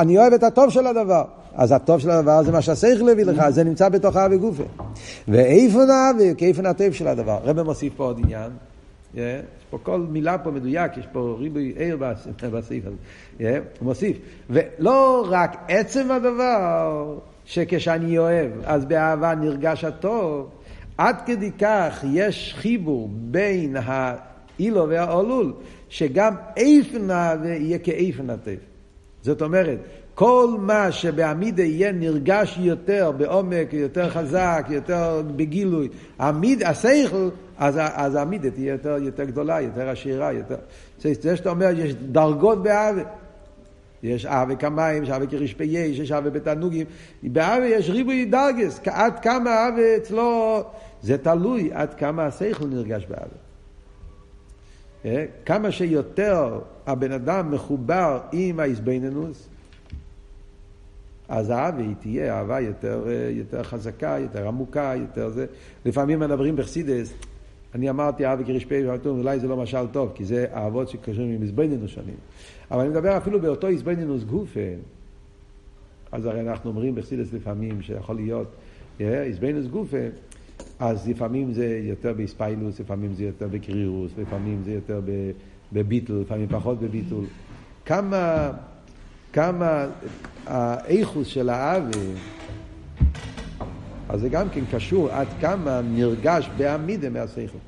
אני 0.00 0.18
אוהב 0.18 0.32
את 0.32 0.42
הטוב 0.42 0.70
של 0.70 0.86
הדבר. 0.86 1.24
אז 1.54 1.72
הטוב 1.72 2.00
של 2.00 2.10
הדבר 2.10 2.42
זה 2.42 2.52
מה 2.52 2.62
שהשכל 2.62 3.08
הביא 3.08 3.24
לך, 3.24 3.48
זה 3.48 3.64
נמצא 3.64 3.88
בתוך 3.88 4.16
האב 4.16 4.32
וגופה. 4.34 4.62
ואיפה 5.28 5.78
נאווה, 5.78 6.34
כאיפה 6.34 6.68
הטוב 6.68 6.92
של 6.92 7.08
הדבר. 7.08 7.38
רבי 7.44 7.62
מוסיף 7.62 7.92
פה 7.96 8.04
עוד 8.04 8.20
עניין. 8.24 8.50
Yeah, 9.14 9.18
יש 9.18 9.64
פה 9.70 9.78
כל 9.82 10.00
מילה 10.00 10.38
פה 10.38 10.50
מדויק, 10.50 10.98
יש 10.98 11.06
פה 11.12 11.36
ריבוי 11.38 11.72
עיר 11.76 11.96
בסעיף 12.52 12.86
הזה. 12.86 12.96
Yeah, 13.38 13.42
הוא 13.78 13.86
מוסיף. 13.86 14.16
ולא 14.50 15.26
רק 15.30 15.56
עצם 15.68 16.10
הדבר, 16.10 17.14
שכשאני 17.44 18.18
אוהב, 18.18 18.50
אז 18.64 18.84
באהבה 18.84 19.34
נרגש 19.34 19.84
הטוב, 19.84 20.48
עד 20.98 21.16
כדי 21.26 21.50
כך 21.58 22.04
יש 22.12 22.54
חיבור 22.58 23.08
בין 23.12 23.76
האילו 23.84 24.88
והאולול, 24.88 25.52
שגם 25.88 26.34
איפן 26.56 27.08
יהיה 27.44 27.78
כאיפן 27.78 28.30
הטוב. 28.30 28.54
זאת 29.22 29.42
אומרת, 29.42 29.78
כל 30.14 30.48
מה 30.58 30.92
שבעמידה 30.92 31.62
יהיה 31.62 31.92
נרגש 31.92 32.58
יותר 32.60 33.12
בעומק, 33.16 33.72
יותר 33.72 34.10
חזק, 34.10 34.66
יותר 34.70 35.22
בגילוי, 35.36 35.88
עמיד, 36.20 36.62
השכל, 36.62 37.28
אז, 37.58 37.78
אז 37.78 38.14
העמידה 38.14 38.50
תהיה 38.50 38.72
יותר, 38.72 38.96
יותר 39.00 39.24
גדולה, 39.24 39.60
יותר 39.60 39.88
עשירה, 39.88 40.32
יותר... 40.32 40.56
זה 40.98 41.36
שאתה 41.36 41.50
אומר, 41.50 41.68
יש 41.76 41.94
דרגות 41.94 42.62
באהבה. 42.62 43.02
יש 44.02 44.26
אהבה 44.26 44.56
כמים, 44.56 45.02
יש 45.02 45.10
אהבה 45.10 45.26
כרשפי 45.26 45.64
יש, 45.64 45.98
יש 45.98 46.12
אהבה 46.12 46.30
בתענוגים. 46.30 46.86
באהבה 47.22 47.66
יש 47.66 47.90
ריבוי 47.90 48.24
דרגס, 48.24 48.80
עד 48.86 49.18
כמה 49.18 49.50
אהבה 49.50 49.96
אצלו, 49.96 50.62
זה 51.02 51.18
תלוי 51.18 51.70
עד 51.72 51.94
כמה 51.94 52.26
השכל 52.26 52.66
נרגש 52.66 53.06
באהבה. 53.06 53.36
אה? 55.04 55.24
כמה 55.46 55.72
שיותר 55.72 56.60
הבן 56.86 57.12
אדם 57.12 57.50
מחובר 57.50 58.20
עם 58.32 58.60
האיזבנינוס, 58.60 59.48
אז 61.28 61.50
האהבה 61.50 61.82
היא 61.82 61.94
תהיה 62.00 62.38
אהבה 62.38 62.60
יותר, 62.60 63.04
אה, 63.08 63.30
יותר 63.30 63.62
חזקה, 63.62 64.16
יותר 64.20 64.48
עמוקה, 64.48 64.94
יותר 64.96 65.28
זה. 65.28 65.46
לפעמים 65.84 66.20
מדברים 66.20 66.56
בחסידס, 66.56 67.12
אני 67.74 67.90
אמרתי 67.90 68.26
אהבה 68.26 68.44
כרשפי 68.44 68.84
אולי 69.06 69.40
זה 69.40 69.48
לא 69.48 69.56
משל 69.56 69.86
טוב, 69.92 70.12
כי 70.14 70.24
זה 70.24 70.46
אהבות 70.54 70.88
שקשורים 70.88 71.34
עם 71.34 71.42
איזבנינוס 71.42 71.90
שונים. 71.90 72.16
אבל 72.72 72.80
אני 72.80 72.88
מדבר 72.88 73.16
אפילו 73.16 73.40
באותו 73.40 73.66
איזבנינוס 73.66 74.24
גופה, 74.24 74.60
אז 76.12 76.26
הרי 76.26 76.40
אנחנו 76.40 76.70
אומרים 76.70 76.94
בחסידס 76.94 77.32
לפעמים 77.32 77.82
שיכול 77.82 78.16
להיות 78.16 78.54
איזבנינוס 79.00 79.66
גופה, 79.66 79.96
אז 80.78 81.08
לפעמים 81.08 81.52
זה 81.52 81.80
יותר 81.82 82.12
באספיילוס, 82.12 82.80
לפעמים 82.80 83.14
זה 83.14 83.24
יותר 83.24 83.48
בקרירוס, 83.48 84.12
לפעמים 84.18 84.62
זה 84.64 84.72
יותר 84.72 85.00
בביטול, 85.72 86.20
לפעמים 86.20 86.46
פחות 86.48 86.80
בביטול. 86.80 87.24
כמה, 87.84 88.52
כמה 89.32 89.86
האיכוס 90.46 91.26
של 91.26 91.48
האבי, 91.48 92.12
אז 94.08 94.20
זה 94.20 94.28
גם 94.28 94.50
כן 94.50 94.64
קשור 94.72 95.10
עד 95.10 95.28
כמה 95.40 95.80
נרגש 95.82 96.50
בעמידה 96.56 97.10
מהשכל. 97.10 97.58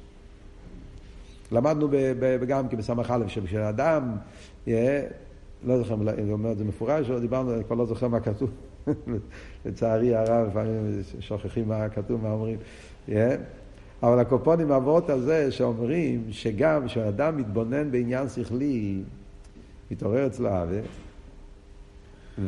למדנו 1.52 1.88
גם 2.48 2.68
כן 2.68 2.76
בסמך 2.76 3.10
א' 3.10 3.28
שבשביל 3.28 3.60
אדם, 3.60 4.16
לא 4.66 5.78
זוכר 5.78 5.94
אם 5.94 6.24
הוא 6.24 6.32
אומר 6.32 6.52
את 6.52 6.58
זה 6.58 6.64
מפורש 6.64 7.10
או 7.10 7.20
דיברנו, 7.20 7.54
אני 7.54 7.64
כבר 7.64 7.76
לא 7.76 7.86
זוכר 7.86 8.08
מה 8.08 8.20
כתוב. 8.20 8.50
לצערי 9.66 10.14
הרב, 10.14 10.48
לפעמים 10.48 11.00
שוכחים 11.20 11.68
מה 11.68 11.88
כתוב, 11.88 12.22
מה 12.22 12.30
אומרים. 12.30 12.58
אבל 14.02 14.18
הקופונים 14.18 14.72
אבות 14.72 15.10
על 15.10 15.20
זה 15.20 15.52
שאומרים 15.52 16.24
שגם 16.30 16.86
כשאדם 16.86 17.36
מתבונן 17.36 17.90
בעניין 17.90 18.28
שכלי, 18.28 19.02
מתעורר 19.90 20.26
אצלו 20.26 20.48
אהבה, 20.48 20.80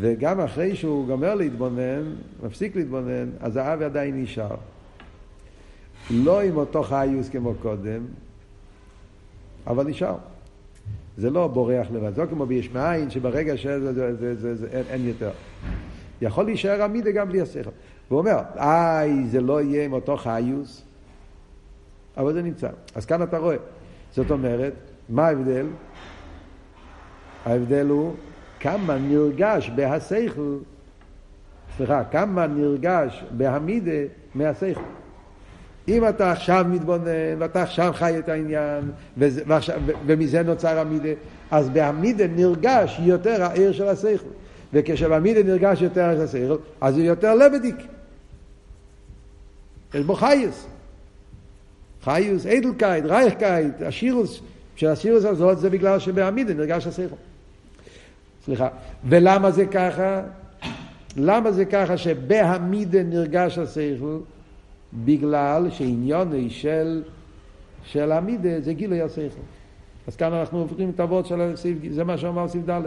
וגם 0.00 0.40
אחרי 0.40 0.76
שהוא 0.76 1.06
גומר 1.06 1.34
להתבונן, 1.34 2.14
מפסיק 2.42 2.76
להתבונן, 2.76 3.30
אז 3.40 3.56
האהבה 3.56 3.84
עדיין 3.84 4.22
נשאר. 4.22 4.56
לא 6.10 6.40
עם 6.40 6.56
אותו 6.56 6.82
חיוס 6.82 7.28
כמו 7.28 7.54
קודם, 7.62 8.06
אבל 9.66 9.86
נשאר. 9.86 10.16
זה 11.18 11.30
לא 11.30 11.46
בורח 11.46 11.86
לבד, 11.92 12.14
זה 12.14 12.22
לא 12.22 12.26
כמו 12.26 12.46
ביש 12.46 12.70
מאין, 12.70 13.10
שברגע 13.10 13.56
שזה 13.56 13.92
זה, 13.92 14.14
זה, 14.14 14.34
זה, 14.34 14.54
זה, 14.54 14.66
אין, 14.72 14.84
אין 14.90 15.08
יותר. 15.08 15.30
יכול 16.22 16.44
להישאר 16.44 16.82
עמידה 16.82 17.10
גם 17.10 17.28
בלי 17.28 17.40
השכל. 17.40 17.70
והוא 18.08 18.18
אומר, 18.18 18.36
איי, 18.56 19.26
זה 19.26 19.40
לא 19.40 19.62
יהיה 19.62 19.84
עם 19.84 19.92
אותו 19.92 20.16
חיוס, 20.16 20.82
אבל 22.16 22.32
זה 22.32 22.42
נמצא. 22.42 22.68
אז 22.94 23.06
כאן 23.06 23.22
אתה 23.22 23.38
רואה. 23.38 23.56
זאת 24.12 24.30
אומרת, 24.30 24.72
מה 25.08 25.26
ההבדל? 25.26 25.66
ההבדל 27.44 27.86
הוא 27.86 28.14
כמה 28.60 28.98
נרגש 28.98 29.70
בהשכל, 29.70 30.56
סליחה, 31.76 32.04
כמה 32.04 32.46
נרגש 32.46 33.24
בהמידה 33.36 34.00
מהשכל. 34.34 34.80
אם 35.88 36.08
אתה 36.08 36.32
עכשיו 36.32 36.66
מתבונן, 36.68 37.38
ואתה 37.38 37.62
עכשיו 37.62 37.92
חי 37.96 38.18
את 38.18 38.28
העניין, 38.28 38.90
וזה, 39.18 39.42
ועכשיו, 39.46 39.80
ומזה 40.06 40.42
נוצר 40.42 40.78
המידה, 40.78 41.08
אז 41.50 41.68
בהמידה 41.68 42.26
נרגש 42.26 43.00
יותר 43.02 43.42
העיר 43.44 43.72
של 43.72 43.88
השכל. 43.88 44.28
וכשבמידה 44.72 45.42
נרגש 45.42 45.82
יותר 45.82 46.04
העיר 46.04 46.18
של 46.18 46.24
השכל, 46.24 46.56
אז 46.80 46.96
הוא 46.96 47.04
יותר 47.04 47.34
לבדיק. 47.34 47.76
יש 49.94 50.04
בו 50.04 50.14
חייס. 50.14 50.66
חייס, 52.04 52.46
אדלקייט, 52.46 53.04
רייכקייט, 53.04 53.82
השירוס, 53.82 54.40
של 54.76 54.86
השירוס 54.86 55.24
הזאת 55.24 55.58
זה 55.58 55.70
בגלל 55.70 55.98
שבהמידה 55.98 56.54
נרגש 56.54 56.86
השכל. 56.86 57.16
סליחה. 58.44 58.68
ולמה 59.08 59.50
זה 59.50 59.66
ככה? 59.66 60.22
למה 61.16 61.52
זה 61.52 61.64
ככה 61.64 61.96
שבהמידה 61.96 63.02
נרגש 63.02 63.58
השכל? 63.58 64.18
בגלל 64.94 65.66
שעניוני 65.70 66.50
של, 66.50 67.02
של 67.84 68.12
המידה 68.12 68.60
זה 68.60 68.72
גילוי 68.72 69.00
השכל. 69.00 69.40
אז 70.06 70.16
כאן 70.16 70.32
אנחנו 70.32 70.58
עוברים 70.58 70.90
את 70.94 71.00
הוורד 71.00 71.26
של 71.26 71.40
הסעיף, 71.40 71.78
זה 71.90 72.04
מה 72.04 72.18
שאמר 72.18 72.48
סעיף 72.48 72.70
ד'. 72.70 72.82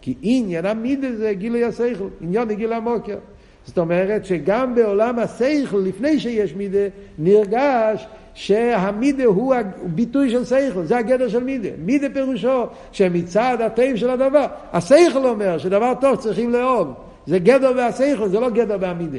כי 0.00 0.14
עניין 0.22 0.66
המידה 0.66 1.16
זה 1.16 1.32
גילוי 1.34 1.64
השכל, 1.64 2.08
עניון 2.20 2.52
גילוי 2.52 2.76
המוקר. 2.76 3.18
זאת 3.64 3.78
אומרת 3.78 4.24
שגם 4.24 4.74
בעולם 4.74 5.18
השכל, 5.18 5.78
לפני 5.78 6.20
שיש 6.20 6.54
מידה, 6.54 6.78
נרגש 7.18 8.06
שהמידה 8.34 9.24
הוא 9.24 9.54
הביטוי 9.54 10.30
של 10.30 10.44
שכל, 10.44 10.84
זה 10.84 10.96
הגדר 10.96 11.28
של 11.28 11.44
מידה. 11.44 11.68
מידה 11.84 12.06
פירושו 12.10 12.64
שמצד 12.92 13.58
הטבע 13.60 13.96
של 13.96 14.10
הדבר, 14.10 14.46
השכל 14.72 15.24
אומר 15.24 15.58
שדבר 15.58 15.92
טוב 16.00 16.16
צריכים 16.16 16.50
לאהוב. 16.50 16.88
זה 17.26 17.38
גדר 17.38 17.72
והשכל, 17.76 18.28
זה 18.28 18.40
לא 18.40 18.50
גדר 18.50 18.76
והמידה. 18.80 19.18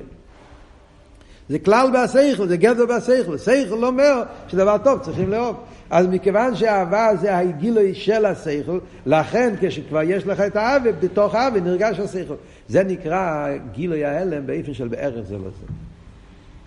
זה 1.49 1.59
כלל 1.59 1.89
בהשכל, 1.93 2.47
זה 2.47 2.57
גדר 2.57 2.85
בהשכל. 2.85 3.37
שכל 3.37 3.83
אומר 3.85 4.23
שדבר 4.47 4.77
טוב 4.77 4.99
צריכים 4.99 5.29
לאהוב. 5.29 5.55
אז 5.89 6.07
מכיוון 6.07 6.55
שהאהבה 6.55 7.09
זה 7.21 7.37
הגילוי 7.37 7.95
של 7.95 8.25
השכל, 8.25 8.79
לכן 9.05 9.53
כשכבר 9.61 10.01
יש 10.03 10.27
לך 10.27 10.39
את 10.39 10.55
האהבה, 10.55 10.91
בתוך 10.91 11.35
האהבה 11.35 11.59
נרגש 11.59 11.99
השכל. 11.99 12.35
זה 12.67 12.83
נקרא 12.83 13.47
גילוי 13.71 14.05
ההלם 14.05 14.47
באופן 14.47 14.73
של 14.73 14.87
בערך 14.87 15.25
זה 15.27 15.37
לא 15.37 15.43
זה. 15.43 15.73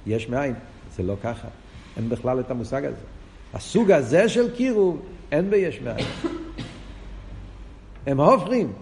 יש 0.07 0.29
מאין, 0.29 0.55
זה 0.97 1.03
לא 1.03 1.15
ככה. 1.23 1.49
אין 1.97 2.09
בכלל 2.09 2.41
את 2.41 2.51
המושג 2.51 2.85
הזה. 2.85 2.97
הסוג 3.55 3.91
הזה 3.91 4.29
של 4.29 4.55
קירוב 4.55 5.03
אין 5.33 5.51
ביש 5.51 5.81
מאין. 5.81 6.07
הם 8.07 8.21
הופכים, 8.21 8.73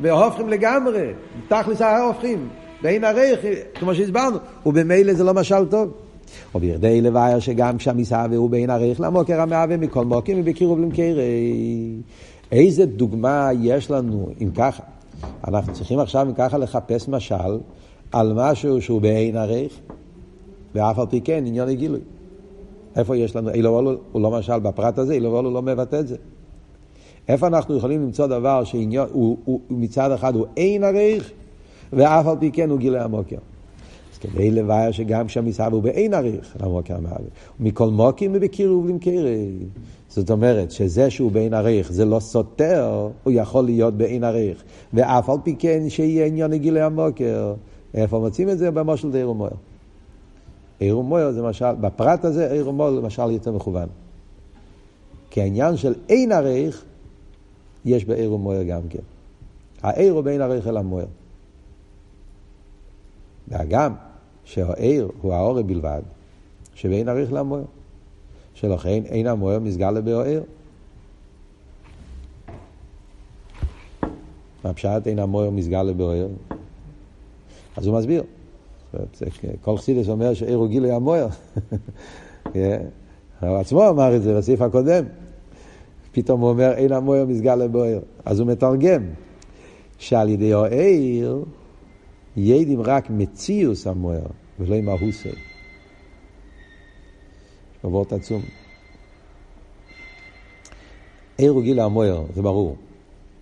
והופכים 0.00 0.48
לגמרי, 0.48 1.10
תכלס 1.48 1.80
ההופכים, 1.80 2.48
בעין 2.82 3.04
הריח, 3.04 3.40
כמו 3.74 3.94
שהסברנו, 3.94 4.36
ובמילא 4.66 5.14
זה 5.14 5.24
לא 5.24 5.34
משל 5.34 5.64
טוב. 5.70 5.92
ובירדי 6.54 7.00
לבייר 7.00 7.38
שגם 7.38 7.78
כשהמסעווה 7.78 8.36
הוא 8.36 8.50
בעין 8.50 8.70
הריח 8.70 9.00
למוקר 9.00 9.40
המהווה 9.40 9.76
מכל 9.76 10.04
מוקים 10.04 10.40
ובקירוב 10.40 10.78
למקרי. 10.78 12.00
איזה 12.52 12.86
דוגמה 12.86 13.50
יש 13.60 13.90
לנו 13.90 14.28
אם 14.40 14.50
ככה? 14.50 14.82
אנחנו 15.48 15.72
צריכים 15.72 15.98
עכשיו 15.98 16.26
אם 16.26 16.34
ככה 16.34 16.58
לחפש 16.58 17.08
משל 17.08 17.58
על 18.12 18.32
משהו 18.36 18.82
שהוא 18.82 19.00
בעין 19.00 19.36
הריח, 19.36 19.72
ואף 20.74 20.98
על 20.98 21.06
פי 21.06 21.20
כן 21.20 21.44
עניון 21.46 21.68
הגילוי. 21.68 22.00
איפה 22.96 23.16
יש 23.16 23.36
לנו, 23.36 23.50
אילו 23.50 23.70
וולו 23.70 23.94
הוא 24.12 24.22
לא 24.22 24.30
משל 24.30 24.58
בפרט 24.58 24.98
הזה, 24.98 25.12
אילו 25.12 25.30
וולו 25.30 25.50
לא 25.50 25.62
מבטא 25.62 26.00
את 26.00 26.08
זה. 26.08 26.16
איפה 27.28 27.46
אנחנו 27.46 27.76
יכולים 27.76 28.02
למצוא 28.02 28.26
דבר 28.26 28.64
שעניון, 28.64 29.08
הוא, 29.12 29.36
הוא, 29.44 29.60
הוא 29.68 29.78
מצד 29.78 30.12
אחד 30.12 30.34
הוא 30.34 30.46
אין 30.56 30.84
עריך, 30.84 31.30
ואף 31.92 32.26
על 32.26 32.36
פי 32.40 32.50
כן 32.50 32.70
הוא 32.70 32.78
גילה 32.78 33.04
המוקר. 33.04 33.36
אז 34.12 34.18
כדי 34.18 34.50
לבאר 34.50 34.90
שגם 34.90 35.26
כשהמסעב 35.26 35.72
הוא 35.72 35.82
באין 35.82 36.14
עריך, 36.14 36.56
למוקר 36.60 36.96
המערב. 36.96 37.28
מכל 37.60 37.90
מוקים 37.90 38.32
ובקירוב 38.34 38.88
למקרי. 38.88 39.48
זאת 40.08 40.30
אומרת, 40.30 40.70
שזה 40.70 41.10
שהוא 41.10 41.32
באין 41.32 41.54
עריך 41.54 41.92
זה 41.92 42.04
לא 42.04 42.20
סותר, 42.20 43.08
הוא 43.24 43.32
יכול 43.36 43.64
להיות 43.64 43.94
באין 43.94 44.24
עריך. 44.24 44.62
ואף 44.94 45.30
על 45.30 45.36
פי 45.42 45.56
כן 45.58 45.82
שיהיה 45.88 46.26
עניון 46.26 46.54
גילה 46.54 46.86
המוקר. 46.86 47.54
איפה 47.94 48.18
מוצאים 48.18 48.50
את 48.50 48.58
זה? 48.58 48.70
במושל 48.70 49.10
די 49.10 49.22
רומויר. 49.22 49.52
עיר 50.78 50.98
ומויר 50.98 51.32
זה 51.32 51.42
משל, 51.42 51.74
בפרט 51.80 52.24
הזה 52.24 52.52
עיר 52.52 52.68
ומויר 52.68 52.94
זה 52.94 53.00
משל 53.00 53.30
יותר 53.30 53.52
מכוון. 53.52 53.88
כי 55.30 55.42
העניין 55.42 55.76
של 55.76 55.94
אין 56.08 56.32
עריך, 56.32 56.84
יש 57.84 58.04
בעיר 58.04 58.32
ומויר 58.32 58.62
גם 58.62 58.80
כן. 58.90 58.98
העיר 59.82 60.12
הוא 60.12 60.22
בין 60.22 60.40
עריך 60.40 60.66
אל 60.66 60.76
המויר. 60.76 61.06
והגם 63.48 63.94
שהעיר 64.44 65.10
הוא 65.22 65.34
העורר 65.34 65.62
בלבד, 65.62 66.02
שבין 66.74 67.08
עריך 67.08 67.32
למויר. 67.32 67.64
שלכן 68.54 69.02
אין 69.04 69.26
המויר 69.26 69.58
מסגל 69.58 69.90
לבאו 69.90 70.22
עיר. 70.22 70.42
מה 74.64 74.72
פשט 74.72 75.06
אין 75.06 75.18
המויר 75.18 75.50
מסגל 75.50 75.82
לבאו 75.82 76.10
עיר? 76.10 76.28
אז 77.76 77.86
הוא 77.86 77.98
מסביר. 77.98 78.22
כל 79.60 79.76
חסידס 79.76 80.08
אומר 80.08 80.34
שעיר 80.34 80.56
הוא 80.56 80.68
גילוי 80.68 80.90
המויר. 80.90 81.28
הוא 83.40 83.56
עצמו 83.56 83.88
אמר 83.88 84.16
את 84.16 84.22
זה 84.22 84.38
בסעיף 84.38 84.60
הקודם. 84.62 85.04
פתאום 86.12 86.40
הוא 86.40 86.50
אומר 86.50 86.72
אין 86.72 86.92
המויר 86.92 87.26
מסגל 87.26 87.54
לבויר. 87.54 88.00
אז 88.24 88.40
הוא 88.40 88.48
מתרגם 88.48 89.02
שעל 89.98 90.28
ידי 90.28 90.52
העיר 90.52 91.44
ידים 92.38 92.82
רק 92.82 93.10
מציוס 93.10 93.86
המויר 93.86 94.24
ולא 94.58 94.74
עם 94.74 94.88
ההוסי. 94.88 95.28
עבורת 97.82 98.12
עצום. 98.12 98.42
עיר 101.38 101.50
הוא 101.50 101.62
גילוי 101.62 101.84
המויר, 101.84 102.22
זה 102.34 102.42
ברור. 102.42 102.76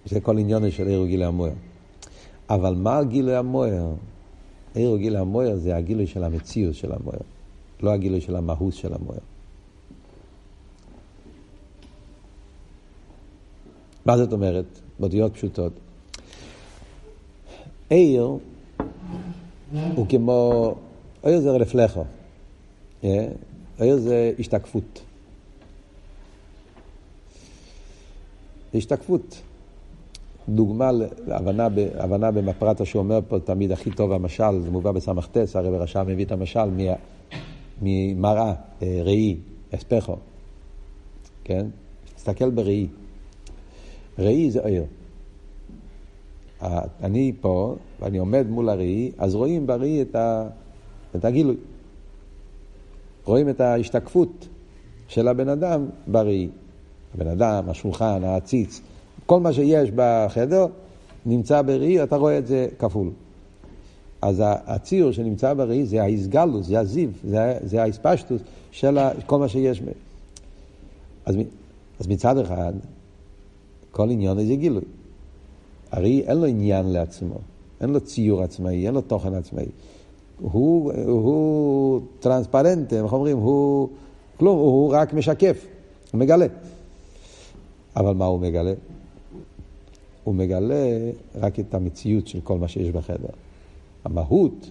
זה 0.07 0.21
כל 0.21 0.39
עניון 0.39 0.71
של 0.71 0.89
עיר 0.89 0.99
הוא 0.99 1.07
גילוי 1.07 1.27
המויר. 1.27 1.53
אבל 2.51 2.75
מה 2.75 3.05
גילוי 3.05 3.35
המויר? 3.35 3.87
עיר 4.75 4.89
הוא 4.89 4.99
גילוי 4.99 5.21
המויר 5.21 5.57
זה 5.57 5.77
הגילוי 5.77 6.07
של 6.07 6.25
המציאות 6.25 6.75
של 6.75 6.93
המויר, 6.93 7.21
לא 7.81 7.91
הגילוי 7.91 8.21
של 8.21 8.37
המהות 8.37 8.75
של 8.75 8.95
המויר. 8.95 9.21
מה 14.07 14.17
זאת 14.17 14.33
אומרת? 14.33 14.65
באותיות 14.99 15.35
פשוטות. 15.35 15.73
עיר 17.89 18.39
הוא 19.73 20.07
כמו, 20.09 20.75
עיר 21.23 21.41
זה 21.41 21.51
רפלכו, 21.51 22.05
עיר 23.79 23.97
זה 23.97 24.33
השתקפות. 24.39 25.03
השתקפות. 28.75 29.43
דוגמה 30.49 30.91
להבנה 31.27 31.69
הבנה 31.95 32.31
במפרטה 32.31 32.85
שאומר 32.85 33.21
פה 33.29 33.39
תמיד 33.41 33.73
הכי 33.73 33.91
טוב 33.91 34.13
המשל, 34.13 34.61
זה 34.61 34.71
מובא 34.71 34.93
בסמ"ט, 34.93 35.37
הרי 35.55 35.71
ברשם 35.71 36.05
מביא 36.07 36.25
את 36.25 36.33
המשל 36.33 36.71
ממראה, 37.83 38.55
אה, 38.83 39.01
ראי, 39.03 39.37
אספכו, 39.75 40.17
כן? 41.45 41.67
תסתכל 42.15 42.51
בראי. 42.51 42.87
ראי 44.19 44.51
זה 44.51 44.61
עיר. 44.65 44.85
אני 46.63 47.33
פה, 47.41 47.77
ואני 48.01 48.19
עומד 48.19 48.47
מול 48.49 48.69
הראי, 48.69 49.13
אז 49.19 49.35
רואים 49.35 49.67
בראי 49.67 50.03
את, 50.03 50.15
ה, 50.15 50.49
את 51.17 51.25
הגילוי. 51.25 51.57
רואים 53.25 53.49
את 53.49 53.61
ההשתקפות 53.61 54.49
של 55.09 55.29
הבן 55.29 55.49
אדם 55.49 55.87
בראי. 56.07 56.49
הבן 57.15 57.27
אדם, 57.27 57.69
השולחן, 57.69 58.25
העציץ, 58.25 58.81
כל 59.27 59.41
מה 59.41 59.53
שיש 59.53 59.91
בחדר 59.95 60.67
נמצא 61.27 61.63
בראי, 61.63 62.03
אתה 62.03 62.17
רואה 62.17 62.39
את 62.39 62.47
זה 62.47 62.69
כפול. 62.79 63.11
אז 64.23 64.43
הציור 64.47 65.13
שנמצא 65.13 65.55
בראי 65.55 65.87
זה 65.87 66.03
האיסגלוס, 66.03 66.67
זה 66.67 66.81
הזיו, 66.81 67.09
זה, 67.25 67.59
זה 67.65 67.83
האספשטוס 67.83 68.43
של 68.71 68.99
כל 69.27 69.39
מה 69.39 69.49
שיש. 69.49 69.83
אז, 71.25 71.37
אז 72.01 72.07
מצד 72.07 72.39
אחד, 72.39 72.73
כל 73.91 74.11
עניין 74.11 74.47
זה 74.47 74.55
גילוי. 74.55 74.83
הרי 75.91 76.23
אין 76.27 76.37
לו 76.37 76.47
עניין 76.47 76.87
לעצמו, 76.87 77.39
אין 77.81 77.91
לו 77.91 78.01
ציור 78.01 78.43
עצמאי, 78.43 78.87
אין 78.87 78.95
לו 78.95 79.01
תוכן 79.01 79.35
עצמאי. 79.35 79.67
הוא, 80.41 80.93
הוא 80.93 82.01
טרנספרנטי, 82.21 82.97
איך 82.97 83.13
אומרים? 83.13 83.37
הוא 83.37 83.89
כלום, 84.37 84.59
הוא 84.59 84.95
רק 84.95 85.15
משקף, 85.15 85.67
הוא 86.13 86.19
מגלה. 86.19 86.47
אבל 87.97 88.15
מה 88.15 88.25
הוא 88.25 88.41
מגלה? 88.41 88.73
הוא 90.25 90.35
מגלה 90.35 91.11
רק 91.35 91.61
את 91.61 91.75
המציאות 91.75 92.27
של 92.27 92.41
כל 92.41 92.59
מה 92.59 92.69
שיש 92.69 92.91
בחדר. 92.91 93.29
המהות, 94.05 94.71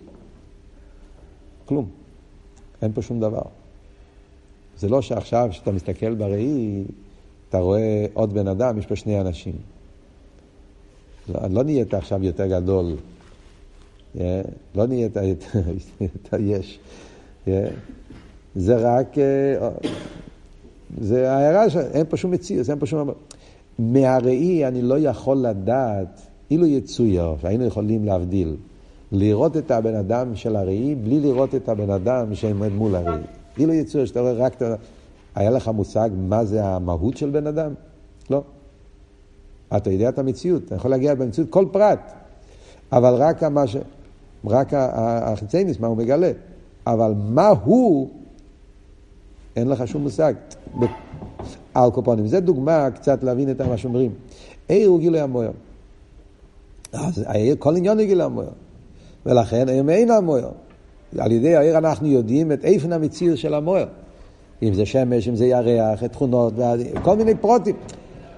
כלום. 1.66 1.89
אין 2.82 2.91
פה 2.93 3.01
שום 3.01 3.20
דבר. 3.20 3.41
זה 4.78 4.89
לא 4.89 5.01
שעכשיו, 5.01 5.47
כשאתה 5.51 5.72
מסתכל 5.72 6.16
בראי, 6.16 6.84
אתה 7.49 7.59
רואה 7.59 8.05
עוד 8.13 8.34
בן 8.34 8.47
אדם, 8.47 8.78
יש 8.78 8.86
פה 8.86 8.95
שני 8.95 9.22
אנשים. 9.22 9.55
לא, 11.30 11.40
לא 11.50 11.64
נהיית 11.64 11.94
עכשיו 11.94 12.24
יותר 12.24 12.48
גדול. 12.48 12.96
Yeah, 14.16 14.20
לא 14.76 14.88
נהיית 14.88 15.18
יותר 16.02 16.40
יש. 16.40 16.80
Yeah. 17.46 17.50
זה 18.56 18.76
רק, 18.78 19.14
uh, 19.14 19.88
זה 21.02 21.32
ההערה, 21.32 21.66
אין 21.94 22.06
פה 22.10 22.18
שום 22.18 22.32
מציאות, 22.32 22.70
אין 22.70 22.80
פה 22.80 22.86
שום... 22.86 23.10
מהראי 23.80 24.68
אני 24.68 24.82
לא 24.82 25.00
יכול 25.00 25.38
לדעת, 25.38 26.22
אילו 26.52 26.66
יצויר, 26.66 27.36
שהיינו 27.42 27.66
יכולים 27.66 28.06
להבדיל, 28.06 28.56
לראות 29.12 29.58
את 29.58 29.72
הבן 29.72 29.96
אדם 29.96 30.36
של 30.36 30.56
הראי 30.56 30.96
בלי 30.96 31.20
לראות 31.20 31.56
את 31.56 31.70
הבן 31.70 31.90
אדם 31.90 32.36
שעומד 32.36 32.72
מול 32.72 32.96
הראי. 32.96 33.22
אילו 33.58 33.74
יצויר 33.74 34.06
שאתה 34.06 34.22
רואה 34.22 34.34
רק. 34.34 34.62
היה 35.36 35.50
לך 35.52 35.68
מושג 35.68 36.10
מה 36.18 36.46
זה 36.46 36.66
המהות 36.66 37.18
של 37.18 37.30
בן 37.30 37.48
אדם? 37.48 37.74
לא. 38.30 38.44
אתה 39.78 39.89
יודע 39.91 40.09
את 40.09 40.20
המציאות, 40.20 40.63
אתה 40.66 40.76
יכול 40.76 40.91
להגיע 40.91 41.16
במציאות 41.16 41.49
כל 41.49 41.66
פרט, 41.72 42.11
אבל 42.91 43.13
רק 43.13 43.43
מה 43.43 43.68
ש... 43.68 43.76
רק 44.47 44.74
החיצייניס, 44.74 45.80
מה 45.80 45.88
הוא 45.88 45.97
מגלה. 45.97 46.32
אבל 46.88 47.13
מה 47.18 47.47
הוא, 47.47 48.09
אין 49.55 49.68
לך 49.68 49.88
שום 49.88 50.01
מושג. 50.01 50.34
אלקופונים. 51.78 52.28
זה 52.28 52.39
דוגמה 52.39 52.91
קצת 52.91 53.24
להבין 53.24 53.51
את 53.51 53.61
מה 53.61 53.78
שאומרים. 53.78 54.11
עיר 54.68 54.89
הוא 54.89 54.99
גילוי 54.99 55.20
המויר. 55.20 55.51
אז 56.93 57.24
העיר, 57.26 57.55
כל 57.59 57.76
עניין 57.76 57.99
הוא 57.99 58.05
גילוי 58.05 58.26
המויר. 58.26 58.49
ולכן 59.26 59.70
העיר 59.70 59.84
מעין 59.84 60.11
המויר. 60.11 60.47
על 61.18 61.32
ידי 61.32 61.55
העיר 61.55 61.78
אנחנו 61.78 62.07
יודעים 62.07 62.51
את 62.51 62.66
איפן 62.66 62.93
המציאות 62.93 63.38
של 63.38 63.53
המויר. 63.53 63.88
אם 64.63 64.74
זה 64.74 64.86
שמש, 64.86 65.28
אם 65.28 65.36
זה 65.36 65.45
ירח, 65.45 66.03
את 66.03 66.11
תכונות, 66.11 66.53
כל 67.01 67.16
מיני 67.16 67.36
פרוטים. 67.36 67.76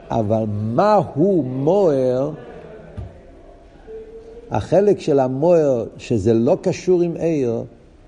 אבל 0.10 0.44
מה 0.48 0.96
הוא 1.14 1.44
מויר? 1.44 2.32
החלק 4.52 5.00
של 5.00 5.20
המויר, 5.20 5.86
שזה 5.98 6.34
לא 6.34 6.58
קשור 6.62 7.02
עם 7.02 7.16
עיר, 7.16 7.64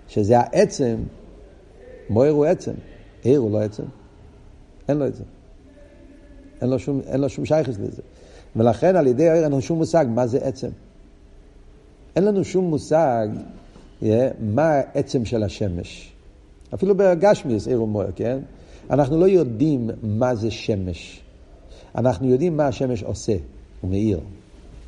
שזה 0.08 0.40
העצם, 0.40 0.96
מויר 2.10 2.34
הוא 2.34 2.46
עצם, 2.46 2.74
עיר 3.24 3.40
הוא 3.40 3.52
לא 3.52 3.62
עצם. 3.62 3.84
אין 4.88 4.98
לו 4.98 5.08
את 5.08 5.16
זה. 5.16 5.24
אין 6.62 6.70
לו 6.70 6.80
שום, 6.80 7.02
אין 7.08 7.22
לו 7.22 7.30
שום 7.30 7.46
שייכס 7.46 7.80
לזה. 7.80 8.02
ולכן 8.56 8.96
על 8.96 9.08
ידי 9.08 9.30
העיר 9.30 9.44
אין 9.44 9.52
לנו 9.52 9.62
שום 9.62 9.78
מושג 9.78 10.06
מה 10.10 10.28
זה 10.28 10.38
עצם. 10.42 10.70
אין 12.16 12.26
לנו 12.26 12.44
שום 12.44 12.66
מושג 12.66 13.28
yeah, 14.02 14.06
מה 14.40 14.70
העצם 14.70 15.26
של 15.26 15.44
השמש. 15.44 16.12
אפילו 16.74 16.96
בגשמיס 16.98 17.68
עיר 17.68 17.84
ומוער, 17.84 18.08
כן? 18.16 18.40
אנחנו 18.90 19.20
לא 19.20 19.26
יודעים 19.26 19.90
מה 20.04 20.36
זה 20.36 20.52
שמש. 20.52 21.22
אנחנו 21.96 22.28
יודעים 22.28 22.58
מה 22.58 22.68
השמש 22.68 23.04
עושה, 23.04 23.36
הוא 23.82 23.92
מאיר. 23.92 24.20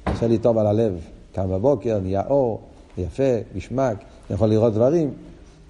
עושה 0.07 0.27
לי 0.27 0.37
טוב 0.37 0.57
על 0.57 0.67
הלב. 0.67 0.99
קם 1.33 1.49
בבוקר, 1.49 1.99
נהיה 1.99 2.21
אור, 2.29 2.61
יפה, 2.97 3.23
גשמק, 3.55 3.97
אני 3.97 4.35
יכול 4.35 4.49
לראות 4.49 4.73
דברים, 4.73 5.11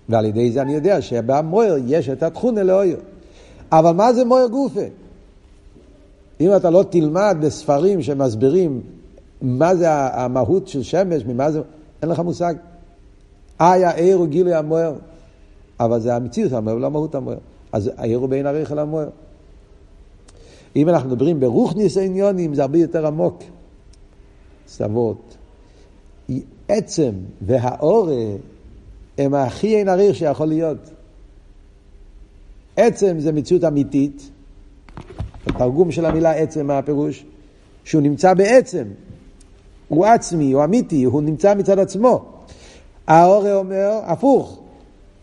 ועל 0.09 0.25
ידי 0.25 0.51
זה 0.51 0.61
אני 0.61 0.73
יודע 0.73 1.01
שבמויר 1.01 1.75
יש 1.87 2.09
את 2.09 2.23
התכונה 2.23 2.63
לאויר. 2.63 2.99
אבל 3.71 3.91
מה 3.91 4.13
זה 4.13 4.25
מויר 4.25 4.47
גופה? 4.47 4.81
אם 6.41 6.55
אתה 6.55 6.69
לא 6.69 6.83
תלמד 6.89 7.37
בספרים 7.41 8.01
שמסבירים 8.01 8.81
מה 9.41 9.75
זה 9.75 9.91
המהות 9.91 10.67
של 10.67 10.83
שמש, 10.83 11.25
ממה 11.25 11.51
זה, 11.51 11.61
אין 12.01 12.09
לך 12.09 12.19
מושג. 12.19 12.53
איה 13.61 13.89
העיר 13.89 14.17
הוא 14.17 14.27
גילוי 14.27 14.53
המויר, 14.53 14.93
אבל 15.79 15.99
זה 15.99 16.15
המציאות 16.15 16.51
המויר, 16.51 16.75
לא 16.75 16.85
המהות 16.85 17.15
המויר. 17.15 17.37
אז 17.71 17.91
העיר 17.97 18.17
הוא 18.17 18.29
בין 18.29 18.47
אל 18.47 18.79
המויר. 18.79 19.09
אם 20.75 20.89
אנחנו 20.89 21.09
מדברים 21.09 21.39
ברוכניס 21.39 21.97
עניונים, 21.97 22.55
זה 22.55 22.61
הרבה 22.61 22.77
יותר 22.77 23.07
עמוק. 23.07 23.43
סבות. 24.67 25.37
עצם 26.67 27.11
והאורה 27.41 28.25
הם 29.17 29.33
הכי 29.33 29.75
אין 29.75 29.89
עריך 29.89 30.15
שיכול 30.15 30.47
להיות. 30.47 30.89
עצם 32.77 33.19
זה 33.19 33.31
מציאות 33.31 33.63
אמיתית. 33.63 34.29
התרגום 35.47 35.91
של 35.91 36.05
המילה 36.05 36.31
עצם, 36.31 36.67
מה 36.67 36.77
הפירוש? 36.77 37.25
שהוא 37.83 38.01
נמצא 38.01 38.33
בעצם. 38.33 38.87
הוא 39.87 40.05
עצמי, 40.05 40.51
הוא 40.51 40.63
אמיתי, 40.63 41.03
הוא 41.03 41.21
נמצא 41.21 41.55
מצד 41.55 41.79
עצמו. 41.79 42.25
האורה 43.07 43.55
אומר, 43.55 43.99
הפוך, 44.03 44.59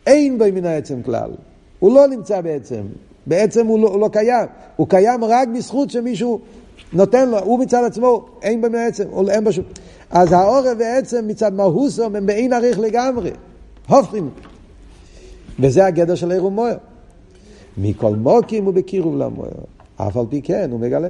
אין 0.07 0.39
בו 0.39 0.45
מן 0.55 0.65
העצם 0.65 1.03
כלל. 1.03 1.31
הוא 1.79 1.95
לא 1.95 2.07
נמצא 2.07 2.41
בעצם. 2.41 2.83
בעצם 3.29 3.67
הוא 3.67 3.79
לא, 3.79 3.89
הוא 3.89 4.01
לא 4.01 4.09
קיים. 4.13 4.47
הוא 4.77 4.89
קיים 4.89 5.25
רק 5.25 5.49
בזכות 5.49 5.91
שמישהו 5.91 6.41
נותן 6.93 7.29
לו, 7.29 7.39
הוא 7.39 7.59
מצד 7.59 7.85
עצמו, 7.85 8.27
אין 8.43 8.61
בו 8.61 8.69
מן 8.69 8.75
העצם, 8.75 9.05
אין 9.29 9.45
בו 9.45 9.53
שום... 9.53 9.65
אז 10.11 10.33
האורה 10.33 10.73
ועצם 10.79 11.29
מצד 11.29 11.55
מהוסו 11.55 12.05
הם 12.05 12.27
באין 12.27 12.53
עריך 12.53 12.79
לגמרי. 12.79 13.31
הופכים. 13.89 14.31
וזה 15.61 15.87
הגדר 15.87 16.15
של 16.15 16.33
עיר 16.33 16.45
ומויר. 16.45 16.77
מכל 17.79 18.17
מוקים 18.17 18.65
הוא 18.65 18.75
בקירוב 18.75 19.17
למויר. 19.17 19.53
אף 19.97 20.17
על 20.17 20.25
פי 20.29 20.43
כן 20.43 20.71
הוא 20.71 20.81
מגלה. 20.81 21.09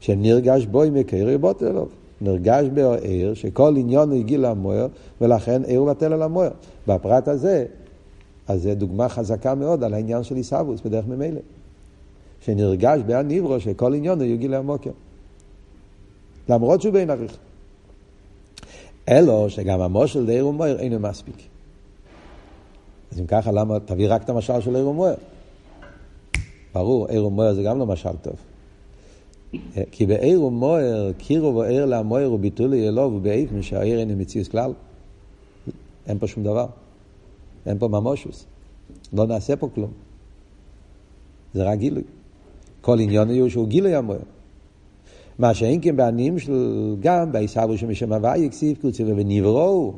שנרגש 0.00 0.66
בו 0.66 0.82
עם 0.82 0.94
מקיר 0.94 1.38
בוטל 1.38 1.66
אלוב. 1.66 1.88
נרגש 2.20 2.66
בו 2.74 2.92
עיר 3.02 3.34
שכל 3.34 3.74
עניון 3.76 4.12
הגיע 4.12 4.38
למויר 4.38 4.88
ולכן 5.20 5.62
עיר 5.64 5.82
ובטל 5.82 6.12
על 6.12 6.22
המויר. 6.22 6.50
בפרט 6.86 7.28
הזה, 7.28 7.64
אז 8.50 8.62
זו 8.62 8.74
דוגמה 8.74 9.08
חזקה 9.08 9.54
מאוד 9.54 9.84
על 9.84 9.94
העניין 9.94 10.22
של 10.22 10.36
עיסאוווס 10.36 10.80
בדרך 10.80 11.06
ממילא. 11.06 11.40
שנרגש 12.40 13.00
בהניברו 13.06 13.60
שכל 13.60 13.94
עניון 13.94 14.20
הוא 14.20 14.26
יגיע 14.26 14.48
למוקר. 14.48 14.90
למרות 16.48 16.82
שהוא 16.82 16.92
בין 16.92 17.10
עריך. 17.10 17.36
אלו 19.08 19.50
שגם 19.50 19.80
המושל 19.80 20.20
לעיר 20.20 20.46
ומויר 20.46 20.78
אינו 20.78 20.98
מספיק. 20.98 21.36
אז 23.12 23.20
אם 23.20 23.26
ככה, 23.26 23.52
למה 23.52 23.80
תביא 23.80 24.06
רק 24.08 24.22
את 24.22 24.28
המשל 24.28 24.60
של 24.60 24.76
עיר 24.76 24.88
ומויר? 24.88 25.14
ברור, 26.74 27.06
עיר 27.06 27.26
ומויר 27.26 27.54
זה 27.54 27.62
גם 27.62 27.78
לא 27.78 27.86
משל 27.86 28.16
טוב. 28.22 28.36
כי 29.90 30.06
בעיר 30.06 30.42
ומויר, 30.42 31.12
קירו 31.18 31.56
ועיר 31.56 31.86
למויר 31.86 32.32
וביטולי 32.32 32.88
אלוב 32.88 33.12
ובאיפן 33.12 33.62
שהעיר 33.62 33.98
אינו 33.98 34.16
מציאוס 34.16 34.48
כלל. 34.48 34.72
אין 36.06 36.18
פה 36.18 36.26
שום 36.26 36.44
דבר. 36.44 36.66
אין 37.66 37.78
פה 37.78 37.88
ממושוס. 37.88 38.46
לא 39.12 39.26
נעשה 39.26 39.56
פה 39.56 39.68
כלום. 39.74 39.90
זה 41.54 41.64
רק 41.64 41.78
גילוי. 41.78 42.02
כל 42.80 43.00
עניון 43.00 43.30
הוא 43.30 43.48
שהוא 43.48 43.68
גילוי 43.68 43.94
המויר. 43.94 44.20
מה 45.38 45.54
שאין 45.54 45.80
כן 45.82 45.96
בעניים 45.96 46.38
של 46.38 46.96
גם 47.00 47.32
בעיסאוו 47.32 47.78
שמשם 47.78 48.12
הוואי 48.12 48.46
הכסיב 48.46 48.78
קוצי 48.80 49.04
ונבראו. 49.04 49.92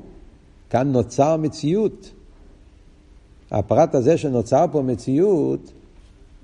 כאן 0.70 0.92
נוצר 0.92 1.36
מציאות. 1.36 2.12
הפרט 3.50 3.94
הזה 3.94 4.18
שנוצר 4.18 4.64
פה 4.72 4.82
מציאות, 4.82 5.72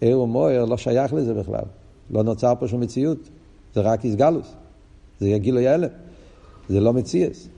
עיר 0.00 0.20
ומויר 0.20 0.64
לא 0.64 0.76
שייך 0.76 1.12
לזה 1.12 1.34
בכלל. 1.34 1.64
לא 2.10 2.22
נוצר 2.22 2.52
פה 2.58 2.68
שום 2.68 2.80
מציאות. 2.80 3.18
זה 3.74 3.80
רק 3.80 4.04
איסגלוס. 4.04 4.54
זה 5.20 5.38
גילוי 5.38 5.68
הלם. 5.68 5.88
זה 6.68 6.80
לא 6.80 6.92
מציאס. 6.92 7.48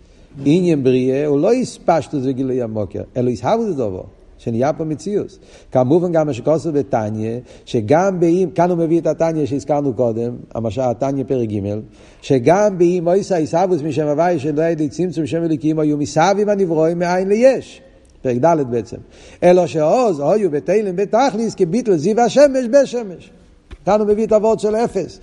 עניין 0.45 0.85
בריאה 0.85 1.26
הוא 1.26 1.41
לא 1.41 1.53
הספשטוס 1.53 2.22
וגילוי 2.24 2.62
המוקר, 2.62 3.03
אלא 3.16 3.31
זה 3.35 3.74
דובו. 3.74 4.05
שנהיה 4.41 4.72
פה 4.72 4.85
מציאוס. 4.85 5.39
כמובן 5.72 6.12
גם 6.12 6.26
מה 6.26 6.33
שכוסו 6.33 6.72
בתניא, 6.72 7.39
שגם 7.64 8.20
באם, 8.20 8.51
כאן 8.55 8.70
הוא 8.70 8.78
מביא 8.78 9.01
את 9.01 9.07
התניא 9.07 9.47
שהזכרנו 9.47 9.95
קודם, 9.95 10.37
המשל 10.55 10.81
התניא 10.81 11.24
פרק 11.24 11.49
ג', 11.49 11.78
שגם 12.22 12.78
באם 12.78 13.07
אויסא 13.07 13.35
עיסאוווס 13.35 13.83
משם 13.83 14.07
הוואי 14.07 14.39
שלא 14.39 14.62
ידי 14.62 14.89
צמצום 14.89 15.26
שם 15.26 15.45
אליקים 15.45 15.78
היו 15.78 15.97
מסביב 15.97 16.49
הנברואים 16.49 16.99
מאין 16.99 17.28
ליש. 17.28 17.83
פרק 18.22 18.37
ד' 18.37 18.70
בעצם. 18.70 18.97
אלא 19.43 19.66
שעוז 19.66 20.20
היו 20.20 20.51
בתלם 20.51 20.97
בתכליס 20.97 21.55
כביטל 21.55 21.97
זיו 21.97 22.20
השמש 22.20 22.66
בשמש. 22.70 23.31
כאן 23.85 24.01
הוא 24.01 24.09
מביא 24.09 24.26
את 24.26 24.33
הוורד 24.33 24.61
של 24.61 24.76
אפס. 24.76 25.20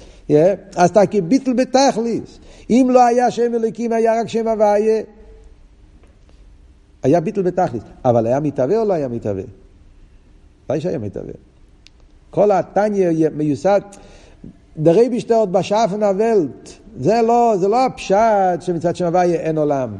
אז 0.76 0.90
אתה 0.90 1.06
כביטל 1.06 1.54
בתכליס. 1.54 2.40
אם 2.70 2.88
לא 2.92 3.06
היה 3.06 3.32
שם 3.32 3.56
אליקים, 3.56 3.92
היה 3.92 4.20
רק 4.20 4.28
שם 4.28 4.48
הוויה. 4.48 5.02
היה 7.04 7.20
ביטל 7.20 7.42
בתכלית, 7.42 7.84
אבל 8.06 8.28
היה 8.28 8.40
מתהווה 8.40 8.80
או 8.80 8.86
לא 8.86 8.94
היה 8.94 9.08
מתהווה? 9.08 9.44
ודאי 10.66 10.82
שהיה 10.82 10.98
מתהווה. 10.98 11.34
כל 12.30 12.52
התניא 12.52 13.30
מיוסד, 13.36 13.82
דרי 14.78 15.10
בשטרות 15.10 15.52
בשאפן 15.52 16.04
הוולט, 16.04 16.70
זה 17.00 17.22
לא, 17.22 17.56
זה 17.60 17.68
לא 17.68 17.86
הפשט 17.86 18.62
שמצד 18.62 18.96
שם 18.96 19.06
הוויה 19.06 19.40
אין 19.40 19.58
עולם. 19.58 19.96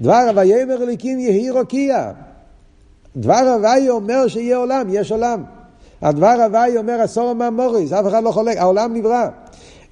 דבר 0.00 0.26
הוויה 0.28 0.62
אומר 0.62 0.82
אליקים 0.82 1.18
יהי 1.18 1.50
רוקיע. 1.50 2.12
דבר 3.16 3.54
הוויה 3.54 3.90
אומר 3.90 4.28
שיהיה 4.28 4.56
עולם, 4.56 4.86
יש 4.90 5.12
עולם. 5.12 5.44
הדבר 6.02 6.36
הוויה 6.44 6.78
אומר 6.80 7.00
עשור 7.00 7.32
מהמוריס, 7.32 7.92
אף 7.92 8.06
אחד 8.06 8.22
לא 8.22 8.30
חולק, 8.30 8.56
העולם 8.56 8.94
נברא. 8.94 9.28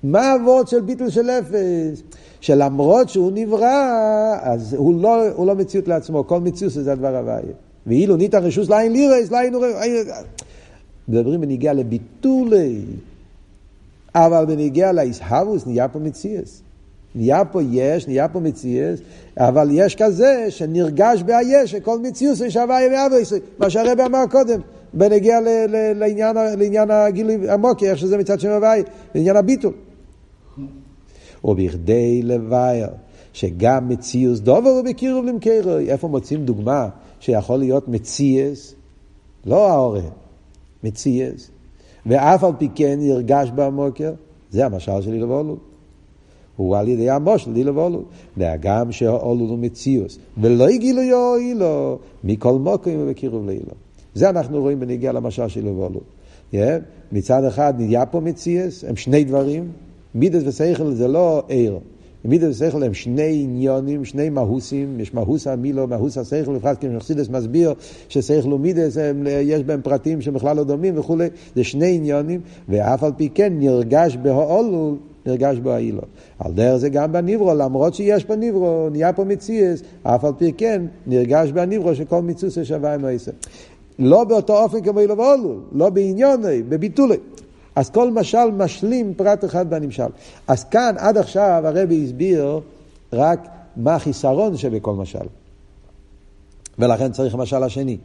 מה 0.02 0.32
הוורד 0.32 0.68
של 0.68 0.80
ביטל 0.80 1.10
של 1.10 1.30
אפס? 1.30 2.02
שלמרות 2.40 3.08
שהוא 3.08 3.32
נברא, 3.34 4.36
אז 4.42 4.74
הוא 4.74 5.02
לא, 5.02 5.30
הוא 5.30 5.46
לא 5.46 5.54
מציאות 5.54 5.88
לעצמו, 5.88 6.26
כל 6.26 6.40
מציאות 6.40 6.72
זה 6.72 6.92
הדבר 6.92 7.16
הוויה. 7.16 7.54
ואילו 7.86 8.16
ניתן 8.16 8.38
רשוס 8.38 8.68
לאין 8.68 8.92
לירס, 8.92 9.30
לאין 9.30 9.54
מדברים 11.08 11.40
בניגיע 11.40 11.72
לביטולי, 11.72 12.80
אבל 14.14 14.44
בניגיע 14.44 14.92
לאיסהבוס 14.92 15.66
נהיה 15.66 15.88
פה 15.88 15.98
מציאס. 15.98 16.62
נהיה 17.14 17.44
פה 17.44 17.62
יש, 17.62 18.08
נהיה 18.08 18.28
פה 18.28 18.40
מציאס, 18.40 18.98
אבל 19.38 19.68
יש 19.72 19.96
כזה 19.96 20.46
שנרגש 20.48 21.22
בהיש, 21.22 21.70
שכל 21.70 21.98
מציאוס 21.98 22.40
יש 22.40 22.56
הוויה 22.56 22.90
ואבויס, 22.92 23.32
מה 23.58 23.70
שהרבא 23.70 24.06
אמר 24.06 24.24
קודם, 24.30 24.60
בנגיע 24.94 25.38
לעניין, 25.94 26.36
לעניין 26.36 26.90
הגילוי 26.90 27.50
המוקי, 27.50 27.90
איך 27.90 27.98
שזה 27.98 28.18
מצד 28.18 28.40
שם 28.40 28.50
הוויה, 28.50 28.82
לעניין 29.14 29.36
הביטול. 29.36 29.72
ובכדי 31.44 32.22
לבאר 32.22 32.88
שגם 33.32 33.88
מציאוס 33.88 34.40
דובר 34.40 34.70
הוא 34.70 34.82
בקירוב 34.82 35.24
למקרו. 35.24 35.78
איפה 35.78 36.08
מוצאים 36.08 36.44
דוגמה 36.44 36.88
שיכול 37.20 37.58
להיות 37.58 37.88
מציאס, 37.88 38.74
לא 39.46 39.70
האורן, 39.70 40.08
מציאס, 40.84 41.50
ואף 42.06 42.44
על 42.44 42.52
פי 42.58 42.68
כן 42.74 42.98
נרגש 43.00 43.50
במוקר, 43.54 44.12
זה 44.50 44.66
המשל 44.66 45.02
של 45.02 45.12
אילובולו. 45.12 45.56
הוא 46.56 46.76
על 46.76 46.88
ידי 46.88 47.10
המושל 47.10 47.56
אילובולו. 47.56 48.02
והגם 48.36 48.92
שהאולו 48.92 49.44
הוא 49.44 49.58
מציאוס, 49.58 50.18
ולא 50.38 50.68
הגילו 50.68 51.02
יאילו, 51.02 51.98
מכל 52.24 52.58
מוקר 52.58 52.96
ובקירוב 52.98 53.46
לאילו. 53.46 53.72
זה 54.14 54.30
אנחנו 54.30 54.60
רואים 54.60 54.80
בנגיע 54.80 55.12
למשל 55.12 55.48
של 55.48 55.60
אילובולו. 55.60 56.00
Yeah, 56.52 56.56
מצד 57.12 57.44
אחד 57.44 57.74
נהיה 57.78 58.06
פה 58.06 58.20
מציאס, 58.20 58.84
הם 58.84 58.96
שני 58.96 59.24
דברים, 59.24 59.72
מידס 60.14 60.42
ושכל 60.46 60.92
זה 60.92 61.08
לא 61.08 61.42
עיר. 61.48 61.78
מידס 62.24 62.62
ושכל 62.62 62.82
הם 62.82 62.94
שני 62.94 63.40
עניונים, 63.42 64.04
שני 64.04 64.28
מהוסים, 64.28 65.00
יש 65.00 65.14
מהוס 65.14 65.46
המילו, 65.46 65.86
מהוס 65.86 66.18
השכל, 66.18 66.54
בפרט 66.56 66.78
כשמחסידס 66.78 67.28
מסביר 67.28 67.74
ששכל 68.08 68.52
ומידס 68.52 68.96
יש 69.42 69.62
בהם 69.62 69.80
פרטים 69.82 70.20
שבכלל 70.20 70.56
לא 70.56 70.64
דומים 70.64 70.98
וכולי, 70.98 71.28
זה 71.56 71.64
שני 71.64 71.96
עניונים, 71.96 72.40
ואף 72.68 73.04
על 73.04 73.12
פי 73.16 73.28
כן 73.34 73.52
נרגש 73.58 74.16
בהאולו, 74.16 74.96
נרגש 75.26 75.58
בו 75.58 75.70
האילו. 75.70 76.02
על 76.38 76.52
דרך 76.52 76.76
זה 76.76 76.88
גם 76.88 77.12
בניברו, 77.12 77.54
למרות 77.54 77.94
שיש 77.94 78.24
פה 78.24 78.36
ניברו, 78.36 78.88
נהיה 78.92 79.12
פה 79.12 79.24
מציאס, 79.24 79.82
אף 80.02 80.24
על 80.24 80.32
פי 80.38 80.52
כן 80.52 80.82
נרגש 81.06 81.52
בניברו 81.52 81.94
שכל 81.94 82.22
מיצוס 82.22 82.58
שווה 82.62 82.94
עם 82.94 83.04
העשר. 83.04 83.32
לא 83.98 84.24
באותו 84.24 84.62
אופן 84.62 84.80
כמו 84.80 85.00
אילו 85.00 85.18
ואולו, 85.18 85.60
לא 85.72 85.90
בעניוני, 85.90 86.62
בביטולי. 86.68 87.16
אז 87.78 87.90
כל 87.90 88.10
משל 88.10 88.50
משלים 88.56 89.14
פרט 89.14 89.44
אחד 89.44 89.70
בנמשל. 89.70 90.10
אז 90.48 90.64
כאן 90.64 90.94
עד 90.98 91.16
עכשיו 91.16 91.62
הרבי 91.64 92.04
הסביר 92.04 92.60
רק 93.12 93.48
מה 93.76 93.94
החיסרון 93.94 94.56
שבכל 94.56 94.94
משל. 94.94 95.26
ולכן 96.78 97.12
צריך 97.12 97.34
משל 97.34 97.62
השני. 97.62 97.96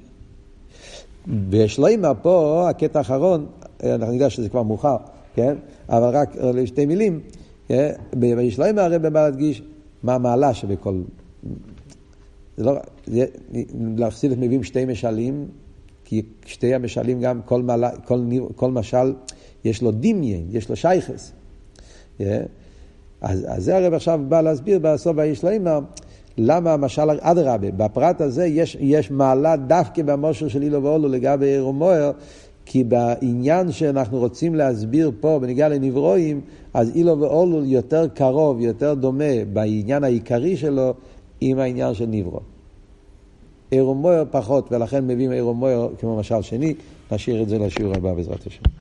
בשלוימה 1.50 2.14
פה, 2.14 2.66
הקטע 2.70 3.00
האחרון, 3.00 3.46
אני 3.84 4.14
יודע 4.14 4.30
שזה 4.30 4.50
כבר 4.50 4.64
מאוחר, 4.64 4.96
כן? 5.36 5.56
אבל 5.90 6.16
רק 6.16 6.36
לשתי 6.36 6.86
מילים, 6.86 7.20
כן? 7.68 7.92
בשלוימה 8.20 8.82
הרב 8.82 9.08
בא 9.08 9.24
להדגיש 9.24 9.62
מה 10.04 10.16
המעלה 10.16 10.54
שבכל... 10.54 11.02
זה 12.58 12.64
לא... 12.64 12.74
לחסידות 13.98 14.38
מביאים 14.38 14.64
שתי 14.64 14.86
משלים, 14.86 15.46
כי 16.06 16.22
שתי 16.46 16.74
המשלים 16.74 17.22
גם, 17.22 17.42
כל, 17.46 17.62
מעלה, 17.62 17.92
כל, 17.98 18.22
כל 18.56 18.72
משל 18.72 19.14
יש 19.66 19.82
לו 19.82 19.92
דמיין, 19.92 20.48
יש 20.52 20.70
לו 20.70 20.76
שייכס. 20.76 21.32
אז, 22.20 23.46
אז 23.48 23.64
זה 23.64 23.78
הרב 23.78 23.94
עכשיו 23.94 24.20
בא 24.30 24.42
להסביר 24.42 24.80
בסוף 24.80 25.18
האיש 25.18 25.46
לימה, 25.46 25.80
למה 26.38 26.74
המשל, 26.74 27.10
אדרבה, 27.20 27.72
בפרט 27.72 28.22
הזה 28.22 28.46
יש, 28.46 28.78
יש 28.80 29.12
מעלה 29.12 29.56
דווקא 29.56 30.02
במושר 30.04 30.48
של 30.48 30.62
אילו 30.62 30.84
ואולו 30.84 31.10
לגבי 31.10 31.46
עיר 31.46 31.68
ומויר, 31.68 32.12
כי 32.66 32.84
בעניין 32.84 33.72
שאנחנו 33.72 34.20
רוצים 34.20 34.56
להסביר 34.56 35.12
פה 35.20 35.40
בניגע 35.42 35.70
לנברואים, 35.70 36.42
אז 36.74 36.96
אילו 36.96 37.20
ואולו 37.20 37.66
יותר 37.66 38.08
קרוב, 38.08 38.60
יותר 38.60 38.94
דומה 38.94 39.46
בעניין 39.54 40.04
העיקרי 40.04 40.58
שלו 40.58 40.94
עם 41.42 41.60
העניין 41.60 41.94
של 41.94 42.06
נברו. 42.06 42.40
עיר 43.72 43.94
פחות, 44.32 44.72
ולכן 44.72 45.08
מביאים 45.08 45.32
עיר 45.32 45.54
כמו 46.00 46.18
משל 46.18 46.42
שני, 46.42 46.74
נשאיר 47.12 47.42
את 47.44 47.50
זה 47.50 47.58
לשיעור 47.58 47.94
הבא 47.96 48.14
בעזרת 48.14 48.48
השם. 48.48 48.64